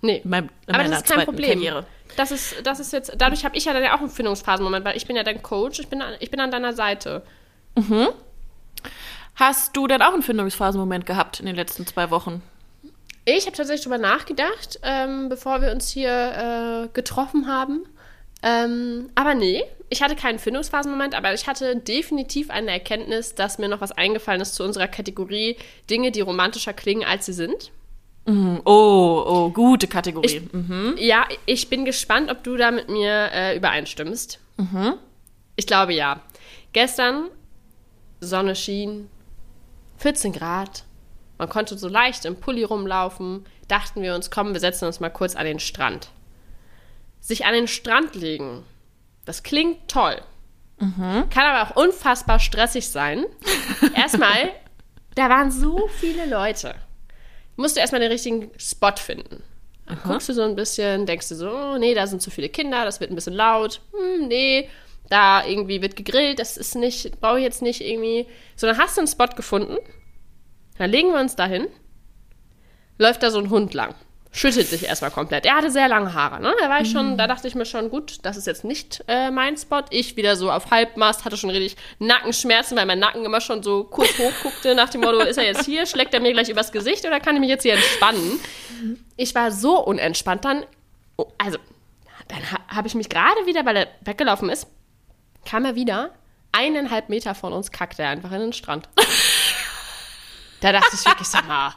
Nee. 0.00 0.22
In, 0.24 0.30
meinem, 0.30 0.48
in 0.66 0.74
Aber 0.74 0.84
das 0.84 1.02
ist 1.02 1.12
kein 1.12 1.24
Problem. 1.24 1.52
Karriere. 1.52 1.86
Das 2.18 2.32
ist, 2.32 2.56
das 2.66 2.80
ist 2.80 2.92
jetzt, 2.92 3.12
dadurch 3.16 3.44
habe 3.44 3.56
ich 3.56 3.66
ja 3.66 3.72
dann 3.72 3.82
ja 3.82 3.94
auch 3.94 4.00
einen 4.00 4.10
Findungsphasenmoment, 4.10 4.84
weil 4.84 4.96
ich 4.96 5.06
bin 5.06 5.14
ja 5.14 5.22
dein 5.22 5.40
Coach, 5.40 5.78
ich 5.78 5.86
bin, 5.88 6.02
an- 6.02 6.16
ich 6.18 6.30
bin 6.30 6.40
an 6.40 6.50
deiner 6.50 6.72
Seite. 6.72 7.22
Hast 9.36 9.76
du 9.76 9.86
denn 9.86 10.02
auch 10.02 10.12
einen 10.12 10.22
Findungsphasenmoment 10.22 11.06
gehabt 11.06 11.38
in 11.38 11.46
den 11.46 11.54
letzten 11.54 11.86
zwei 11.86 12.10
Wochen? 12.10 12.42
Ich 13.24 13.46
habe 13.46 13.56
tatsächlich 13.56 13.84
drüber 13.84 13.98
nachgedacht, 13.98 14.80
ähm, 14.82 15.28
bevor 15.28 15.60
wir 15.62 15.70
uns 15.70 15.88
hier 15.90 16.10
äh, 16.10 16.88
getroffen 16.92 17.46
haben. 17.46 17.84
Ähm, 18.42 19.10
aber 19.14 19.34
nee, 19.34 19.62
ich 19.88 20.02
hatte 20.02 20.16
keinen 20.16 20.38
Findungsphasenmoment, 20.38 21.14
aber 21.14 21.34
ich 21.34 21.46
hatte 21.46 21.76
definitiv 21.76 22.50
eine 22.50 22.70
Erkenntnis, 22.72 23.34
dass 23.34 23.58
mir 23.58 23.68
noch 23.68 23.80
was 23.80 23.92
eingefallen 23.92 24.40
ist 24.40 24.54
zu 24.54 24.64
unserer 24.64 24.88
Kategorie 24.88 25.56
Dinge, 25.90 26.10
die 26.10 26.20
romantischer 26.20 26.72
klingen, 26.72 27.04
als 27.04 27.26
sie 27.26 27.32
sind. 27.32 27.70
Oh, 28.64 29.24
oh, 29.26 29.50
gute 29.50 29.86
Kategorie. 29.88 30.48
mhm. 30.52 30.94
Ja, 30.98 31.26
ich 31.46 31.70
bin 31.70 31.84
gespannt, 31.84 32.30
ob 32.30 32.42
du 32.44 32.56
da 32.56 32.70
mit 32.70 32.88
mir 32.88 33.30
äh, 33.32 33.56
übereinstimmst. 33.56 34.38
Ich 35.56 35.66
glaube 35.66 35.94
ja. 35.94 36.20
Gestern, 36.72 37.30
Sonne 38.20 38.54
schien, 38.54 39.08
14 39.96 40.32
Grad. 40.32 40.84
Man 41.38 41.48
konnte 41.48 41.78
so 41.78 41.88
leicht 41.88 42.24
im 42.24 42.36
Pulli 42.36 42.64
rumlaufen. 42.64 43.46
Dachten 43.68 44.02
wir 44.02 44.14
uns, 44.14 44.30
komm, 44.30 44.52
wir 44.52 44.60
setzen 44.60 44.84
uns 44.86 45.00
mal 45.00 45.08
kurz 45.10 45.34
an 45.36 45.46
den 45.46 45.60
Strand. 45.60 46.10
Sich 47.20 47.46
an 47.46 47.54
den 47.54 47.68
Strand 47.68 48.14
legen, 48.14 48.64
das 49.24 49.42
klingt 49.42 49.88
toll. 49.88 50.20
Kann 51.30 51.44
aber 51.44 51.70
auch 51.70 51.76
unfassbar 51.76 52.38
stressig 52.38 52.88
sein. 52.88 53.24
Erstmal 53.94 54.50
Da 55.14 55.28
waren 55.28 55.50
so 55.50 55.88
viele 55.98 56.26
Leute. 56.28 56.74
Musst 57.58 57.76
du 57.76 57.80
erstmal 57.80 58.00
den 58.00 58.12
richtigen 58.12 58.52
Spot 58.56 58.94
finden. 58.96 59.42
Dann 59.84 59.98
guckst 60.04 60.28
du 60.28 60.32
so 60.32 60.42
ein 60.42 60.54
bisschen, 60.54 61.06
denkst 61.06 61.28
du 61.28 61.34
so, 61.34 61.50
oh, 61.50 61.76
nee, 61.76 61.92
da 61.92 62.06
sind 62.06 62.22
zu 62.22 62.30
viele 62.30 62.48
Kinder, 62.48 62.84
das 62.84 63.00
wird 63.00 63.10
ein 63.10 63.16
bisschen 63.16 63.34
laut. 63.34 63.80
Hm, 63.92 64.28
nee, 64.28 64.68
da 65.10 65.44
irgendwie 65.44 65.82
wird 65.82 65.96
gegrillt, 65.96 66.38
das 66.38 66.56
ist 66.56 66.76
nicht, 66.76 67.20
brauche 67.20 67.38
ich 67.38 67.42
jetzt 67.42 67.60
nicht 67.60 67.80
irgendwie. 67.80 68.26
So, 68.54 68.68
dann 68.68 68.78
hast 68.78 68.96
du 68.96 69.00
einen 69.00 69.08
Spot 69.08 69.26
gefunden. 69.34 69.76
Dann 70.78 70.88
legen 70.88 71.12
wir 71.12 71.18
uns 71.20 71.34
dahin. 71.34 71.66
Läuft 72.96 73.24
da 73.24 73.32
so 73.32 73.40
ein 73.40 73.50
Hund 73.50 73.74
lang. 73.74 73.96
Schüttelt 74.30 74.68
sich 74.68 74.84
erstmal 74.84 75.10
komplett. 75.10 75.46
Er 75.46 75.56
hatte 75.56 75.70
sehr 75.70 75.88
lange 75.88 76.12
Haare, 76.12 76.40
ne? 76.40 76.54
Da 76.60 76.68
war 76.68 76.82
ich 76.82 76.90
schon, 76.90 77.16
da 77.16 77.26
dachte 77.26 77.48
ich 77.48 77.54
mir 77.54 77.64
schon, 77.64 77.88
gut, 77.90 78.18
das 78.22 78.36
ist 78.36 78.46
jetzt 78.46 78.62
nicht 78.62 79.02
äh, 79.08 79.30
mein 79.30 79.56
Spot. 79.56 79.82
Ich 79.90 80.16
wieder 80.16 80.36
so 80.36 80.50
auf 80.50 80.70
Halbmast, 80.70 81.24
hatte 81.24 81.36
schon 81.36 81.50
richtig 81.50 81.76
Nackenschmerzen, 81.98 82.76
weil 82.76 82.84
mein 82.84 82.98
Nacken 82.98 83.24
immer 83.24 83.40
schon 83.40 83.62
so 83.62 83.84
kurz 83.84 84.18
hochguckte, 84.18 84.74
nach 84.74 84.90
dem 84.90 85.00
Motto, 85.00 85.20
ist 85.20 85.38
er 85.38 85.44
jetzt 85.44 85.64
hier, 85.64 85.86
schlägt 85.86 86.12
er 86.12 86.20
mir 86.20 86.32
gleich 86.32 86.50
übers 86.50 86.72
Gesicht 86.72 87.06
oder 87.06 87.20
kann 87.20 87.36
ich 87.36 87.40
mich 87.40 87.48
jetzt 87.48 87.62
hier 87.62 87.74
entspannen? 87.74 88.38
Ich 89.16 89.34
war 89.34 89.50
so 89.50 89.82
unentspannt 89.82 90.44
dann, 90.44 90.64
oh, 91.16 91.26
also, 91.38 91.58
dann 92.28 92.52
ha 92.52 92.58
habe 92.68 92.86
ich 92.86 92.94
mich 92.94 93.08
gerade 93.08 93.46
wieder, 93.46 93.64
weil 93.64 93.76
er 93.76 93.88
weggelaufen 94.02 94.50
ist, 94.50 94.66
kam 95.46 95.64
er 95.64 95.74
wieder, 95.74 96.10
eineinhalb 96.52 97.08
Meter 97.08 97.34
von 97.34 97.52
uns 97.52 97.72
kackte 97.72 98.02
er 98.02 98.10
einfach 98.10 98.32
in 98.32 98.40
den 98.40 98.52
Strand. 98.52 98.88
da 100.60 100.72
dachte 100.72 100.94
ich 100.94 101.04
wirklich 101.06 101.28
so, 101.28 101.38
mal, 101.46 101.74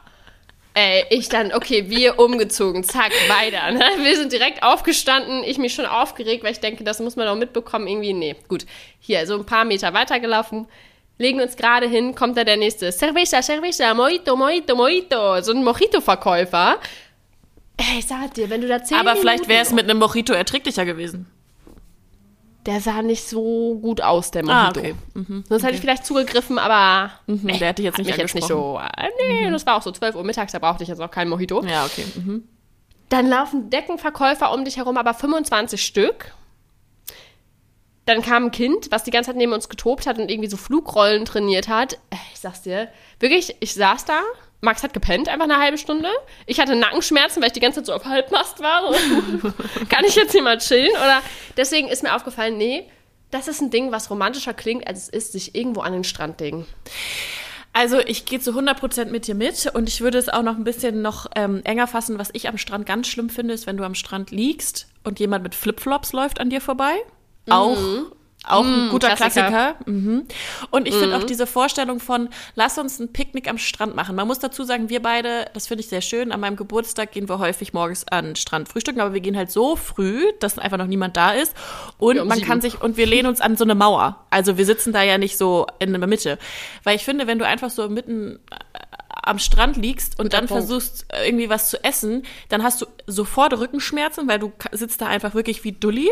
Ey, 0.74 1.04
ich 1.10 1.28
dann, 1.28 1.52
okay, 1.52 1.90
wir 1.90 2.18
umgezogen, 2.18 2.82
zack, 2.82 3.12
weiter. 3.28 3.70
Ne? 3.72 3.84
Wir 4.02 4.16
sind 4.16 4.32
direkt 4.32 4.62
aufgestanden, 4.62 5.44
ich 5.44 5.58
mich 5.58 5.74
schon 5.74 5.86
aufgeregt, 5.86 6.44
weil 6.44 6.52
ich 6.52 6.60
denke, 6.60 6.82
das 6.82 7.00
muss 7.00 7.16
man 7.16 7.26
doch 7.26 7.36
mitbekommen, 7.36 7.86
irgendwie, 7.86 8.14
nee, 8.14 8.36
gut. 8.48 8.64
Hier, 9.00 9.26
so 9.26 9.34
ein 9.34 9.44
paar 9.44 9.64
Meter 9.64 9.92
weitergelaufen, 9.92 10.66
legen 11.18 11.40
uns 11.40 11.56
gerade 11.56 11.88
hin, 11.88 12.14
kommt 12.14 12.36
da 12.36 12.44
der 12.44 12.56
nächste, 12.56 12.90
Cerveza, 12.90 13.42
Cerveza, 13.42 13.92
Mojito, 13.92 14.34
Mojito, 14.34 14.74
Mojito, 14.74 15.42
so 15.42 15.52
ein 15.52 15.62
Mojito-Verkäufer. 15.62 16.78
Ey, 17.76 17.98
ich 17.98 18.06
sag 18.06 18.32
dir, 18.34 18.48
wenn 18.48 18.60
du 18.60 18.68
da 18.68 18.82
zehn 18.82 18.96
Aber 18.96 19.16
vielleicht 19.16 19.48
wäre 19.48 19.62
es 19.62 19.72
mit 19.72 19.84
einem 19.84 19.98
Mojito 19.98 20.32
erträglicher 20.32 20.84
gewesen. 20.84 21.26
Der 22.66 22.80
sah 22.80 23.02
nicht 23.02 23.28
so 23.28 23.76
gut 23.80 24.00
aus, 24.00 24.30
der 24.30 24.44
Mojito. 24.44 24.56
Ah, 24.60 24.68
okay. 24.68 24.94
Mhm. 25.14 25.42
Sonst 25.48 25.64
hätte 25.64 25.74
ich 25.74 25.80
vielleicht 25.80 26.06
zugegriffen, 26.06 26.58
aber 26.58 27.10
Mhm, 27.26 27.46
der 27.58 27.68
hätte 27.68 27.82
ich 27.82 27.86
jetzt 27.86 27.98
nicht 27.98 28.06
mich 28.06 28.16
jetzt 28.16 28.34
nicht 28.36 28.46
so. 28.46 28.78
Äh, 28.96 29.08
nee, 29.28 29.50
das 29.50 29.66
war 29.66 29.76
auch 29.76 29.82
so 29.82 29.90
12 29.90 30.14
Uhr 30.14 30.22
mittags, 30.24 30.52
da 30.52 30.58
brauchte 30.60 30.82
ich 30.84 30.88
jetzt 30.88 31.00
auch 31.00 31.10
kein 31.10 31.28
Mojito. 31.28 31.64
Ja, 31.64 31.84
okay. 31.84 32.04
Mhm. 32.16 32.44
Dann 33.08 33.28
laufen 33.28 33.68
Deckenverkäufer 33.70 34.52
um 34.52 34.64
dich 34.64 34.76
herum, 34.76 34.96
aber 34.96 35.12
25 35.12 35.84
Stück. 35.84 36.32
Dann 38.04 38.22
kam 38.22 38.46
ein 38.46 38.50
Kind, 38.50 38.90
was 38.90 39.04
die 39.04 39.10
ganze 39.10 39.30
Zeit 39.30 39.36
neben 39.36 39.52
uns 39.52 39.68
getobt 39.68 40.06
hat 40.06 40.18
und 40.18 40.30
irgendwie 40.30 40.48
so 40.48 40.56
Flugrollen 40.56 41.24
trainiert 41.24 41.68
hat. 41.68 41.94
Äh, 42.10 42.16
Ich 42.32 42.40
sag's 42.40 42.62
dir, 42.62 42.88
wirklich, 43.20 43.56
ich 43.60 43.74
saß 43.74 44.04
da. 44.04 44.20
Max 44.64 44.84
hat 44.84 44.94
gepennt, 44.94 45.28
einfach 45.28 45.44
eine 45.44 45.58
halbe 45.58 45.76
Stunde. 45.76 46.08
Ich 46.46 46.60
hatte 46.60 46.76
Nackenschmerzen, 46.76 47.42
weil 47.42 47.48
ich 47.48 47.52
die 47.52 47.60
ganze 47.60 47.80
Zeit 47.80 47.86
so 47.86 47.94
auf 47.94 48.04
Halbmast 48.04 48.60
war. 48.60 48.92
Kann 49.88 50.04
ich 50.06 50.14
jetzt 50.14 50.30
hier 50.30 50.42
mal 50.42 50.58
chillen? 50.58 50.92
Oder 50.92 51.20
deswegen 51.56 51.88
ist 51.88 52.04
mir 52.04 52.14
aufgefallen, 52.14 52.56
nee, 52.56 52.84
das 53.32 53.48
ist 53.48 53.60
ein 53.60 53.70
Ding, 53.70 53.90
was 53.90 54.08
romantischer 54.08 54.54
klingt, 54.54 54.86
als 54.86 55.02
es 55.02 55.08
ist, 55.08 55.32
sich 55.32 55.56
irgendwo 55.56 55.80
an 55.80 55.92
den 55.92 56.04
Strand 56.04 56.40
legen. 56.40 56.66
Also 57.72 57.98
ich 57.98 58.24
gehe 58.24 58.38
zu 58.38 58.52
100% 58.52 59.06
mit 59.06 59.26
dir 59.26 59.34
mit 59.34 59.66
und 59.74 59.88
ich 59.88 60.00
würde 60.00 60.18
es 60.18 60.28
auch 60.28 60.42
noch 60.42 60.56
ein 60.56 60.64
bisschen 60.64 61.02
noch 61.02 61.26
ähm, 61.34 61.62
enger 61.64 61.88
fassen. 61.88 62.20
Was 62.20 62.30
ich 62.32 62.48
am 62.48 62.56
Strand 62.56 62.86
ganz 62.86 63.08
schlimm 63.08 63.30
finde, 63.30 63.54
ist, 63.54 63.66
wenn 63.66 63.78
du 63.78 63.84
am 63.84 63.96
Strand 63.96 64.30
liegst 64.30 64.86
und 65.02 65.18
jemand 65.18 65.42
mit 65.42 65.56
Flipflops 65.56 66.12
läuft 66.12 66.38
an 66.38 66.50
dir 66.50 66.60
vorbei. 66.60 66.94
Auch, 67.48 67.76
auch 68.44 68.64
ein 68.64 68.88
guter 68.90 69.14
Klassiker. 69.14 69.48
Klassiker. 69.48 69.90
Mhm. 69.90 70.26
Und 70.70 70.88
ich 70.88 70.94
finde 70.94 71.16
auch 71.16 71.22
diese 71.24 71.46
Vorstellung 71.46 72.00
von, 72.00 72.28
lass 72.54 72.76
uns 72.78 72.98
ein 72.98 73.12
Picknick 73.12 73.48
am 73.48 73.58
Strand 73.58 73.94
machen. 73.94 74.16
Man 74.16 74.26
muss 74.26 74.40
dazu 74.40 74.64
sagen, 74.64 74.88
wir 74.88 75.00
beide, 75.00 75.46
das 75.54 75.66
finde 75.66 75.82
ich 75.82 75.88
sehr 75.88 76.00
schön, 76.00 76.32
an 76.32 76.40
meinem 76.40 76.56
Geburtstag 76.56 77.12
gehen 77.12 77.28
wir 77.28 77.38
häufig 77.38 77.72
morgens 77.72 78.06
an 78.08 78.26
den 78.26 78.36
Strand 78.36 78.68
frühstücken, 78.68 79.00
aber 79.00 79.14
wir 79.14 79.20
gehen 79.20 79.36
halt 79.36 79.50
so 79.50 79.76
früh, 79.76 80.24
dass 80.40 80.58
einfach 80.58 80.78
noch 80.78 80.86
niemand 80.86 81.16
da 81.16 81.32
ist. 81.32 81.54
Und 81.98 82.16
Ja, 82.16 82.22
um 82.22 82.28
man 82.28 82.38
sieben. 82.38 82.48
kann 82.48 82.60
sich, 82.60 82.80
und 82.80 82.96
wir 82.96 83.06
lehnen 83.06 83.28
uns 83.28 83.40
an 83.40 83.56
so 83.56 83.64
eine 83.64 83.74
Mauer. 83.74 84.26
Also 84.30 84.58
wir 84.58 84.66
sitzen 84.66 84.92
da 84.92 85.02
ja 85.02 85.18
nicht 85.18 85.36
so 85.38 85.66
in 85.78 85.92
der 85.92 86.06
Mitte. 86.06 86.38
Weil 86.82 86.96
ich 86.96 87.04
finde, 87.04 87.26
wenn 87.26 87.38
du 87.38 87.46
einfach 87.46 87.70
so 87.70 87.88
mitten 87.88 88.40
am 89.24 89.38
Strand 89.38 89.76
liegst 89.76 90.18
und 90.18 90.32
dann 90.32 90.46
Punkt. 90.46 90.64
versuchst, 90.64 91.06
irgendwie 91.24 91.48
was 91.48 91.70
zu 91.70 91.82
essen, 91.84 92.24
dann 92.48 92.64
hast 92.64 92.82
du 92.82 92.86
sofort 93.06 93.56
Rückenschmerzen, 93.56 94.26
weil 94.26 94.40
du 94.40 94.52
sitzt 94.72 95.00
da 95.00 95.06
einfach 95.06 95.34
wirklich 95.34 95.62
wie 95.62 95.72
Dulli. 95.72 96.10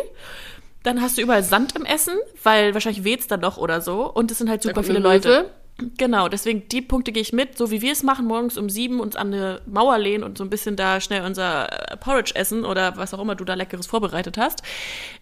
Dann 0.82 1.00
hast 1.00 1.18
du 1.18 1.22
überall 1.22 1.42
Sand 1.42 1.76
im 1.76 1.84
Essen, 1.84 2.14
weil 2.42 2.74
wahrscheinlich 2.74 3.04
weht's 3.04 3.26
dann 3.26 3.40
doch 3.40 3.58
oder 3.58 3.80
so. 3.80 4.10
Und 4.10 4.30
es 4.30 4.38
sind 4.38 4.48
halt 4.48 4.62
super 4.62 4.82
viele 4.82 4.98
Leute. 4.98 5.28
Möwe. 5.28 5.50
Genau, 5.96 6.28
deswegen 6.28 6.68
die 6.68 6.82
Punkte 6.82 7.12
gehe 7.12 7.22
ich 7.22 7.32
mit, 7.32 7.56
so 7.56 7.70
wie 7.70 7.80
wir 7.80 7.92
es 7.92 8.02
machen, 8.02 8.26
morgens 8.26 8.58
um 8.58 8.68
sieben 8.68 9.00
uns 9.00 9.16
an 9.16 9.28
eine 9.28 9.62
Mauer 9.66 9.98
lehnen 9.98 10.24
und 10.24 10.36
so 10.36 10.44
ein 10.44 10.50
bisschen 10.50 10.76
da 10.76 11.00
schnell 11.00 11.24
unser 11.24 11.92
äh, 11.92 11.96
Porridge 11.96 12.32
essen 12.34 12.64
oder 12.64 12.96
was 12.96 13.14
auch 13.14 13.20
immer 13.20 13.34
du 13.34 13.44
da 13.44 13.54
Leckeres 13.54 13.86
vorbereitet 13.86 14.36
hast. 14.36 14.62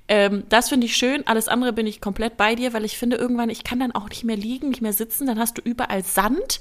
Ähm, 0.09 0.45
das 0.49 0.69
finde 0.69 0.87
ich 0.87 0.97
schön. 0.97 1.27
Alles 1.27 1.49
andere 1.49 1.73
bin 1.73 1.87
ich 1.87 2.01
komplett 2.01 2.37
bei 2.37 2.55
dir, 2.55 2.73
weil 2.73 2.85
ich 2.85 2.99
finde 2.99 3.17
irgendwann, 3.17 3.51
ich 3.51 3.63
kann 3.63 3.79
dann 3.79 3.93
auch 3.93 4.09
nicht 4.09 4.25
mehr 4.25 4.37
liegen, 4.37 4.71
nicht 4.71 4.83
mehr 4.83 4.93
sitzen, 4.93 5.27
dann 5.27 5.39
hast 5.39 5.59
du 5.59 5.63
überall 5.63 6.03
Sand. 6.05 6.61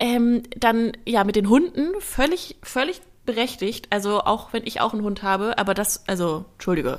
Ähm, 0.00 0.42
dann, 0.56 0.92
ja, 1.06 1.22
mit 1.22 1.36
den 1.36 1.48
Hunden 1.48 1.92
völlig, 2.00 2.56
völlig 2.62 3.00
berechtigt. 3.26 3.86
Also 3.90 4.20
auch 4.20 4.52
wenn 4.52 4.66
ich 4.66 4.80
auch 4.80 4.92
einen 4.92 5.04
Hund 5.04 5.22
habe, 5.22 5.56
aber 5.56 5.74
das, 5.74 6.08
also, 6.08 6.46
Entschuldige. 6.54 6.98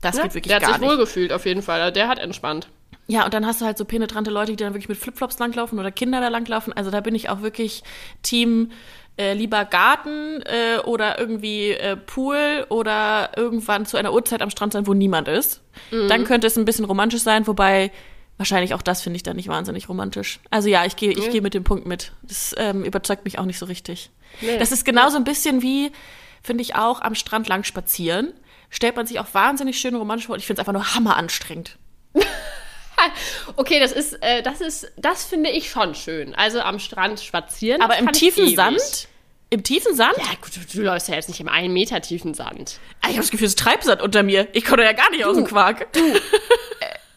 Das 0.00 0.16
Ja, 0.16 0.22
geht 0.24 0.34
wirklich 0.34 0.48
der 0.48 0.56
hat 0.56 0.62
gar 0.62 0.72
sich 0.74 0.80
nicht. 0.80 0.90
wohlgefühlt 0.90 1.32
auf 1.32 1.44
jeden 1.46 1.62
Fall. 1.62 1.92
Der 1.92 2.08
hat 2.08 2.18
entspannt. 2.18 2.68
Ja, 3.06 3.24
und 3.24 3.32
dann 3.34 3.46
hast 3.46 3.60
du 3.60 3.64
halt 3.64 3.78
so 3.78 3.84
penetrante 3.84 4.30
Leute, 4.30 4.52
die 4.52 4.56
dann 4.62 4.74
wirklich 4.74 4.88
mit 4.88 4.98
Flipflops 4.98 5.38
langlaufen 5.38 5.78
oder 5.78 5.90
Kinder 5.90 6.20
da 6.20 6.28
langlaufen. 6.28 6.72
Also 6.72 6.90
da 6.90 7.00
bin 7.00 7.14
ich 7.14 7.30
auch 7.30 7.40
wirklich 7.42 7.82
Team 8.22 8.70
äh, 9.18 9.32
lieber 9.34 9.64
Garten 9.64 10.42
äh, 10.42 10.78
oder 10.84 11.18
irgendwie 11.18 11.70
äh, 11.70 11.96
Pool 11.96 12.66
oder 12.68 13.30
irgendwann 13.36 13.86
zu 13.86 13.96
einer 13.96 14.12
Uhrzeit 14.12 14.42
am 14.42 14.50
Strand 14.50 14.74
sein, 14.74 14.86
wo 14.86 14.94
niemand 14.94 15.26
ist. 15.26 15.62
Dann 15.90 16.24
könnte 16.24 16.46
es 16.46 16.56
ein 16.58 16.64
bisschen 16.66 16.84
romantisch 16.84 17.22
sein, 17.22 17.46
wobei 17.46 17.90
wahrscheinlich 18.36 18.74
auch 18.74 18.82
das 18.82 19.02
finde 19.02 19.16
ich 19.16 19.22
dann 19.24 19.36
nicht 19.36 19.48
wahnsinnig 19.48 19.88
romantisch. 19.88 20.38
Also 20.50 20.68
ja, 20.68 20.84
ich 20.84 20.94
gehe 20.96 21.10
ich 21.10 21.18
Nee. 21.18 21.28
gehe 21.30 21.42
mit 21.42 21.54
dem 21.54 21.64
Punkt 21.64 21.86
mit. 21.86 22.12
Das 22.22 22.54
ähm, 22.58 22.84
überzeugt 22.84 23.24
mich 23.24 23.38
auch 23.38 23.44
nicht 23.46 23.58
so 23.58 23.66
richtig. 23.66 24.10
Nee. 24.42 24.58
Das 24.58 24.70
ist 24.70 24.84
genauso 24.84 25.16
ein 25.16 25.24
bisschen 25.24 25.62
wie, 25.62 25.90
finde 26.42 26.62
ich 26.62 26.76
auch, 26.76 27.00
am 27.00 27.14
Strand 27.16 27.48
lang 27.48 27.64
spazieren. 27.64 28.32
Stellt 28.70 28.96
man 28.96 29.06
sich 29.06 29.18
auch 29.20 29.32
wahnsinnig 29.32 29.78
schön 29.80 29.94
romantisch 29.94 30.26
vor 30.26 30.34
und 30.34 30.40
ich 30.40 30.46
finde 30.46 30.60
es 30.60 30.68
einfach 30.68 30.78
nur 30.78 30.94
hammer 30.94 31.16
anstrengend. 31.16 31.76
Okay, 33.56 33.78
das 33.80 33.92
ist, 33.92 34.14
äh, 34.22 34.42
das 34.42 34.60
ist, 34.60 34.90
das 34.96 35.24
finde 35.24 35.50
ich 35.50 35.70
schon 35.70 35.94
schön. 35.94 36.34
Also 36.34 36.60
am 36.60 36.78
Strand 36.78 37.20
spazieren. 37.20 37.80
Aber 37.80 37.96
im 37.96 38.10
tiefen. 38.12 38.54
Sand? 38.54 39.08
Im 39.50 39.62
tiefen 39.62 39.94
Sand? 39.94 40.16
Ja, 40.18 40.24
gut, 40.40 40.50
du, 40.56 40.78
du 40.78 40.82
läufst 40.82 41.08
ja 41.08 41.14
jetzt 41.14 41.28
nicht 41.28 41.40
im 41.40 41.48
einen 41.48 41.72
Meter 41.72 42.00
tiefen 42.02 42.34
Sand. 42.34 42.80
Ah, 43.00 43.06
Ich 43.06 43.10
habe 43.10 43.20
das 43.20 43.30
Gefühl, 43.30 43.46
es 43.46 43.52
ist 43.52 43.58
Treibsand 43.60 44.02
unter 44.02 44.22
mir. 44.22 44.48
Ich 44.52 44.64
komme 44.64 44.84
ja 44.84 44.92
gar 44.92 45.10
nicht 45.10 45.24
aus 45.24 45.36
dem 45.36 45.46
Quark. 45.46 45.86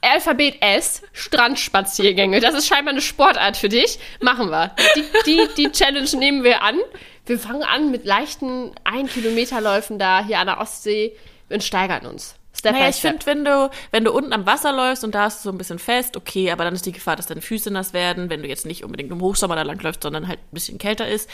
Alphabet 0.02 0.58
S, 0.62 1.02
Strandspaziergänge. 1.14 2.40
Das 2.40 2.56
ist 2.56 2.68
scheinbar 2.68 2.94
eine 2.94 3.02
Sportart 3.02 3.58
für 3.58 3.70
dich. 3.70 4.00
Machen 4.20 4.50
wir. 4.50 4.76
Die, 4.96 5.04
die, 5.26 5.48
die 5.58 5.72
Challenge 5.72 6.10
nehmen 6.18 6.44
wir 6.44 6.64
an. 6.64 6.80
Wir 7.26 7.38
fangen 7.38 7.64
an 7.64 7.92
mit 7.92 8.06
leichten 8.06 8.72
1 8.84 9.14
Kilometerläufen 9.14 10.00
da 10.00 10.24
hier 10.26 10.40
an 10.40 10.48
der 10.48 10.60
Ostsee 10.60 11.16
und 11.54 11.64
steigern 11.64 12.06
uns. 12.06 12.36
Step 12.54 12.74
Naja, 12.74 12.90
ich 12.90 12.98
finde, 12.98 13.26
wenn 13.26 13.46
du, 13.46 13.70
wenn 13.92 14.04
du 14.04 14.12
unten 14.12 14.34
am 14.34 14.46
Wasser 14.46 14.74
läufst 14.74 15.04
und 15.06 15.16
da 15.16 15.28
ist 15.28 15.38
es 15.38 15.44
so 15.44 15.50
ein 15.52 15.58
bisschen 15.58 15.80
fest, 15.80 16.18
okay, 16.18 16.52
aber 16.52 16.66
dann 16.66 16.74
ist 16.74 16.86
die 16.86 16.92
Gefahr, 16.92 17.16
dass 17.16 17.26
deine 17.28 17.42
Füße 17.42 17.72
nass 17.72 17.94
werden, 17.94 18.30
wenn 18.30 18.42
du 18.42 18.50
jetzt 18.50 18.66
nicht 18.66 18.84
unbedingt 18.84 19.10
im 19.12 19.22
Hochsommer 19.22 19.56
da 19.56 19.62
langläufst, 19.62 20.04
sondern 20.04 20.28
halt 20.28 20.40
ein 20.40 20.54
bisschen 20.54 20.78
kälter 20.78 21.08
ist. 21.08 21.30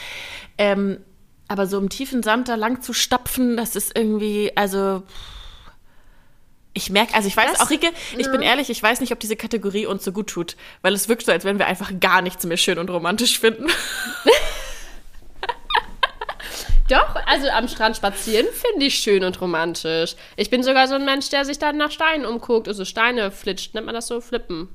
Ähm, 0.58 0.98
aber 1.48 1.66
so 1.66 1.78
im 1.78 1.88
tiefen 1.88 2.22
Sand 2.22 2.48
da 2.48 2.54
lang 2.54 2.82
zu 2.82 2.92
stapfen, 2.92 3.56
das 3.56 3.74
ist 3.74 3.96
irgendwie, 3.98 4.52
also. 4.54 5.02
Ich 6.74 6.90
merke, 6.90 7.14
also 7.14 7.26
ich 7.26 7.36
weiß 7.36 7.50
Das- 7.52 7.60
auch, 7.60 7.70
Rike, 7.70 7.88
ich 8.16 8.30
bin 8.30 8.40
ehrlich, 8.40 8.70
ich 8.70 8.80
weiß 8.80 9.00
nicht, 9.00 9.12
ob 9.12 9.18
diese 9.18 9.34
Kategorie 9.34 9.86
uns 9.86 10.04
so 10.04 10.12
gut 10.12 10.28
tut, 10.28 10.56
weil 10.82 10.94
es 10.94 11.08
wirkt 11.08 11.24
so, 11.26 11.32
als 11.32 11.44
wenn 11.44 11.58
wir 11.58 11.66
einfach 11.66 11.90
gar 11.98 12.22
nichts 12.22 12.44
mehr 12.46 12.56
schön 12.58 12.78
und 12.78 12.88
romantisch 12.90 13.40
finden. 13.40 13.66
Doch, 16.88 17.16
also 17.26 17.48
am 17.48 17.68
Strand 17.68 17.96
spazieren 17.96 18.46
finde 18.52 18.86
ich 18.86 18.94
schön 18.98 19.24
und 19.24 19.40
romantisch. 19.40 20.16
Ich 20.36 20.50
bin 20.50 20.62
sogar 20.62 20.88
so 20.88 20.94
ein 20.94 21.04
Mensch, 21.04 21.28
der 21.28 21.44
sich 21.44 21.58
dann 21.58 21.76
nach 21.76 21.90
Steinen 21.90 22.24
umguckt. 22.26 22.66
Also 22.68 22.84
Steine 22.84 23.30
flitscht, 23.30 23.74
nennt 23.74 23.86
man 23.86 23.94
das 23.94 24.06
so? 24.06 24.20
Flippen. 24.20 24.68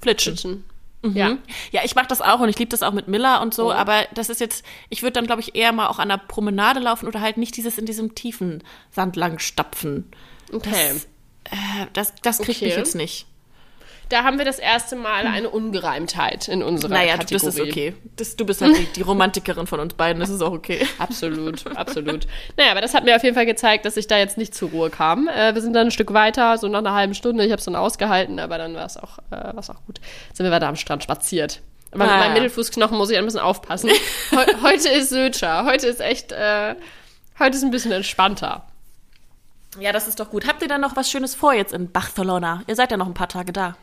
Flitschen. 0.00 0.32
Flitschen. 0.36 0.64
Ja. 1.02 1.38
Ja, 1.70 1.80
ich 1.84 1.94
mache 1.94 2.08
das 2.08 2.20
auch 2.20 2.40
und 2.40 2.48
ich 2.50 2.58
liebe 2.58 2.68
das 2.68 2.82
auch 2.82 2.92
mit 2.92 3.08
Miller 3.08 3.40
und 3.40 3.54
so, 3.54 3.68
Oh. 3.68 3.72
aber 3.72 4.04
das 4.14 4.28
ist 4.28 4.38
jetzt, 4.40 4.64
ich 4.90 5.02
würde 5.02 5.12
dann, 5.14 5.26
glaube 5.26 5.40
ich, 5.40 5.54
eher 5.54 5.72
mal 5.72 5.86
auch 5.88 5.98
an 5.98 6.10
der 6.10 6.18
Promenade 6.18 6.78
laufen 6.80 7.06
oder 7.06 7.22
halt 7.22 7.38
nicht 7.38 7.56
dieses 7.56 7.78
in 7.78 7.86
diesem 7.86 8.14
tiefen 8.14 8.62
Sand 8.90 9.16
lang 9.16 9.38
stapfen. 9.38 10.10
Okay. 10.52 11.00
Äh, 11.44 11.86
das 11.94 12.12
das 12.22 12.36
kriegt 12.38 12.58
Okay. 12.58 12.66
mich 12.66 12.76
jetzt 12.76 12.94
nicht. 12.94 13.26
Da 14.10 14.24
haben 14.24 14.36
wir 14.38 14.44
das 14.44 14.58
erste 14.58 14.96
Mal 14.96 15.26
eine 15.26 15.48
Ungereimtheit 15.48 16.48
in 16.48 16.62
unserer 16.62 16.92
Naja, 16.94 17.16
Kategorie. 17.16 17.46
das 17.46 17.54
ist 17.54 17.60
okay. 17.60 17.94
Das, 18.16 18.36
du 18.36 18.44
bist 18.44 18.60
halt 18.60 18.76
die, 18.76 18.84
die 18.86 19.02
Romantikerin 19.02 19.66
von 19.66 19.80
uns 19.80 19.94
beiden, 19.94 20.20
das 20.20 20.28
ist 20.28 20.42
auch 20.42 20.52
okay. 20.52 20.86
Absolut, 20.98 21.64
absolut. 21.76 22.26
Naja, 22.56 22.72
aber 22.72 22.80
das 22.80 22.92
hat 22.92 23.04
mir 23.04 23.16
auf 23.16 23.22
jeden 23.22 23.34
Fall 23.36 23.46
gezeigt, 23.46 23.84
dass 23.86 23.96
ich 23.96 24.06
da 24.08 24.18
jetzt 24.18 24.36
nicht 24.36 24.54
zur 24.54 24.70
Ruhe 24.70 24.90
kam. 24.90 25.28
Äh, 25.28 25.54
wir 25.54 25.62
sind 25.62 25.72
dann 25.72 25.86
ein 25.86 25.90
Stück 25.90 26.12
weiter, 26.12 26.58
so 26.58 26.68
nach 26.68 26.80
einer 26.80 26.92
halben 26.92 27.14
Stunde. 27.14 27.44
Ich 27.44 27.52
habe 27.52 27.60
es 27.60 27.64
dann 27.64 27.76
ausgehalten, 27.76 28.38
aber 28.40 28.58
dann 28.58 28.74
war 28.74 28.84
es 28.84 28.96
auch, 28.96 29.18
äh, 29.30 29.54
war's 29.54 29.70
auch 29.70 29.80
gut. 29.86 30.00
Sind 30.34 30.44
wir 30.44 30.50
weiter 30.50 30.68
am 30.68 30.76
Strand 30.76 31.02
spaziert. 31.02 31.60
Aber 31.92 32.04
mit 32.04 32.12
Ah, 32.12 32.18
meinem 32.18 32.28
ja. 32.36 32.42
Mittelfußknochen 32.42 32.98
muss 32.98 33.10
ich 33.10 33.16
ein 33.18 33.24
bisschen 33.24 33.40
aufpassen. 33.40 33.90
Heu 34.32 34.44
heute 34.62 34.88
ist 34.88 35.10
Södscher. 35.10 35.64
Heute 35.66 35.86
ist 35.86 36.00
echt, 36.00 36.32
äh, 36.32 36.74
heute 37.38 37.56
ist 37.56 37.62
ein 37.62 37.70
bisschen 37.70 37.92
entspannter. 37.92 38.66
Ja, 39.78 39.92
das 39.92 40.08
ist 40.08 40.18
doch 40.18 40.30
gut. 40.30 40.48
Habt 40.48 40.62
ihr 40.62 40.68
dann 40.68 40.80
noch 40.80 40.96
was 40.96 41.08
Schönes 41.08 41.36
vor 41.36 41.52
jetzt 41.54 41.72
in 41.72 41.92
Barcelona? 41.92 42.62
Ihr 42.66 42.74
seid 42.74 42.90
ja 42.90 42.96
noch 42.96 43.06
ein 43.06 43.14
paar 43.14 43.28
Tage 43.28 43.52
da. 43.52 43.76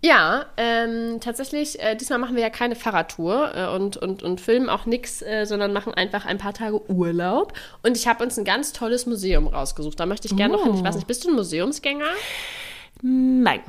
Ja, 0.00 0.46
ähm, 0.56 1.18
tatsächlich, 1.20 1.80
äh, 1.80 1.96
diesmal 1.96 2.20
machen 2.20 2.36
wir 2.36 2.42
ja 2.42 2.50
keine 2.50 2.76
Fahrradtour 2.76 3.52
äh, 3.56 3.66
und, 3.74 3.96
und, 3.96 4.22
und 4.22 4.40
filmen 4.40 4.68
auch 4.68 4.86
nichts, 4.86 5.22
äh, 5.22 5.44
sondern 5.44 5.72
machen 5.72 5.92
einfach 5.92 6.24
ein 6.24 6.38
paar 6.38 6.54
Tage 6.54 6.88
Urlaub. 6.88 7.52
Und 7.82 7.96
ich 7.96 8.06
habe 8.06 8.22
uns 8.22 8.38
ein 8.38 8.44
ganz 8.44 8.72
tolles 8.72 9.06
Museum 9.06 9.48
rausgesucht. 9.48 9.98
Da 9.98 10.06
möchte 10.06 10.28
ich 10.28 10.36
gerne 10.36 10.54
noch 10.54 10.62
hin. 10.62 10.74
Ich 10.74 10.84
weiß 10.84 10.94
nicht, 10.94 11.08
bist 11.08 11.24
du 11.24 11.30
ein 11.30 11.34
Museumsgänger? 11.34 12.10
Nein. 13.02 13.60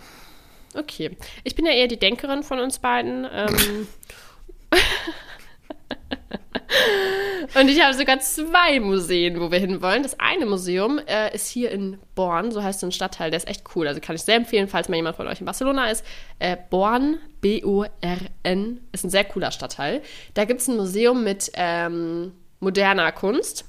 Okay. 0.76 1.18
Ich 1.44 1.56
bin 1.56 1.66
ja 1.66 1.72
eher 1.72 1.88
die 1.88 1.98
Denkerin 1.98 2.44
von 2.44 2.60
uns 2.60 2.78
beiden. 2.78 3.28
Ähm, 3.32 3.88
Und 7.60 7.68
ich 7.68 7.84
habe 7.84 7.94
sogar 7.96 8.20
zwei 8.20 8.80
Museen, 8.80 9.40
wo 9.40 9.52
wir 9.52 9.60
hinwollen. 9.60 10.04
Das 10.04 10.20
eine 10.20 10.46
Museum 10.46 11.00
äh, 11.00 11.34
ist 11.34 11.48
hier 11.48 11.72
in 11.72 11.98
Born, 12.14 12.52
so 12.52 12.62
heißt 12.62 12.80
so 12.80 12.88
ein 12.88 12.92
Stadtteil, 12.92 13.32
der 13.32 13.38
ist 13.38 13.48
echt 13.48 13.64
cool. 13.76 13.88
Also 13.88 14.00
kann 14.02 14.16
ich 14.16 14.22
sehr 14.22 14.36
empfehlen, 14.36 14.68
falls 14.68 14.88
mal 14.88 14.96
jemand 14.96 15.16
von 15.16 15.28
euch 15.28 15.40
in 15.40 15.46
Barcelona 15.46 15.90
ist. 15.90 16.06
Äh, 16.38 16.58
Born, 16.70 17.18
B-O-R-N, 17.42 18.82
ist 18.92 19.04
ein 19.04 19.10
sehr 19.10 19.24
cooler 19.24 19.52
Stadtteil. 19.52 20.02
Da 20.36 20.46
gibt 20.46 20.62
es 20.62 20.68
ein 20.68 20.78
Museum 20.78 21.24
mit 21.24 21.52
ähm, 21.56 22.34
moderner 22.60 23.12
Kunst. 23.12 23.66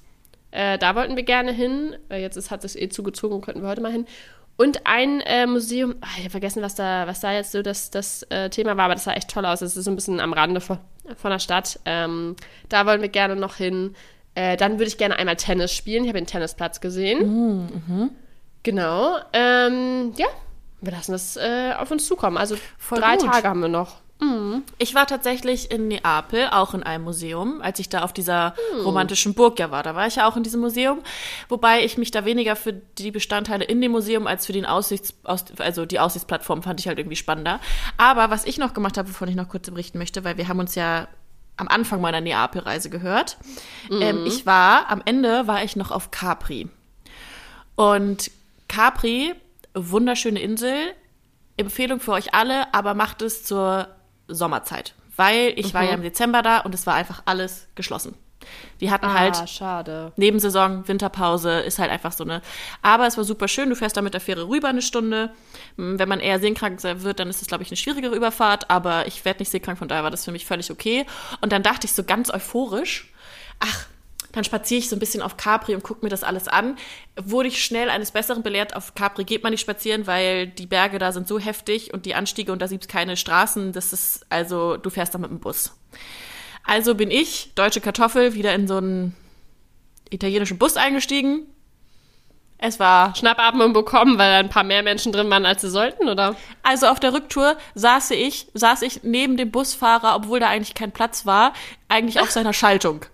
Äh, 0.50 0.78
da 0.78 0.94
wollten 0.94 1.16
wir 1.16 1.22
gerne 1.22 1.52
hin. 1.52 1.96
Äh, 2.10 2.20
jetzt 2.20 2.36
ist, 2.36 2.50
hat 2.50 2.64
es 2.64 2.76
eh 2.76 2.88
zugezogen, 2.88 3.40
könnten 3.40 3.62
wir 3.62 3.68
heute 3.68 3.80
mal 3.80 3.92
hin. 3.92 4.06
Und 4.60 4.82
ein 4.84 5.22
äh, 5.22 5.46
Museum, 5.46 5.94
ah, 6.02 6.08
ich 6.18 6.24
habe 6.24 6.30
vergessen, 6.32 6.60
was 6.60 6.74
da, 6.74 7.06
was 7.06 7.20
da 7.20 7.32
jetzt 7.32 7.52
so 7.52 7.62
das, 7.62 7.90
das 7.90 8.24
äh, 8.24 8.50
Thema 8.50 8.76
war, 8.76 8.84
aber 8.84 8.94
das 8.94 9.04
sah 9.04 9.14
echt 9.14 9.30
toll 9.30 9.46
aus. 9.46 9.60
Das 9.60 9.74
ist 9.74 9.86
so 9.86 9.90
ein 9.90 9.94
bisschen 9.94 10.20
am 10.20 10.34
Rande 10.34 10.60
von, 10.60 10.76
von 11.16 11.30
der 11.30 11.38
Stadt. 11.38 11.80
Ähm, 11.86 12.36
da 12.68 12.84
wollen 12.84 13.00
wir 13.00 13.08
gerne 13.08 13.36
noch 13.36 13.56
hin. 13.56 13.94
Äh, 14.34 14.58
dann 14.58 14.72
würde 14.72 14.84
ich 14.84 14.98
gerne 14.98 15.16
einmal 15.16 15.36
Tennis 15.36 15.72
spielen. 15.72 16.04
Ich 16.04 16.10
habe 16.10 16.18
den 16.18 16.26
Tennisplatz 16.26 16.82
gesehen. 16.82 18.10
Genau. 18.62 19.16
Ähm, 19.32 20.12
ja, 20.18 20.26
wir 20.82 20.92
lassen 20.92 21.12
das 21.12 21.38
äh, 21.38 21.72
auf 21.78 21.90
uns 21.90 22.06
zukommen. 22.06 22.36
Also 22.36 22.56
Voll 22.76 23.00
drei 23.00 23.16
gut. 23.16 23.32
Tage 23.32 23.48
haben 23.48 23.60
wir 23.60 23.68
noch. 23.68 23.96
Ich 24.78 24.94
war 24.94 25.06
tatsächlich 25.06 25.70
in 25.70 25.88
Neapel, 25.88 26.48
auch 26.50 26.74
in 26.74 26.82
einem 26.82 27.04
Museum, 27.04 27.62
als 27.62 27.78
ich 27.78 27.88
da 27.88 28.02
auf 28.02 28.12
dieser 28.12 28.54
romantischen 28.84 29.34
Burg 29.34 29.58
ja 29.58 29.70
war. 29.70 29.82
Da 29.82 29.94
war 29.94 30.06
ich 30.06 30.16
ja 30.16 30.28
auch 30.28 30.36
in 30.36 30.42
diesem 30.42 30.60
Museum, 30.60 31.00
wobei 31.48 31.84
ich 31.84 31.96
mich 31.96 32.10
da 32.10 32.24
weniger 32.24 32.54
für 32.56 32.74
die 32.74 33.10
Bestandteile 33.10 33.64
in 33.64 33.80
dem 33.80 33.92
Museum 33.92 34.26
als 34.26 34.44
für 34.44 34.52
den 34.52 34.66
Aussichts, 34.66 35.14
aus, 35.24 35.46
also 35.58 35.86
die 35.86 35.98
Aussichtsplattform 36.00 36.62
fand 36.62 36.80
ich 36.80 36.88
halt 36.88 36.98
irgendwie 36.98 37.16
spannender. 37.16 37.60
Aber 37.96 38.30
was 38.30 38.44
ich 38.44 38.58
noch 38.58 38.74
gemacht 38.74 38.98
habe, 38.98 39.08
wovon 39.08 39.28
ich 39.28 39.36
noch 39.36 39.48
kurz 39.48 39.70
berichten 39.70 39.98
möchte, 39.98 40.22
weil 40.22 40.36
wir 40.36 40.48
haben 40.48 40.60
uns 40.60 40.74
ja 40.74 41.08
am 41.56 41.68
Anfang 41.68 42.00
meiner 42.00 42.20
Neapel-Reise 42.20 42.90
gehört. 42.90 43.38
Ähm, 43.90 44.24
ich 44.26 44.46
war, 44.46 44.90
am 44.90 45.02
Ende 45.04 45.46
war 45.46 45.64
ich 45.64 45.76
noch 45.76 45.90
auf 45.90 46.10
Capri. 46.10 46.68
Und 47.76 48.30
Capri, 48.68 49.34
wunderschöne 49.74 50.40
Insel, 50.40 50.74
Empfehlung 51.56 52.00
für 52.00 52.12
euch 52.12 52.34
alle, 52.34 52.72
aber 52.72 52.94
macht 52.94 53.22
es 53.22 53.44
zur 53.44 53.88
Sommerzeit. 54.34 54.94
Weil 55.16 55.52
ich 55.56 55.74
war 55.74 55.82
ja 55.82 55.90
im 55.90 56.02
Dezember 56.02 56.40
da 56.42 56.60
und 56.60 56.74
es 56.74 56.86
war 56.86 56.94
einfach 56.94 57.22
alles 57.26 57.68
geschlossen. 57.74 58.14
Die 58.80 58.90
hatten 58.90 59.12
halt 59.12 59.36
ah, 59.36 59.46
schade. 59.46 60.12
Nebensaison, 60.16 60.88
Winterpause, 60.88 61.60
ist 61.60 61.78
halt 61.78 61.90
einfach 61.90 62.12
so 62.12 62.24
eine. 62.24 62.40
Aber 62.82 63.06
es 63.06 63.16
war 63.16 63.24
super 63.24 63.48
schön. 63.48 63.68
Du 63.68 63.76
fährst 63.76 63.96
da 63.96 64.02
mit 64.02 64.14
der 64.14 64.20
Fähre 64.20 64.48
rüber 64.48 64.68
eine 64.68 64.82
Stunde. 64.82 65.30
Hm, 65.76 65.98
Wenn 65.98 66.08
man 66.08 66.20
eher 66.20 66.38
seekrank 66.38 66.80
sein 66.80 67.02
wird, 67.02 67.20
dann 67.20 67.28
ist 67.28 67.42
es, 67.42 67.48
glaube 67.48 67.62
ich, 67.62 67.70
eine 67.70 67.76
schwierigere 67.76 68.14
Überfahrt. 68.14 68.70
Aber 68.70 69.06
ich 69.06 69.24
werde 69.24 69.40
nicht 69.40 69.50
seekrank, 69.50 69.78
von 69.78 69.88
daher 69.88 70.04
war 70.04 70.10
das 70.10 70.24
für 70.24 70.32
mich 70.32 70.46
völlig 70.46 70.70
okay. 70.70 71.06
Und 71.40 71.52
dann 71.52 71.62
dachte 71.62 71.86
ich 71.86 71.92
so 71.92 72.02
ganz 72.02 72.32
euphorisch, 72.32 73.12
ach, 73.58 73.86
dann 74.32 74.44
spaziere 74.44 74.78
ich 74.78 74.88
so 74.88 74.96
ein 74.96 75.00
bisschen 75.00 75.22
auf 75.22 75.36
Capri 75.36 75.74
und 75.74 75.82
gucke 75.82 76.04
mir 76.04 76.10
das 76.10 76.22
alles 76.22 76.48
an. 76.48 76.76
Wurde 77.16 77.48
ich 77.48 77.64
schnell 77.64 77.90
eines 77.90 78.12
Besseren 78.12 78.42
belehrt. 78.42 78.76
Auf 78.76 78.94
Capri 78.94 79.24
geht 79.24 79.42
man 79.42 79.50
nicht 79.50 79.60
spazieren, 79.60 80.06
weil 80.06 80.46
die 80.46 80.66
Berge 80.66 80.98
da 80.98 81.12
sind 81.12 81.26
so 81.26 81.38
heftig 81.38 81.92
und 81.92 82.06
die 82.06 82.14
Anstiege 82.14 82.52
und 82.52 82.62
da 82.62 82.66
gibt 82.66 82.84
es 82.84 82.88
keine 82.88 83.16
Straßen. 83.16 83.72
Das 83.72 83.92
ist, 83.92 84.26
also, 84.28 84.76
du 84.76 84.90
fährst 84.90 85.14
da 85.14 85.18
mit 85.18 85.30
dem 85.30 85.40
Bus. 85.40 85.76
Also 86.64 86.94
bin 86.94 87.10
ich, 87.10 87.52
deutsche 87.54 87.80
Kartoffel, 87.80 88.34
wieder 88.34 88.54
in 88.54 88.68
so 88.68 88.76
einen 88.76 89.16
italienischen 90.10 90.58
Bus 90.58 90.76
eingestiegen. 90.76 91.46
Es 92.62 92.78
war, 92.78 93.16
Schnappatmung 93.16 93.72
bekommen, 93.72 94.18
weil 94.18 94.32
da 94.32 94.38
ein 94.38 94.50
paar 94.50 94.64
mehr 94.64 94.82
Menschen 94.82 95.12
drin 95.12 95.30
waren, 95.30 95.46
als 95.46 95.62
sie 95.62 95.70
sollten, 95.70 96.10
oder? 96.10 96.36
also 96.62 96.88
auf 96.88 97.00
der 97.00 97.14
Rücktour 97.14 97.56
saß 97.74 98.10
ich, 98.10 98.48
saß 98.52 98.82
ich 98.82 99.02
neben 99.02 99.38
dem 99.38 99.50
Busfahrer, 99.50 100.14
obwohl 100.14 100.40
da 100.40 100.48
eigentlich 100.48 100.74
kein 100.74 100.92
Platz 100.92 101.24
war, 101.24 101.54
eigentlich 101.88 102.20
auf 102.20 102.30
seiner 102.30 102.52
Schaltung. 102.52 103.06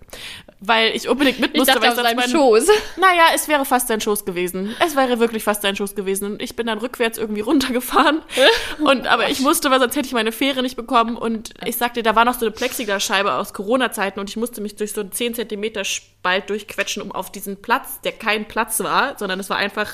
Weil 0.59 0.95
ich 0.95 1.07
unbedingt 1.07 1.39
mit 1.39 1.51
Ich 1.53 1.59
musste, 1.59 1.73
dachte 1.75 1.85
weil 1.85 1.93
auf 1.93 2.01
seinem 2.03 2.15
mein- 2.15 2.29
Schoß. 2.29 2.67
Naja, 2.97 3.25
es 3.35 3.47
wäre 3.47 3.63
fast 3.63 3.87
sein 3.89 4.01
Schoß 4.01 4.25
gewesen. 4.25 4.75
Es 4.83 4.95
wäre 4.95 5.19
wirklich 5.19 5.43
fast 5.43 5.61
sein 5.61 5.75
Schoß 5.75 5.93
gewesen. 5.93 6.31
Und 6.31 6.41
ich 6.41 6.55
bin 6.55 6.65
dann 6.65 6.79
rückwärts 6.79 7.19
irgendwie 7.19 7.41
runtergefahren. 7.41 8.23
Und, 8.79 9.05
aber 9.05 9.29
ich 9.29 9.39
musste, 9.41 9.69
weil 9.69 9.79
sonst 9.79 9.95
hätte 9.95 10.07
ich 10.07 10.13
meine 10.13 10.31
Fähre 10.31 10.63
nicht 10.63 10.75
bekommen. 10.75 11.15
Und 11.15 11.51
ich 11.65 11.77
sagte, 11.77 12.01
da 12.01 12.15
war 12.15 12.25
noch 12.25 12.33
so 12.39 12.45
eine 12.47 12.51
Plexiglasscheibe 12.55 13.33
aus 13.33 13.53
Corona-Zeiten 13.53 14.19
und 14.19 14.31
ich 14.31 14.37
musste 14.37 14.61
mich 14.61 14.75
durch 14.75 14.93
so 14.93 15.01
einen 15.01 15.11
10 15.11 15.35
Zentimeter 15.35 15.83
Spalt 15.83 16.49
durchquetschen, 16.49 17.03
um 17.03 17.11
auf 17.11 17.31
diesen 17.31 17.61
Platz, 17.61 18.01
der 18.01 18.13
kein 18.13 18.47
Platz 18.47 18.79
war, 18.79 19.15
sondern 19.19 19.39
es 19.39 19.51
war 19.51 19.57
einfach, 19.57 19.87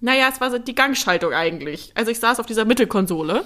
naja, 0.00 0.28
es 0.32 0.40
war 0.40 0.50
so 0.50 0.56
die 0.56 0.74
Gangschaltung 0.74 1.34
eigentlich. 1.34 1.92
Also 1.94 2.10
ich 2.10 2.18
saß 2.18 2.40
auf 2.40 2.46
dieser 2.46 2.64
Mittelkonsole. 2.64 3.44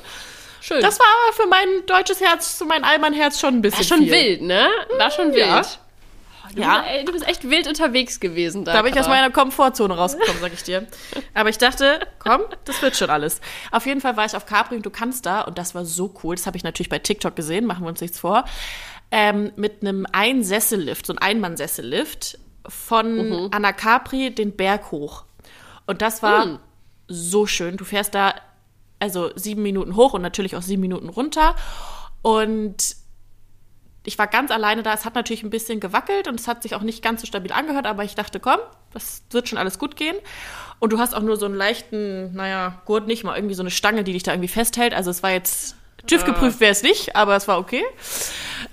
Schön. 0.60 0.80
Das 0.80 0.98
war 1.00 1.06
aber 1.24 1.42
für 1.42 1.48
mein 1.48 1.86
deutsches 1.86 2.20
Herz, 2.20 2.56
für 2.58 2.64
mein 2.66 2.84
Allmann-Herz 2.84 3.40
schon 3.40 3.54
ein 3.54 3.62
bisschen 3.62 3.78
war 3.80 3.84
schon 3.96 4.04
viel. 4.04 4.12
wild, 4.12 4.42
ne? 4.42 4.68
War 4.96 5.10
schon 5.10 5.32
wild. 5.32 5.38
Ja. 5.40 5.62
Du, 6.54 6.60
Ja. 6.62 6.78
bist, 6.80 6.90
ey, 6.90 7.04
du 7.04 7.12
bist 7.12 7.26
echt 7.28 7.48
wild 7.48 7.66
unterwegs 7.66 8.20
gewesen 8.20 8.64
da. 8.64 8.72
Da 8.72 8.82
bin 8.82 8.92
ich 8.92 9.00
aus 9.00 9.08
meiner 9.08 9.30
Komfortzone 9.30 9.94
rausgekommen, 9.96 10.40
sag 10.40 10.52
ich 10.52 10.62
dir. 10.62 10.86
Aber 11.34 11.48
ich 11.48 11.58
dachte, 11.58 12.00
komm, 12.18 12.42
das 12.64 12.80
wird 12.82 12.96
schon 12.96 13.10
alles. 13.10 13.40
Auf 13.70 13.86
jeden 13.86 14.00
Fall 14.00 14.16
war 14.16 14.24
ich 14.24 14.36
auf 14.36 14.46
Capri 14.46 14.76
und 14.76 14.86
du 14.86 14.90
kannst 14.90 15.26
da, 15.26 15.42
und 15.42 15.58
das 15.58 15.74
war 15.74 15.84
so 15.84 16.14
cool, 16.22 16.36
das 16.36 16.46
habe 16.46 16.56
ich 16.56 16.64
natürlich 16.64 16.88
bei 16.88 16.98
TikTok 16.98 17.34
gesehen, 17.36 17.66
machen 17.66 17.84
wir 17.84 17.88
uns 17.88 18.00
nichts 18.00 18.18
vor, 18.18 18.44
ähm, 19.10 19.52
mit 19.56 19.82
einem 19.82 20.06
Einsessellift, 20.12 21.06
so 21.06 21.12
ein 21.12 21.18
Einmannsessellift 21.18 22.38
von 22.68 23.48
Anna 23.52 23.72
Capri 23.72 24.34
den 24.34 24.56
Berg 24.56 24.90
hoch. 24.90 25.24
Und 25.86 26.02
das 26.02 26.22
war 26.22 26.58
so 27.08 27.46
schön. 27.46 27.76
Du 27.76 27.84
fährst 27.84 28.14
da 28.14 28.34
also 28.98 29.30
sieben 29.36 29.62
Minuten 29.62 29.94
hoch 29.94 30.14
und 30.14 30.22
natürlich 30.22 30.56
auch 30.56 30.62
sieben 30.62 30.80
Minuten 30.80 31.08
runter. 31.08 31.54
Und 32.22 32.96
ich 34.06 34.18
war 34.18 34.28
ganz 34.28 34.50
alleine 34.50 34.82
da. 34.82 34.94
Es 34.94 35.04
hat 35.04 35.14
natürlich 35.14 35.42
ein 35.42 35.50
bisschen 35.50 35.80
gewackelt 35.80 36.28
und 36.28 36.38
es 36.38 36.46
hat 36.46 36.62
sich 36.62 36.74
auch 36.74 36.82
nicht 36.82 37.02
ganz 37.02 37.20
so 37.20 37.26
stabil 37.26 37.52
angehört, 37.52 37.86
aber 37.86 38.04
ich 38.04 38.14
dachte, 38.14 38.40
komm, 38.40 38.60
das 38.92 39.22
wird 39.30 39.48
schon 39.48 39.58
alles 39.58 39.78
gut 39.78 39.96
gehen. 39.96 40.16
Und 40.78 40.92
du 40.92 40.98
hast 40.98 41.14
auch 41.14 41.22
nur 41.22 41.36
so 41.36 41.46
einen 41.46 41.56
leichten, 41.56 42.32
naja, 42.34 42.80
Gurt 42.84 43.06
nicht, 43.06 43.24
mal 43.24 43.36
irgendwie 43.36 43.54
so 43.54 43.62
eine 43.62 43.70
Stange, 43.70 44.04
die 44.04 44.12
dich 44.12 44.22
da 44.22 44.32
irgendwie 44.32 44.48
festhält. 44.48 44.94
Also 44.94 45.10
es 45.10 45.22
war 45.22 45.30
jetzt, 45.30 45.76
TÜV 46.06 46.24
geprüft 46.24 46.60
wäre 46.60 46.70
es 46.70 46.82
nicht, 46.82 47.16
aber 47.16 47.34
es 47.34 47.48
war 47.48 47.58
okay. 47.58 47.82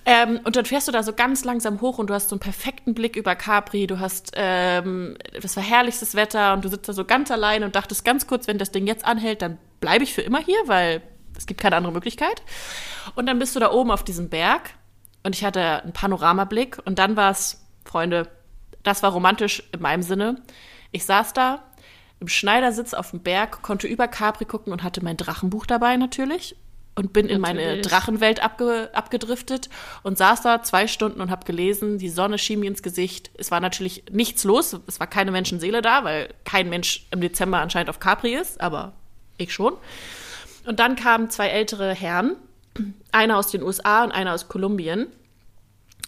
Ähm, 0.05 0.39
und 0.43 0.55
dann 0.55 0.65
fährst 0.65 0.87
du 0.87 0.91
da 0.91 1.01
so 1.01 1.13
ganz 1.13 1.43
langsam 1.45 1.81
hoch 1.81 1.97
und 1.97 2.11
du 2.11 2.13
hast 2.13 2.29
so 2.29 2.35
einen 2.35 2.39
perfekten 2.41 2.93
Blick 2.93 3.15
über 3.15 3.35
Capri. 3.35 3.87
Du 3.87 3.99
hast, 3.99 4.33
ähm, 4.35 5.17
das 5.41 5.55
war 5.55 5.63
herrlichstes 5.63 6.13
Wetter 6.13 6.53
und 6.53 6.63
du 6.63 6.69
sitzt 6.69 6.87
da 6.87 6.93
so 6.93 7.05
ganz 7.05 7.31
allein 7.31 7.63
und 7.63 7.75
dachtest 7.75 8.05
ganz 8.05 8.27
kurz, 8.27 8.47
wenn 8.47 8.59
das 8.59 8.71
Ding 8.71 8.85
jetzt 8.85 9.03
anhält, 9.03 9.41
dann 9.41 9.57
bleibe 9.79 10.03
ich 10.03 10.13
für 10.13 10.21
immer 10.21 10.39
hier, 10.39 10.59
weil 10.67 11.01
es 11.35 11.47
gibt 11.47 11.59
keine 11.59 11.75
andere 11.75 11.93
Möglichkeit. 11.93 12.43
Und 13.15 13.25
dann 13.25 13.39
bist 13.39 13.55
du 13.55 13.59
da 13.59 13.71
oben 13.71 13.89
auf 13.89 14.03
diesem 14.03 14.29
Berg 14.29 14.69
und 15.23 15.35
ich 15.35 15.43
hatte 15.43 15.83
einen 15.83 15.93
Panoramablick 15.93 16.79
und 16.85 16.99
dann 16.99 17.15
war 17.15 17.31
es, 17.31 17.65
Freunde, 17.85 18.29
das 18.83 19.03
war 19.03 19.11
romantisch 19.11 19.63
in 19.71 19.81
meinem 19.81 20.03
Sinne. 20.03 20.41
Ich 20.91 21.05
saß 21.05 21.33
da 21.33 21.63
im 22.19 22.27
Schneidersitz 22.27 22.93
auf 22.93 23.11
dem 23.11 23.21
Berg, 23.21 23.61
konnte 23.61 23.87
über 23.87 24.07
Capri 24.07 24.45
gucken 24.45 24.71
und 24.71 24.83
hatte 24.83 25.03
mein 25.03 25.17
Drachenbuch 25.17 25.65
dabei 25.65 25.97
natürlich 25.97 26.55
und 26.95 27.13
bin 27.13 27.27
in 27.27 27.41
meine. 27.41 27.81
Drachenwelt 27.81 28.43
abge, 28.43 28.89
abgedriftet 28.93 29.69
und 30.03 30.17
saß 30.17 30.41
da 30.41 30.63
zwei 30.63 30.87
Stunden 30.87 31.21
und 31.21 31.31
habe 31.31 31.45
gelesen, 31.45 31.97
die 31.97 32.09
Sonne 32.09 32.37
schien 32.37 32.59
mir 32.59 32.67
ins 32.67 32.83
Gesicht. 32.83 33.31
Es 33.37 33.51
war 33.51 33.59
natürlich 33.59 34.03
nichts 34.11 34.43
los, 34.43 34.77
es 34.87 34.99
war 34.99 35.07
keine 35.07 35.31
Menschenseele 35.31 35.81
da, 35.81 36.03
weil 36.03 36.33
kein 36.43 36.69
Mensch 36.69 37.07
im 37.11 37.21
Dezember 37.21 37.59
anscheinend 37.59 37.89
auf 37.89 37.99
Capri 37.99 38.35
ist, 38.35 38.61
aber 38.61 38.93
ich 39.37 39.53
schon. 39.53 39.73
Und 40.65 40.79
dann 40.79 40.95
kamen 40.95 41.29
zwei 41.29 41.47
ältere 41.47 41.93
Herren, 41.93 42.35
einer 43.11 43.37
aus 43.37 43.47
den 43.47 43.63
USA 43.63 44.03
und 44.03 44.11
einer 44.11 44.33
aus 44.33 44.47
Kolumbien. 44.47 45.07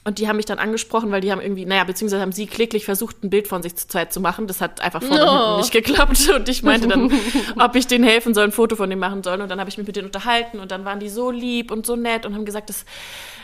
Und 0.08 0.20
die 0.20 0.28
haben 0.28 0.36
mich 0.36 0.46
dann 0.46 0.60
angesprochen, 0.60 1.10
weil 1.12 1.22
die 1.22 1.32
haben 1.32 1.42
irgendwie, 1.42 1.66
naja, 1.66 1.84
beziehungsweise 1.84 2.22
haben 2.22 2.32
sie 2.32 2.46
kläglich 2.46 2.86
versucht, 2.86 3.24
ein 3.24 3.32
Bild 3.32 3.48
von 3.48 3.64
sich 3.64 3.76
zu 3.76 3.88
zweit 3.88 4.14
zu 4.14 4.20
machen. 4.20 4.46
Das 4.46 4.62
hat 4.62 4.80
einfach 4.80 5.02
vorne 5.02 5.26
No. 5.26 5.58
nicht 5.58 5.72
geklappt. 5.72 6.30
Und 6.36 6.48
ich 6.48 6.62
meinte 6.62 6.88
dann, 6.88 7.12
ob 7.60 7.76
ich 7.76 7.88
denen 7.88 8.04
helfen 8.04 8.36
soll, 8.36 8.44
ein 8.44 8.52
Foto 8.52 8.76
von 8.76 8.88
denen 8.88 9.00
machen 9.00 9.24
soll. 9.24 9.42
Und 9.42 9.50
dann 9.50 9.60
habe 9.60 9.68
ich 9.68 9.80
mich 9.80 9.88
mit 9.88 9.96
denen 9.96 10.06
unterhalten 10.06 10.60
und 10.60 10.70
dann 10.70 10.86
waren 10.86 11.00
die 11.00 11.10
so 11.10 11.32
lieb 11.32 11.72
und 11.72 11.88
so 11.88 11.96
nett 11.96 12.28
und 12.28 12.36
haben 12.36 12.46
gesagt, 12.46 12.70
das, 12.70 12.86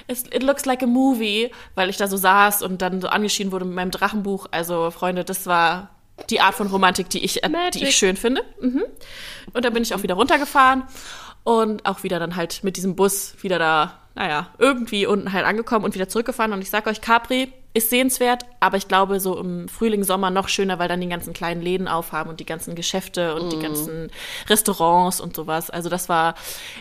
es- 0.07 0.26
it 0.28 0.43
looks 0.43 0.65
like 0.65 0.84
a 0.84 0.86
movie, 0.86 1.49
weil 1.74 1.89
ich 1.89 1.97
da 1.97 2.07
so 2.07 2.15
saß 2.17 2.61
und 2.61 2.84
dann 2.84 3.01
so 3.01 3.07
angeschieden 3.07 3.51
wurde 3.51 3.65
mit 3.65 3.74
meinem 3.74 3.89
Drachenbuch. 3.91 4.45
Also, 4.51 4.91
Freunde, 4.91 5.24
das 5.24 5.47
war 5.47 5.89
die 6.30 6.41
Art 6.41 6.53
von 6.53 6.67
Romantik, 6.67 7.09
die 7.09 7.26
ich, 7.26 7.43
äh, 7.43 7.49
die 7.74 7.86
ich 7.86 7.95
schön 7.95 8.15
finde. 8.17 8.43
Mhm. 8.61 8.84
Und 9.53 9.65
dann 9.65 9.74
bin 9.74 9.82
ich 9.82 9.95
auch 9.95 10.03
wieder 10.03 10.13
runtergefahren 10.13 10.84
und 11.44 11.86
auch 11.86 12.04
wieder 12.04 12.20
dann 12.20 12.36
halt 12.36 12.64
mit 12.64 12.78
diesem 12.78 12.96
Bus 12.96 13.36
wieder 13.42 13.60
da 13.60 14.02
naja, 14.16 14.48
irgendwie 14.58 15.06
unten 15.06 15.32
halt 15.32 15.46
angekommen 15.46 15.86
und 15.86 15.96
wieder 15.96 16.10
zurückgefahren. 16.10 16.54
Und 16.54 16.62
ich 16.62 16.70
sag 16.70 16.88
euch, 16.88 17.02
Capri 17.02 17.52
ist 17.74 17.89
sehenswert, 17.89 18.43
aber 18.59 18.76
ich 18.76 18.89
glaube, 18.89 19.22
so 19.22 19.39
im 19.39 19.69
Frühling, 19.69 20.03
Sommer 20.03 20.30
noch 20.30 20.49
schöner, 20.49 20.78
weil 20.78 20.89
dann 20.89 20.99
die 20.99 21.07
ganzen 21.07 21.32
kleinen 21.32 21.61
Läden 21.61 21.88
aufhaben 21.88 22.30
und 22.30 22.41
die 22.41 22.45
ganzen 22.45 22.76
Geschäfte 22.76 23.34
und 23.36 23.47
mm. 23.47 23.49
die 23.49 23.59
ganzen 23.59 24.11
Restaurants 24.49 25.22
und 25.22 25.36
sowas. 25.36 25.69
Also 25.69 25.88
das 25.88 26.09
war 26.09 26.36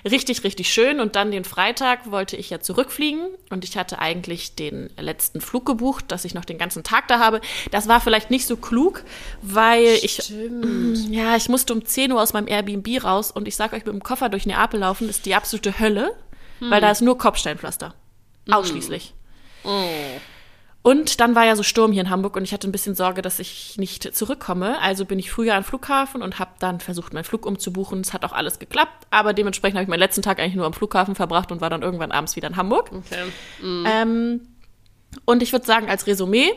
richtig, 0.04 0.42
richtig 0.42 0.72
schön. 0.72 0.98
Und 0.98 1.14
dann 1.14 1.30
den 1.30 1.44
Freitag 1.44 2.10
wollte 2.10 2.36
ich 2.36 2.50
ja 2.50 2.58
zurückfliegen 2.58 3.28
und 3.50 3.64
ich 3.64 3.76
hatte 3.76 4.00
eigentlich 4.00 4.56
den 4.56 4.90
letzten 4.98 5.40
Flug 5.40 5.64
gebucht, 5.64 6.06
dass 6.08 6.24
ich 6.24 6.34
noch 6.34 6.44
den 6.44 6.58
ganzen 6.58 6.82
Tag 6.82 7.06
da 7.06 7.20
habe. 7.20 7.40
Das 7.70 7.86
war 7.86 8.00
vielleicht 8.00 8.30
nicht 8.30 8.46
so 8.46 8.56
klug, 8.56 9.04
weil 9.42 9.96
Stimmt. 9.96 10.98
ich, 10.98 11.08
ja, 11.10 11.36
ich 11.36 11.48
musste 11.48 11.72
um 11.72 11.84
10 11.84 12.10
Uhr 12.10 12.20
aus 12.20 12.32
meinem 12.32 12.48
Airbnb 12.48 13.04
raus 13.04 13.30
und 13.30 13.46
ich 13.46 13.54
sag 13.54 13.72
euch, 13.74 13.84
mit 13.84 13.94
dem 13.94 14.02
Koffer 14.02 14.28
durch 14.28 14.44
Neapel 14.44 14.80
laufen 14.80 15.08
ist 15.08 15.24
die 15.24 15.36
absolute 15.36 15.78
Hölle, 15.78 16.16
hm. 16.58 16.70
weil 16.70 16.80
da 16.80 16.90
ist 16.90 17.00
nur 17.00 17.16
Kopfsteinpflaster. 17.16 17.94
Hm. 18.46 18.54
Ausschließlich. 18.54 19.14
Oh. 19.62 19.88
Und 20.82 21.20
dann 21.20 21.34
war 21.34 21.44
ja 21.44 21.56
so 21.56 21.62
Sturm 21.62 21.92
hier 21.92 22.00
in 22.00 22.10
Hamburg 22.10 22.36
und 22.36 22.42
ich 22.42 22.54
hatte 22.54 22.66
ein 22.66 22.72
bisschen 22.72 22.94
Sorge, 22.94 23.20
dass 23.20 23.38
ich 23.38 23.76
nicht 23.76 24.14
zurückkomme. 24.14 24.80
Also 24.80 25.04
bin 25.04 25.18
ich 25.18 25.30
früher 25.30 25.54
am 25.54 25.62
Flughafen 25.62 26.22
und 26.22 26.38
habe 26.38 26.52
dann 26.58 26.80
versucht, 26.80 27.12
meinen 27.12 27.24
Flug 27.24 27.44
umzubuchen. 27.44 28.00
Es 28.00 28.14
hat 28.14 28.24
auch 28.24 28.32
alles 28.32 28.58
geklappt, 28.58 29.06
aber 29.10 29.34
dementsprechend 29.34 29.76
habe 29.76 29.82
ich 29.82 29.88
meinen 29.90 30.00
letzten 30.00 30.22
Tag 30.22 30.40
eigentlich 30.40 30.54
nur 30.54 30.64
am 30.64 30.72
Flughafen 30.72 31.14
verbracht 31.14 31.52
und 31.52 31.60
war 31.60 31.68
dann 31.68 31.82
irgendwann 31.82 32.12
abends 32.12 32.34
wieder 32.34 32.48
in 32.48 32.56
Hamburg. 32.56 32.90
Okay. 32.92 33.24
Mhm. 33.62 33.86
Ähm, 33.86 34.40
und 35.26 35.42
ich 35.42 35.52
würde 35.52 35.66
sagen, 35.66 35.90
als 35.90 36.06
Resümee, 36.06 36.50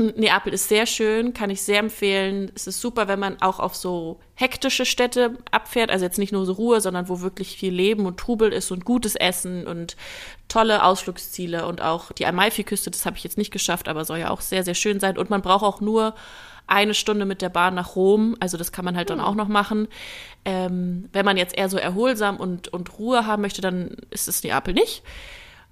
Neapel 0.00 0.52
ist 0.52 0.68
sehr 0.68 0.86
schön, 0.86 1.34
kann 1.34 1.50
ich 1.50 1.62
sehr 1.62 1.78
empfehlen. 1.78 2.50
Es 2.54 2.66
ist 2.66 2.80
super, 2.80 3.08
wenn 3.08 3.18
man 3.18 3.40
auch 3.42 3.60
auf 3.60 3.74
so 3.74 4.18
hektische 4.34 4.84
Städte 4.84 5.38
abfährt, 5.50 5.90
also 5.90 6.04
jetzt 6.04 6.18
nicht 6.18 6.32
nur 6.32 6.46
so 6.46 6.52
Ruhe, 6.52 6.80
sondern 6.80 7.08
wo 7.08 7.20
wirklich 7.20 7.56
viel 7.56 7.72
Leben 7.72 8.06
und 8.06 8.18
Trubel 8.18 8.52
ist 8.52 8.70
und 8.70 8.84
gutes 8.84 9.14
Essen 9.14 9.66
und 9.66 9.96
tolle 10.48 10.82
Ausflugsziele 10.84 11.66
und 11.66 11.82
auch 11.82 12.12
die 12.12 12.26
Amalfi-Küste, 12.26 12.90
das 12.90 13.06
habe 13.06 13.16
ich 13.16 13.24
jetzt 13.24 13.38
nicht 13.38 13.52
geschafft, 13.52 13.88
aber 13.88 14.04
soll 14.04 14.18
ja 14.18 14.30
auch 14.30 14.40
sehr, 14.40 14.64
sehr 14.64 14.74
schön 14.74 15.00
sein. 15.00 15.18
Und 15.18 15.30
man 15.30 15.42
braucht 15.42 15.64
auch 15.64 15.80
nur 15.80 16.14
eine 16.66 16.94
Stunde 16.94 17.24
mit 17.24 17.42
der 17.42 17.48
Bahn 17.48 17.74
nach 17.74 17.96
Rom, 17.96 18.36
also 18.40 18.56
das 18.56 18.72
kann 18.72 18.84
man 18.84 18.96
halt 18.96 19.10
dann 19.10 19.18
hm. 19.18 19.24
auch 19.24 19.34
noch 19.34 19.48
machen. 19.48 19.88
Ähm, 20.44 21.08
wenn 21.12 21.24
man 21.24 21.36
jetzt 21.36 21.56
eher 21.56 21.68
so 21.68 21.76
erholsam 21.76 22.36
und, 22.38 22.68
und 22.68 22.98
Ruhe 22.98 23.26
haben 23.26 23.42
möchte, 23.42 23.60
dann 23.60 23.96
ist 24.10 24.28
es 24.28 24.42
Neapel 24.42 24.74
nicht. 24.74 25.02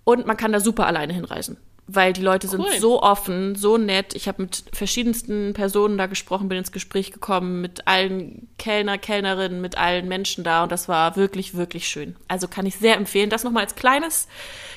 Und 0.05 0.27
man 0.27 0.37
kann 0.37 0.53
da 0.53 0.61
super 0.61 0.87
alleine 0.87 1.13
hinreisen 1.13 1.59
weil 1.91 2.13
die 2.13 2.21
Leute 2.21 2.47
cool. 2.49 2.69
sind 2.71 2.81
so 2.81 3.03
offen, 3.03 3.55
so 3.55 3.79
nett. 3.79 4.15
Ich 4.15 4.29
habe 4.29 4.43
mit 4.43 4.65
verschiedensten 4.75 5.55
Personen 5.55 5.97
da 5.97 6.07
gesprochen, 6.07 6.49
bin 6.49 6.59
ins 6.59 6.71
Gespräch 6.71 7.13
gekommen, 7.13 7.63
mit 7.63 7.89
allen 7.89 8.47
Kellner, 8.59 8.99
Kellnerinnen, 8.99 9.63
mit 9.63 9.79
allen 9.79 10.07
Menschen 10.07 10.45
da 10.45 10.63
und 10.63 10.71
das 10.71 10.87
war 10.87 11.17
wirklich, 11.17 11.57
wirklich 11.57 11.89
schön. 11.89 12.15
Also 12.29 12.47
kann 12.47 12.67
ich 12.67 12.77
sehr 12.77 12.97
empfehlen. 12.97 13.31
Das 13.31 13.43
nochmal 13.43 13.65
als 13.65 13.75
kleines, 13.75 14.29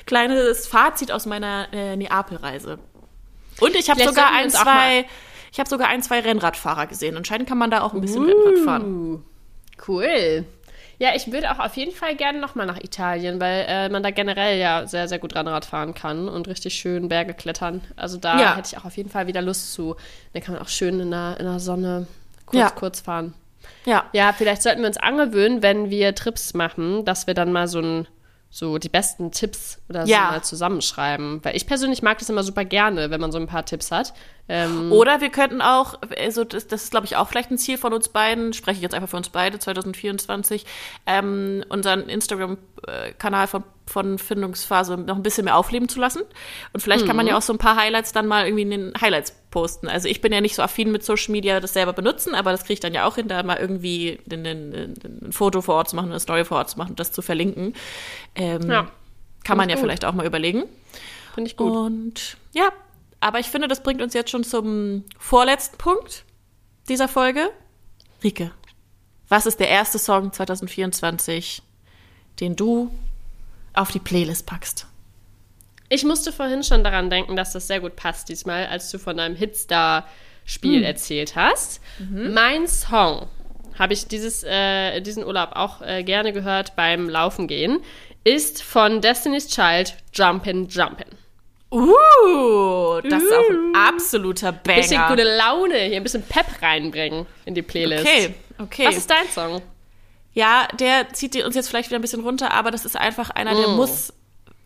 kleines 0.06 0.66
Fazit 0.66 1.12
aus 1.12 1.26
meiner 1.26 1.68
äh, 1.72 1.96
Neapel-Reise. 1.96 2.78
Und 3.60 3.76
ich 3.76 3.90
habe 3.90 4.02
sogar 4.02 4.32
ein, 4.32 4.48
zwei, 4.48 5.04
ich 5.52 5.60
habe 5.60 5.68
sogar 5.68 5.88
ein, 5.88 6.02
zwei 6.02 6.20
Rennradfahrer 6.20 6.86
gesehen. 6.86 7.18
Anscheinend 7.18 7.46
kann 7.46 7.58
man 7.58 7.70
da 7.70 7.82
auch 7.82 7.92
ein 7.92 8.00
bisschen 8.00 8.24
uh, 8.24 8.26
Rennrad 8.26 8.64
fahren. 8.64 9.24
Cool. 9.86 10.46
Ja, 11.02 11.16
ich 11.16 11.32
würde 11.32 11.50
auch 11.50 11.58
auf 11.58 11.76
jeden 11.76 11.90
Fall 11.90 12.14
gerne 12.14 12.38
nochmal 12.38 12.64
nach 12.64 12.78
Italien, 12.78 13.40
weil 13.40 13.64
äh, 13.66 13.88
man 13.88 14.04
da 14.04 14.12
generell 14.12 14.60
ja 14.60 14.86
sehr, 14.86 15.08
sehr 15.08 15.18
gut 15.18 15.34
Rennrad 15.34 15.64
fahren 15.64 15.94
kann 15.94 16.28
und 16.28 16.46
richtig 16.46 16.76
schön 16.76 17.08
Berge 17.08 17.34
klettern. 17.34 17.80
Also 17.96 18.18
da 18.18 18.38
ja. 18.38 18.56
hätte 18.56 18.68
ich 18.72 18.78
auch 18.78 18.84
auf 18.84 18.96
jeden 18.96 19.10
Fall 19.10 19.26
wieder 19.26 19.42
Lust 19.42 19.72
zu. 19.72 19.96
Da 20.32 20.38
kann 20.38 20.54
man 20.54 20.62
auch 20.62 20.68
schön 20.68 21.00
in 21.00 21.10
der, 21.10 21.38
in 21.40 21.46
der 21.46 21.58
Sonne 21.58 22.06
kurz, 22.46 22.60
ja. 22.60 22.70
kurz 22.70 23.00
fahren. 23.00 23.34
Ja. 23.84 24.04
Ja, 24.12 24.32
vielleicht 24.32 24.62
sollten 24.62 24.82
wir 24.82 24.86
uns 24.86 24.96
angewöhnen, 24.96 25.60
wenn 25.60 25.90
wir 25.90 26.14
Trips 26.14 26.54
machen, 26.54 27.04
dass 27.04 27.26
wir 27.26 27.34
dann 27.34 27.50
mal 27.50 27.66
so 27.66 27.80
ein 27.80 28.06
so 28.54 28.76
die 28.76 28.90
besten 28.90 29.30
Tipps 29.32 29.80
oder 29.88 30.04
so 30.04 30.12
ja. 30.12 30.30
mal 30.30 30.42
zusammenschreiben. 30.42 31.42
Weil 31.42 31.56
ich 31.56 31.66
persönlich 31.66 32.02
mag 32.02 32.18
das 32.18 32.28
immer 32.28 32.42
super 32.42 32.66
gerne, 32.66 33.10
wenn 33.10 33.20
man 33.20 33.32
so 33.32 33.38
ein 33.38 33.46
paar 33.46 33.64
Tipps 33.64 33.90
hat. 33.90 34.12
Ähm 34.46 34.92
oder 34.92 35.22
wir 35.22 35.30
könnten 35.30 35.62
auch, 35.62 35.98
also 36.18 36.44
das, 36.44 36.66
das 36.66 36.84
ist 36.84 36.90
glaube 36.90 37.06
ich 37.06 37.16
auch 37.16 37.28
vielleicht 37.28 37.50
ein 37.50 37.56
Ziel 37.56 37.78
von 37.78 37.94
uns 37.94 38.10
beiden, 38.10 38.52
spreche 38.52 38.76
ich 38.76 38.82
jetzt 38.82 38.94
einfach 38.94 39.08
für 39.08 39.16
uns 39.16 39.30
beide, 39.30 39.58
2024, 39.58 40.66
ähm, 41.06 41.64
unseren 41.70 42.10
Instagram-Kanal 42.82 43.46
von 43.46 43.64
von 43.84 44.16
Findungsphase 44.16 44.96
noch 44.96 45.16
ein 45.16 45.24
bisschen 45.24 45.44
mehr 45.44 45.56
aufleben 45.56 45.88
zu 45.88 45.98
lassen. 45.98 46.22
Und 46.72 46.80
vielleicht 46.80 47.02
mhm. 47.02 47.08
kann 47.08 47.16
man 47.16 47.26
ja 47.26 47.32
mhm. 47.32 47.38
auch 47.38 47.42
so 47.42 47.52
ein 47.52 47.58
paar 47.58 47.76
Highlights 47.76 48.12
dann 48.12 48.28
mal 48.28 48.46
irgendwie 48.46 48.62
in 48.62 48.70
den 48.70 48.92
Highlights 48.98 49.34
posten. 49.50 49.88
Also 49.88 50.08
ich 50.08 50.20
bin 50.20 50.32
ja 50.32 50.40
nicht 50.40 50.54
so 50.54 50.62
affin 50.62 50.92
mit 50.92 51.04
Social 51.04 51.32
Media, 51.32 51.58
das 51.58 51.72
selber 51.72 51.92
benutzen, 51.92 52.34
aber 52.34 52.52
das 52.52 52.62
kriege 52.62 52.74
ich 52.74 52.80
dann 52.80 52.94
ja 52.94 53.04
auch 53.06 53.16
hin, 53.16 53.26
da 53.26 53.42
mal 53.42 53.58
irgendwie 53.58 54.20
ein 54.30 55.32
Foto 55.32 55.62
vor 55.62 55.74
Ort 55.74 55.90
zu 55.90 55.96
machen, 55.96 56.10
eine 56.10 56.20
Story 56.20 56.44
vor 56.44 56.58
Ort 56.58 56.70
zu 56.70 56.78
machen 56.78 56.90
und 56.90 57.00
das 57.00 57.10
zu 57.10 57.22
verlinken. 57.22 57.74
Ähm, 58.36 58.70
ja. 58.70 58.86
Kann 59.44 59.58
man 59.58 59.68
ja 59.68 59.74
gut. 59.74 59.82
vielleicht 59.82 60.04
auch 60.04 60.14
mal 60.14 60.24
überlegen. 60.24 60.62
Finde 61.34 61.50
ich 61.50 61.56
gut. 61.56 61.72
Und 61.72 62.36
ja, 62.52 62.70
aber 63.18 63.40
ich 63.40 63.48
finde, 63.48 63.66
das 63.66 63.82
bringt 63.82 64.00
uns 64.00 64.14
jetzt 64.14 64.30
schon 64.30 64.44
zum 64.44 65.04
vorletzten 65.18 65.76
Punkt 65.76 66.24
dieser 66.88 67.08
Folge. 67.08 67.50
Rike, 68.22 68.52
was 69.28 69.46
ist 69.46 69.58
der 69.58 69.68
erste 69.68 69.98
Song 69.98 70.32
2024, 70.32 71.62
den 72.40 72.56
du 72.56 72.90
auf 73.74 73.90
die 73.90 73.98
Playlist 73.98 74.46
packst. 74.46 74.86
Ich 75.88 76.04
musste 76.04 76.32
vorhin 76.32 76.62
schon 76.62 76.84
daran 76.84 77.10
denken, 77.10 77.36
dass 77.36 77.52
das 77.52 77.66
sehr 77.66 77.80
gut 77.80 77.96
passt 77.96 78.28
diesmal, 78.28 78.66
als 78.66 78.90
du 78.90 78.98
von 78.98 79.16
deinem 79.16 79.36
Hitstar-Spiel 79.36 80.78
hm. 80.78 80.84
erzählt 80.84 81.36
hast. 81.36 81.80
Mhm. 81.98 82.32
Mein 82.32 82.66
Song 82.66 83.28
habe 83.78 83.92
ich 83.92 84.06
dieses, 84.06 84.42
äh, 84.44 85.00
diesen 85.00 85.24
Urlaub 85.24 85.50
auch 85.52 85.82
äh, 85.82 86.02
gerne 86.02 86.32
gehört 86.32 86.76
beim 86.76 87.08
Laufen 87.08 87.46
gehen, 87.46 87.80
ist 88.24 88.62
von 88.62 89.00
Destiny's 89.00 89.48
Child 89.48 89.94
Jumpin' 90.14 90.68
Jumpin'. 90.68 91.16
Uh, 91.70 93.00
das 93.00 93.22
ist 93.22 93.32
auch 93.32 93.48
ein 93.48 93.56
uh. 93.56 93.72
absoluter 93.74 94.52
Banger. 94.52 94.76
Bisschen 94.76 95.02
gute 95.08 95.22
Laune, 95.22 95.78
hier 95.78 95.96
ein 95.96 96.02
bisschen 96.02 96.22
Pep 96.22 96.46
reinbringen 96.60 97.26
in 97.46 97.54
die 97.54 97.62
Playlist. 97.62 98.04
Okay, 98.04 98.34
okay. 98.58 98.86
Was 98.86 98.96
ist 98.96 99.10
dein 99.10 99.26
Song? 99.28 99.62
Ja, 100.34 100.66
der 100.78 101.12
zieht 101.12 101.36
uns 101.44 101.54
jetzt 101.54 101.68
vielleicht 101.68 101.90
wieder 101.90 101.98
ein 101.98 102.02
bisschen 102.02 102.22
runter, 102.22 102.52
aber 102.52 102.70
das 102.70 102.84
ist 102.84 102.96
einfach 102.96 103.30
einer, 103.30 103.54
der 103.54 103.68
mm. 103.68 103.76
muss, 103.76 104.12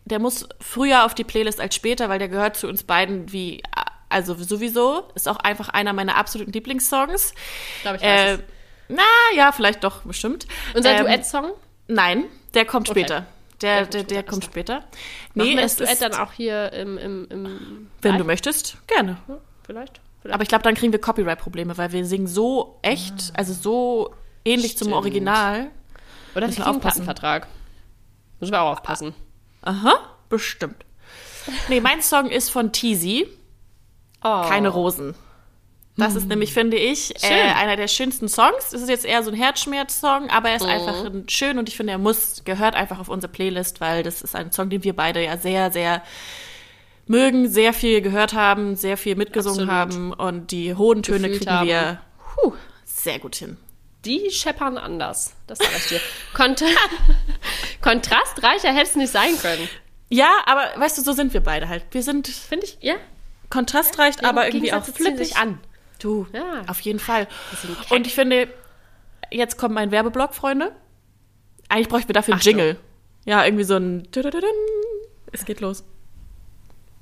der 0.04 0.20
muss 0.20 0.48
früher 0.60 1.04
auf 1.04 1.14
die 1.14 1.24
Playlist 1.24 1.60
als 1.60 1.74
später, 1.74 2.08
weil 2.08 2.18
der 2.18 2.28
gehört 2.28 2.56
zu 2.56 2.68
uns 2.68 2.84
beiden 2.84 3.32
wie, 3.32 3.62
also 4.08 4.34
sowieso, 4.34 5.08
ist 5.14 5.28
auch 5.28 5.38
einfach 5.38 5.68
einer 5.68 5.92
meiner 5.92 6.16
absoluten 6.16 6.52
Lieblingssongs. 6.52 7.34
Glaube, 7.82 7.96
ich 7.96 8.02
weiß 8.02 8.38
äh, 8.38 8.42
Na, 8.88 9.02
ja, 9.34 9.50
vielleicht 9.50 9.82
doch, 9.82 10.02
bestimmt. 10.02 10.46
Unser 10.74 10.92
ähm, 10.92 11.04
Duett-Song? 11.04 11.52
Nein, 11.88 12.24
der 12.54 12.64
kommt 12.64 12.88
okay. 12.88 13.00
später. 13.00 13.26
Der, 13.62 13.86
der, 13.86 14.04
der, 14.04 14.22
kommt 14.22 14.44
später. 14.44 14.84
Nee, 15.34 15.42
Machen 15.42 15.56
wir 15.56 15.62
das 15.62 15.76
Duett 15.76 16.02
dann 16.02 16.14
auch 16.14 16.32
hier 16.32 16.72
im, 16.74 16.98
im, 16.98 17.26
im 17.30 17.90
Wenn 18.02 18.12
Live? 18.12 18.20
du 18.20 18.26
möchtest, 18.26 18.76
gerne. 18.86 19.16
Ja, 19.28 19.38
vielleicht, 19.64 20.00
vielleicht. 20.20 20.34
Aber 20.34 20.42
ich 20.42 20.48
glaube, 20.48 20.62
dann 20.62 20.74
kriegen 20.74 20.92
wir 20.92 21.00
Copyright-Probleme, 21.00 21.76
weil 21.78 21.90
wir 21.92 22.04
singen 22.04 22.26
so 22.26 22.78
echt, 22.82 23.32
ah. 23.32 23.38
also 23.38 23.54
so 23.54 24.14
ähnlich 24.46 24.72
Stimmt. 24.72 24.90
zum 24.90 24.92
Original. 24.94 25.70
Oder 26.34 26.46
einen 26.46 26.54
Plattenvertrag. 26.54 27.46
Müssen 28.40 28.52
wir 28.52 28.62
auch 28.62 28.72
aufpassen. 28.72 29.14
Aha, 29.62 29.94
bestimmt. 30.28 30.84
Nee, 31.68 31.80
mein 31.80 32.02
Song 32.02 32.30
ist 32.30 32.50
von 32.50 32.72
Teasy. 32.72 33.26
Oh. 34.22 34.42
Keine 34.42 34.68
Rosen. 34.68 35.14
Das 35.96 36.10
hm. 36.10 36.18
ist 36.18 36.28
nämlich, 36.28 36.52
finde 36.52 36.76
ich, 36.76 37.14
äh, 37.24 37.52
einer 37.54 37.76
der 37.76 37.88
schönsten 37.88 38.28
Songs. 38.28 38.72
Es 38.72 38.82
ist 38.82 38.88
jetzt 38.88 39.06
eher 39.06 39.22
so 39.22 39.30
ein 39.30 39.36
Herzschmerz-Song, 39.36 40.28
aber 40.28 40.50
er 40.50 40.56
ist 40.56 40.62
oh. 40.62 40.66
einfach 40.66 41.10
schön 41.28 41.58
und 41.58 41.68
ich 41.68 41.76
finde, 41.76 41.92
er 41.92 41.98
muss, 41.98 42.42
gehört 42.44 42.74
einfach 42.74 42.98
auf 42.98 43.08
unsere 43.08 43.32
Playlist, 43.32 43.80
weil 43.80 44.02
das 44.02 44.20
ist 44.20 44.36
ein 44.36 44.52
Song, 44.52 44.68
den 44.68 44.84
wir 44.84 44.94
beide 44.94 45.24
ja 45.24 45.38
sehr, 45.38 45.72
sehr 45.72 46.02
mögen, 47.06 47.48
sehr 47.48 47.72
viel 47.72 48.02
gehört 48.02 48.34
haben, 48.34 48.76
sehr 48.76 48.98
viel 48.98 49.16
mitgesungen 49.16 49.70
Absolut. 49.70 50.18
haben 50.18 50.36
und 50.36 50.50
die 50.50 50.74
hohen 50.74 51.02
Töne 51.02 51.28
Gefühlt 51.28 51.38
kriegen 51.38 51.52
haben. 51.52 51.66
wir 51.68 52.00
puh, 52.42 52.52
sehr 52.84 53.18
gut 53.18 53.36
hin 53.36 53.56
die 54.06 54.30
scheppern 54.30 54.78
anders. 54.78 55.34
Das 55.46 55.58
sag 55.58 55.76
ich 55.76 55.86
dir. 55.88 56.00
Kont 56.32 56.62
Kontrastreicher 57.82 58.72
hätte 58.72 58.90
es 58.90 58.96
nicht 58.96 59.12
sein 59.12 59.38
können. 59.38 59.68
Ja, 60.08 60.30
aber 60.46 60.80
weißt 60.80 60.98
du, 60.98 61.02
so 61.02 61.12
sind 61.12 61.34
wir 61.34 61.40
beide 61.40 61.68
halt. 61.68 61.84
Wir 61.90 62.02
sind, 62.02 62.28
finde 62.28 62.66
ich, 62.66 62.78
ja. 62.80 62.94
Kontrastreich, 63.50 64.16
ja, 64.22 64.28
aber 64.28 64.46
irgendwie 64.46 64.72
auch 64.72 64.84
flippig 64.84 65.36
an. 65.36 65.60
Du, 65.98 66.26
ja. 66.32 66.62
auf 66.66 66.80
jeden 66.80 66.98
Fall. 66.98 67.26
Und 67.90 68.06
ich 68.06 68.14
finde, 68.14 68.48
jetzt 69.30 69.56
kommt 69.56 69.74
mein 69.74 69.90
Werbeblock, 69.90 70.34
Freunde. 70.34 70.72
Eigentlich 71.68 71.88
bräuchten 71.88 72.08
wir 72.08 72.14
dafür 72.14 72.34
einen 72.34 72.42
Jingle. 72.42 72.76
Ja, 73.24 73.44
irgendwie 73.44 73.64
so 73.64 73.76
ein. 73.76 74.08
Es 75.32 75.44
geht 75.44 75.60
los. 75.60 75.84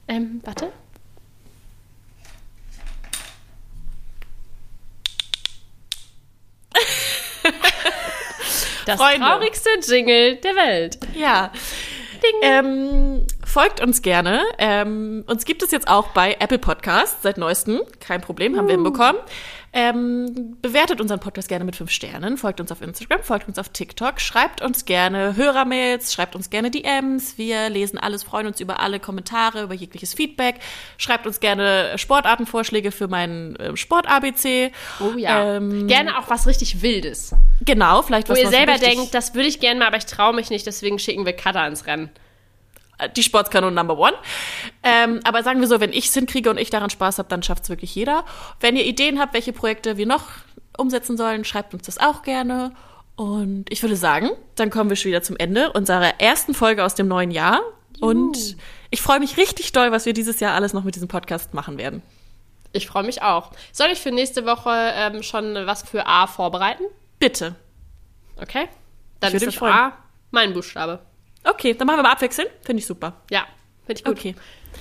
Ähm, 0.09 0.41
warte. 0.45 0.73
Das 8.87 9.01
Freunde. 9.01 9.27
traurigste 9.27 9.71
Jingle 9.87 10.37
der 10.37 10.55
Welt. 10.57 10.99
Ja. 11.15 11.53
Ähm, 12.43 13.27
folgt 13.45 13.81
uns 13.81 14.01
gerne. 14.01 14.43
Ähm, 14.59 15.25
uns 15.27 15.45
gibt 15.45 15.63
es 15.63 15.71
jetzt 15.71 15.89
auch 15.89 16.09
bei 16.09 16.37
Apple 16.39 16.59
Podcasts 16.59 17.23
seit 17.23 17.37
neuestem. 17.37 17.83
Kein 18.01 18.21
Problem, 18.23 18.57
haben 18.57 18.65
uh. 18.65 18.69
wir 18.69 18.75
hinbekommen. 18.77 19.21
Ähm, 19.77 20.57
bewertet 20.63 21.01
unseren 21.01 21.19
Podcast 21.19 21.49
gerne 21.49 21.65
mit 21.65 21.75
fünf 21.75 21.91
Sternen, 21.91 22.37
folgt 22.37 22.61
uns 22.61 22.71
auf 22.71 22.81
Instagram, 22.81 23.25
folgt 23.25 23.49
uns 23.49 23.59
auf 23.59 23.71
TikTok, 23.71 24.21
schreibt 24.21 24.63
uns 24.63 24.85
gerne 24.85 25.35
Hörermails, 25.35 26.13
schreibt 26.15 26.37
uns 26.37 26.49
gerne 26.49 26.71
DMs. 26.71 27.39
Wir 27.39 27.69
lesen 27.71 27.99
alles, 27.99 28.23
freuen 28.23 28.47
uns 28.47 28.61
über 28.61 28.79
alle 28.79 29.01
Kommentare, 29.01 29.65
über 29.65 29.75
jegliches 29.75 30.15
Feedback. 30.15 30.61
Schreibt 30.97 31.27
uns 31.27 31.41
gerne 31.41 31.99
Sportartenvorschläge 31.99 32.93
für 32.93 33.09
meinen 33.09 33.57
äh, 33.57 33.77
Sport-ABC. 33.77 34.71
Oh 35.01 35.19
ja. 35.19 35.57
Ähm, 35.57 35.89
gerne 35.89 36.21
auch 36.21 36.31
was 36.31 36.47
richtig 36.47 36.81
Wildes. 36.81 37.35
Genau, 37.65 38.03
vielleicht 38.03 38.29
Wo 38.29 38.33
was 38.35 38.39
ihr 38.39 38.45
noch 38.45 38.53
selber 38.53 38.79
denkt, 38.79 39.13
das 39.13 39.35
würde 39.35 39.49
ich 39.49 39.59
gerne 39.59 39.81
mal, 39.81 39.89
aber 39.89 39.97
ich 39.97 40.07
traue 40.07 40.37
mich 40.37 40.51
nicht, 40.51 40.69
deswegen 40.69 41.01
schicken 41.01 41.27
wir 41.27 41.33
Cutter 41.33 41.67
ins 41.67 41.87
Rennen. 41.87 42.11
Die 43.17 43.23
Sportskanonen 43.23 43.75
Number 43.75 43.99
One. 43.99 44.15
Ähm, 44.83 45.21
aber 45.25 45.43
sagen 45.43 45.61
wir 45.61 45.69
so, 45.69 45.81
wenn 45.81 45.93
ich 45.93 46.09
es 46.09 46.15
hinkriege 46.15 46.51
und 46.51 46.59
ich 46.59 46.71
daran 46.71 46.91
Spaß 46.91 47.19
habe, 47.19 47.29
dann 47.29 47.43
schafft 47.43 47.65
es 47.65 47.69
wirklich 47.71 47.95
jeder. 47.95 48.25
Wenn 48.61 48.77
ihr 48.77 48.85
Ideen 48.85 49.19
habt, 49.19 49.35
welche 49.35 49.53
Projekte 49.53 49.97
wir 49.97 50.07
noch 50.07 50.25
umsetzen 50.77 51.17
sollen, 51.17 51.45
schreibt 51.45 51.75
uns 51.75 51.85
das 51.85 51.99
auch 51.99 52.23
gerne. 52.23 52.73
Und 53.17 53.67
ich 53.71 53.83
würde 53.83 53.97
sagen, 53.97 54.31
dann 54.57 54.71
kommen 54.71 54.91
wir 54.91 54.97
schon 54.97 55.11
wieder 55.11 55.23
zum 55.23 55.37
Ende 55.37 55.73
unserer 55.73 56.21
ersten 56.21 56.55
Folge 56.55 56.85
aus 56.85 56.95
dem 56.95 57.09
neuen 57.09 57.31
Jahr. 57.31 57.61
Und 58.01 58.57
ich 58.91 59.01
freue 59.01 59.21
mich 59.21 59.37
richtig 59.37 59.73
doll, 59.73 59.93
was 59.93 60.05
wir 60.05 60.13
dieses 60.13 60.41
Jahr 60.41 60.55
alles 60.55 60.73
noch 60.73 60.85
mit 60.85 60.95
diesem 60.95 61.09
Podcast 61.09 61.55
machen 61.55 61.79
werden. 61.79 62.03
Ich 62.73 62.89
freue 62.89 63.05
mich 63.05 63.23
auch. 63.23 63.53
Soll 63.73 63.89
ich 63.93 64.01
für 64.01 64.11
nächste 64.11 64.47
Woche 64.47 64.71
ähm, 64.71 65.23
schon 65.23 65.55
was 65.67 65.89
für 65.89 66.07
A 66.07 66.27
vorbereiten? 66.27 66.83
Bitte. 67.21 67.55
Okay? 68.41 68.69
Dann 69.21 69.29
Ich 69.29 69.35
würde 69.35 69.47
ist 69.47 69.47
das 69.47 69.55
freuen. 69.55 69.73
A 69.73 69.93
mein 70.33 70.53
Buchstabe. 70.53 70.99
Okay, 71.45 71.75
dann 71.75 71.87
machen 71.87 71.99
wir 71.99 72.03
mal 72.03 72.13
abwechseln. 72.13 72.49
Finde 72.63 72.81
ich 72.81 72.87
super. 72.87 73.15
Ja, 73.31 73.45
finde 73.87 74.01
ich 74.01 74.05
gut. 74.05 74.19
Okay. 74.19 74.35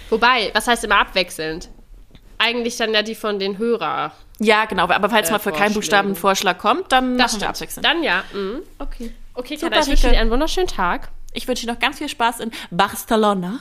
Wobei, 0.09 0.49
was 0.53 0.67
heißt 0.67 0.83
immer 0.83 0.97
abwechselnd? 0.97 1.69
Eigentlich 2.37 2.77
dann 2.77 2.93
ja 2.93 3.03
die 3.03 3.15
von 3.15 3.37
den 3.39 3.57
Hörer. 3.57 4.11
Ja, 4.39 4.65
genau. 4.65 4.87
Aber 4.89 5.09
falls 5.09 5.29
Äh, 5.29 5.33
mal 5.33 5.39
für 5.39 5.51
keinen. 5.51 5.73
Buchstaben 5.73 6.15
Vorschlag 6.15 6.57
kommt, 6.57 6.91
dann 6.91 7.15
machen 7.15 7.19
wir 7.19 7.29
stimmt. 7.29 7.43
abwechseln. 7.45 7.83
Dann 7.83 8.03
ja. 8.03 8.23
Mhm. 8.33 8.63
Okay. 8.79 9.13
Okay, 9.35 9.55
Super, 9.55 9.71
Katha, 9.71 9.81
ich 9.83 9.87
wünsche 9.89 10.09
dir 10.09 10.19
einen 10.19 10.31
wunderschönen 10.31 10.67
Tag. 10.67 11.09
Ich 11.33 11.47
wünsche 11.47 11.65
dir 11.65 11.73
noch 11.73 11.79
ganz 11.79 11.97
viel 11.99 12.09
Spaß 12.09 12.39
in 12.41 12.51
Barcelona. 12.71 13.59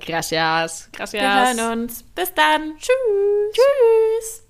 Gracias. 0.00 0.88
Gracias. 0.92 1.12
Wir 1.22 1.32
hören 1.62 1.80
uns. 1.80 2.02
Bis 2.02 2.32
dann. 2.34 2.76
Tschüss. 2.78 3.52
Tschüss. 3.52 4.42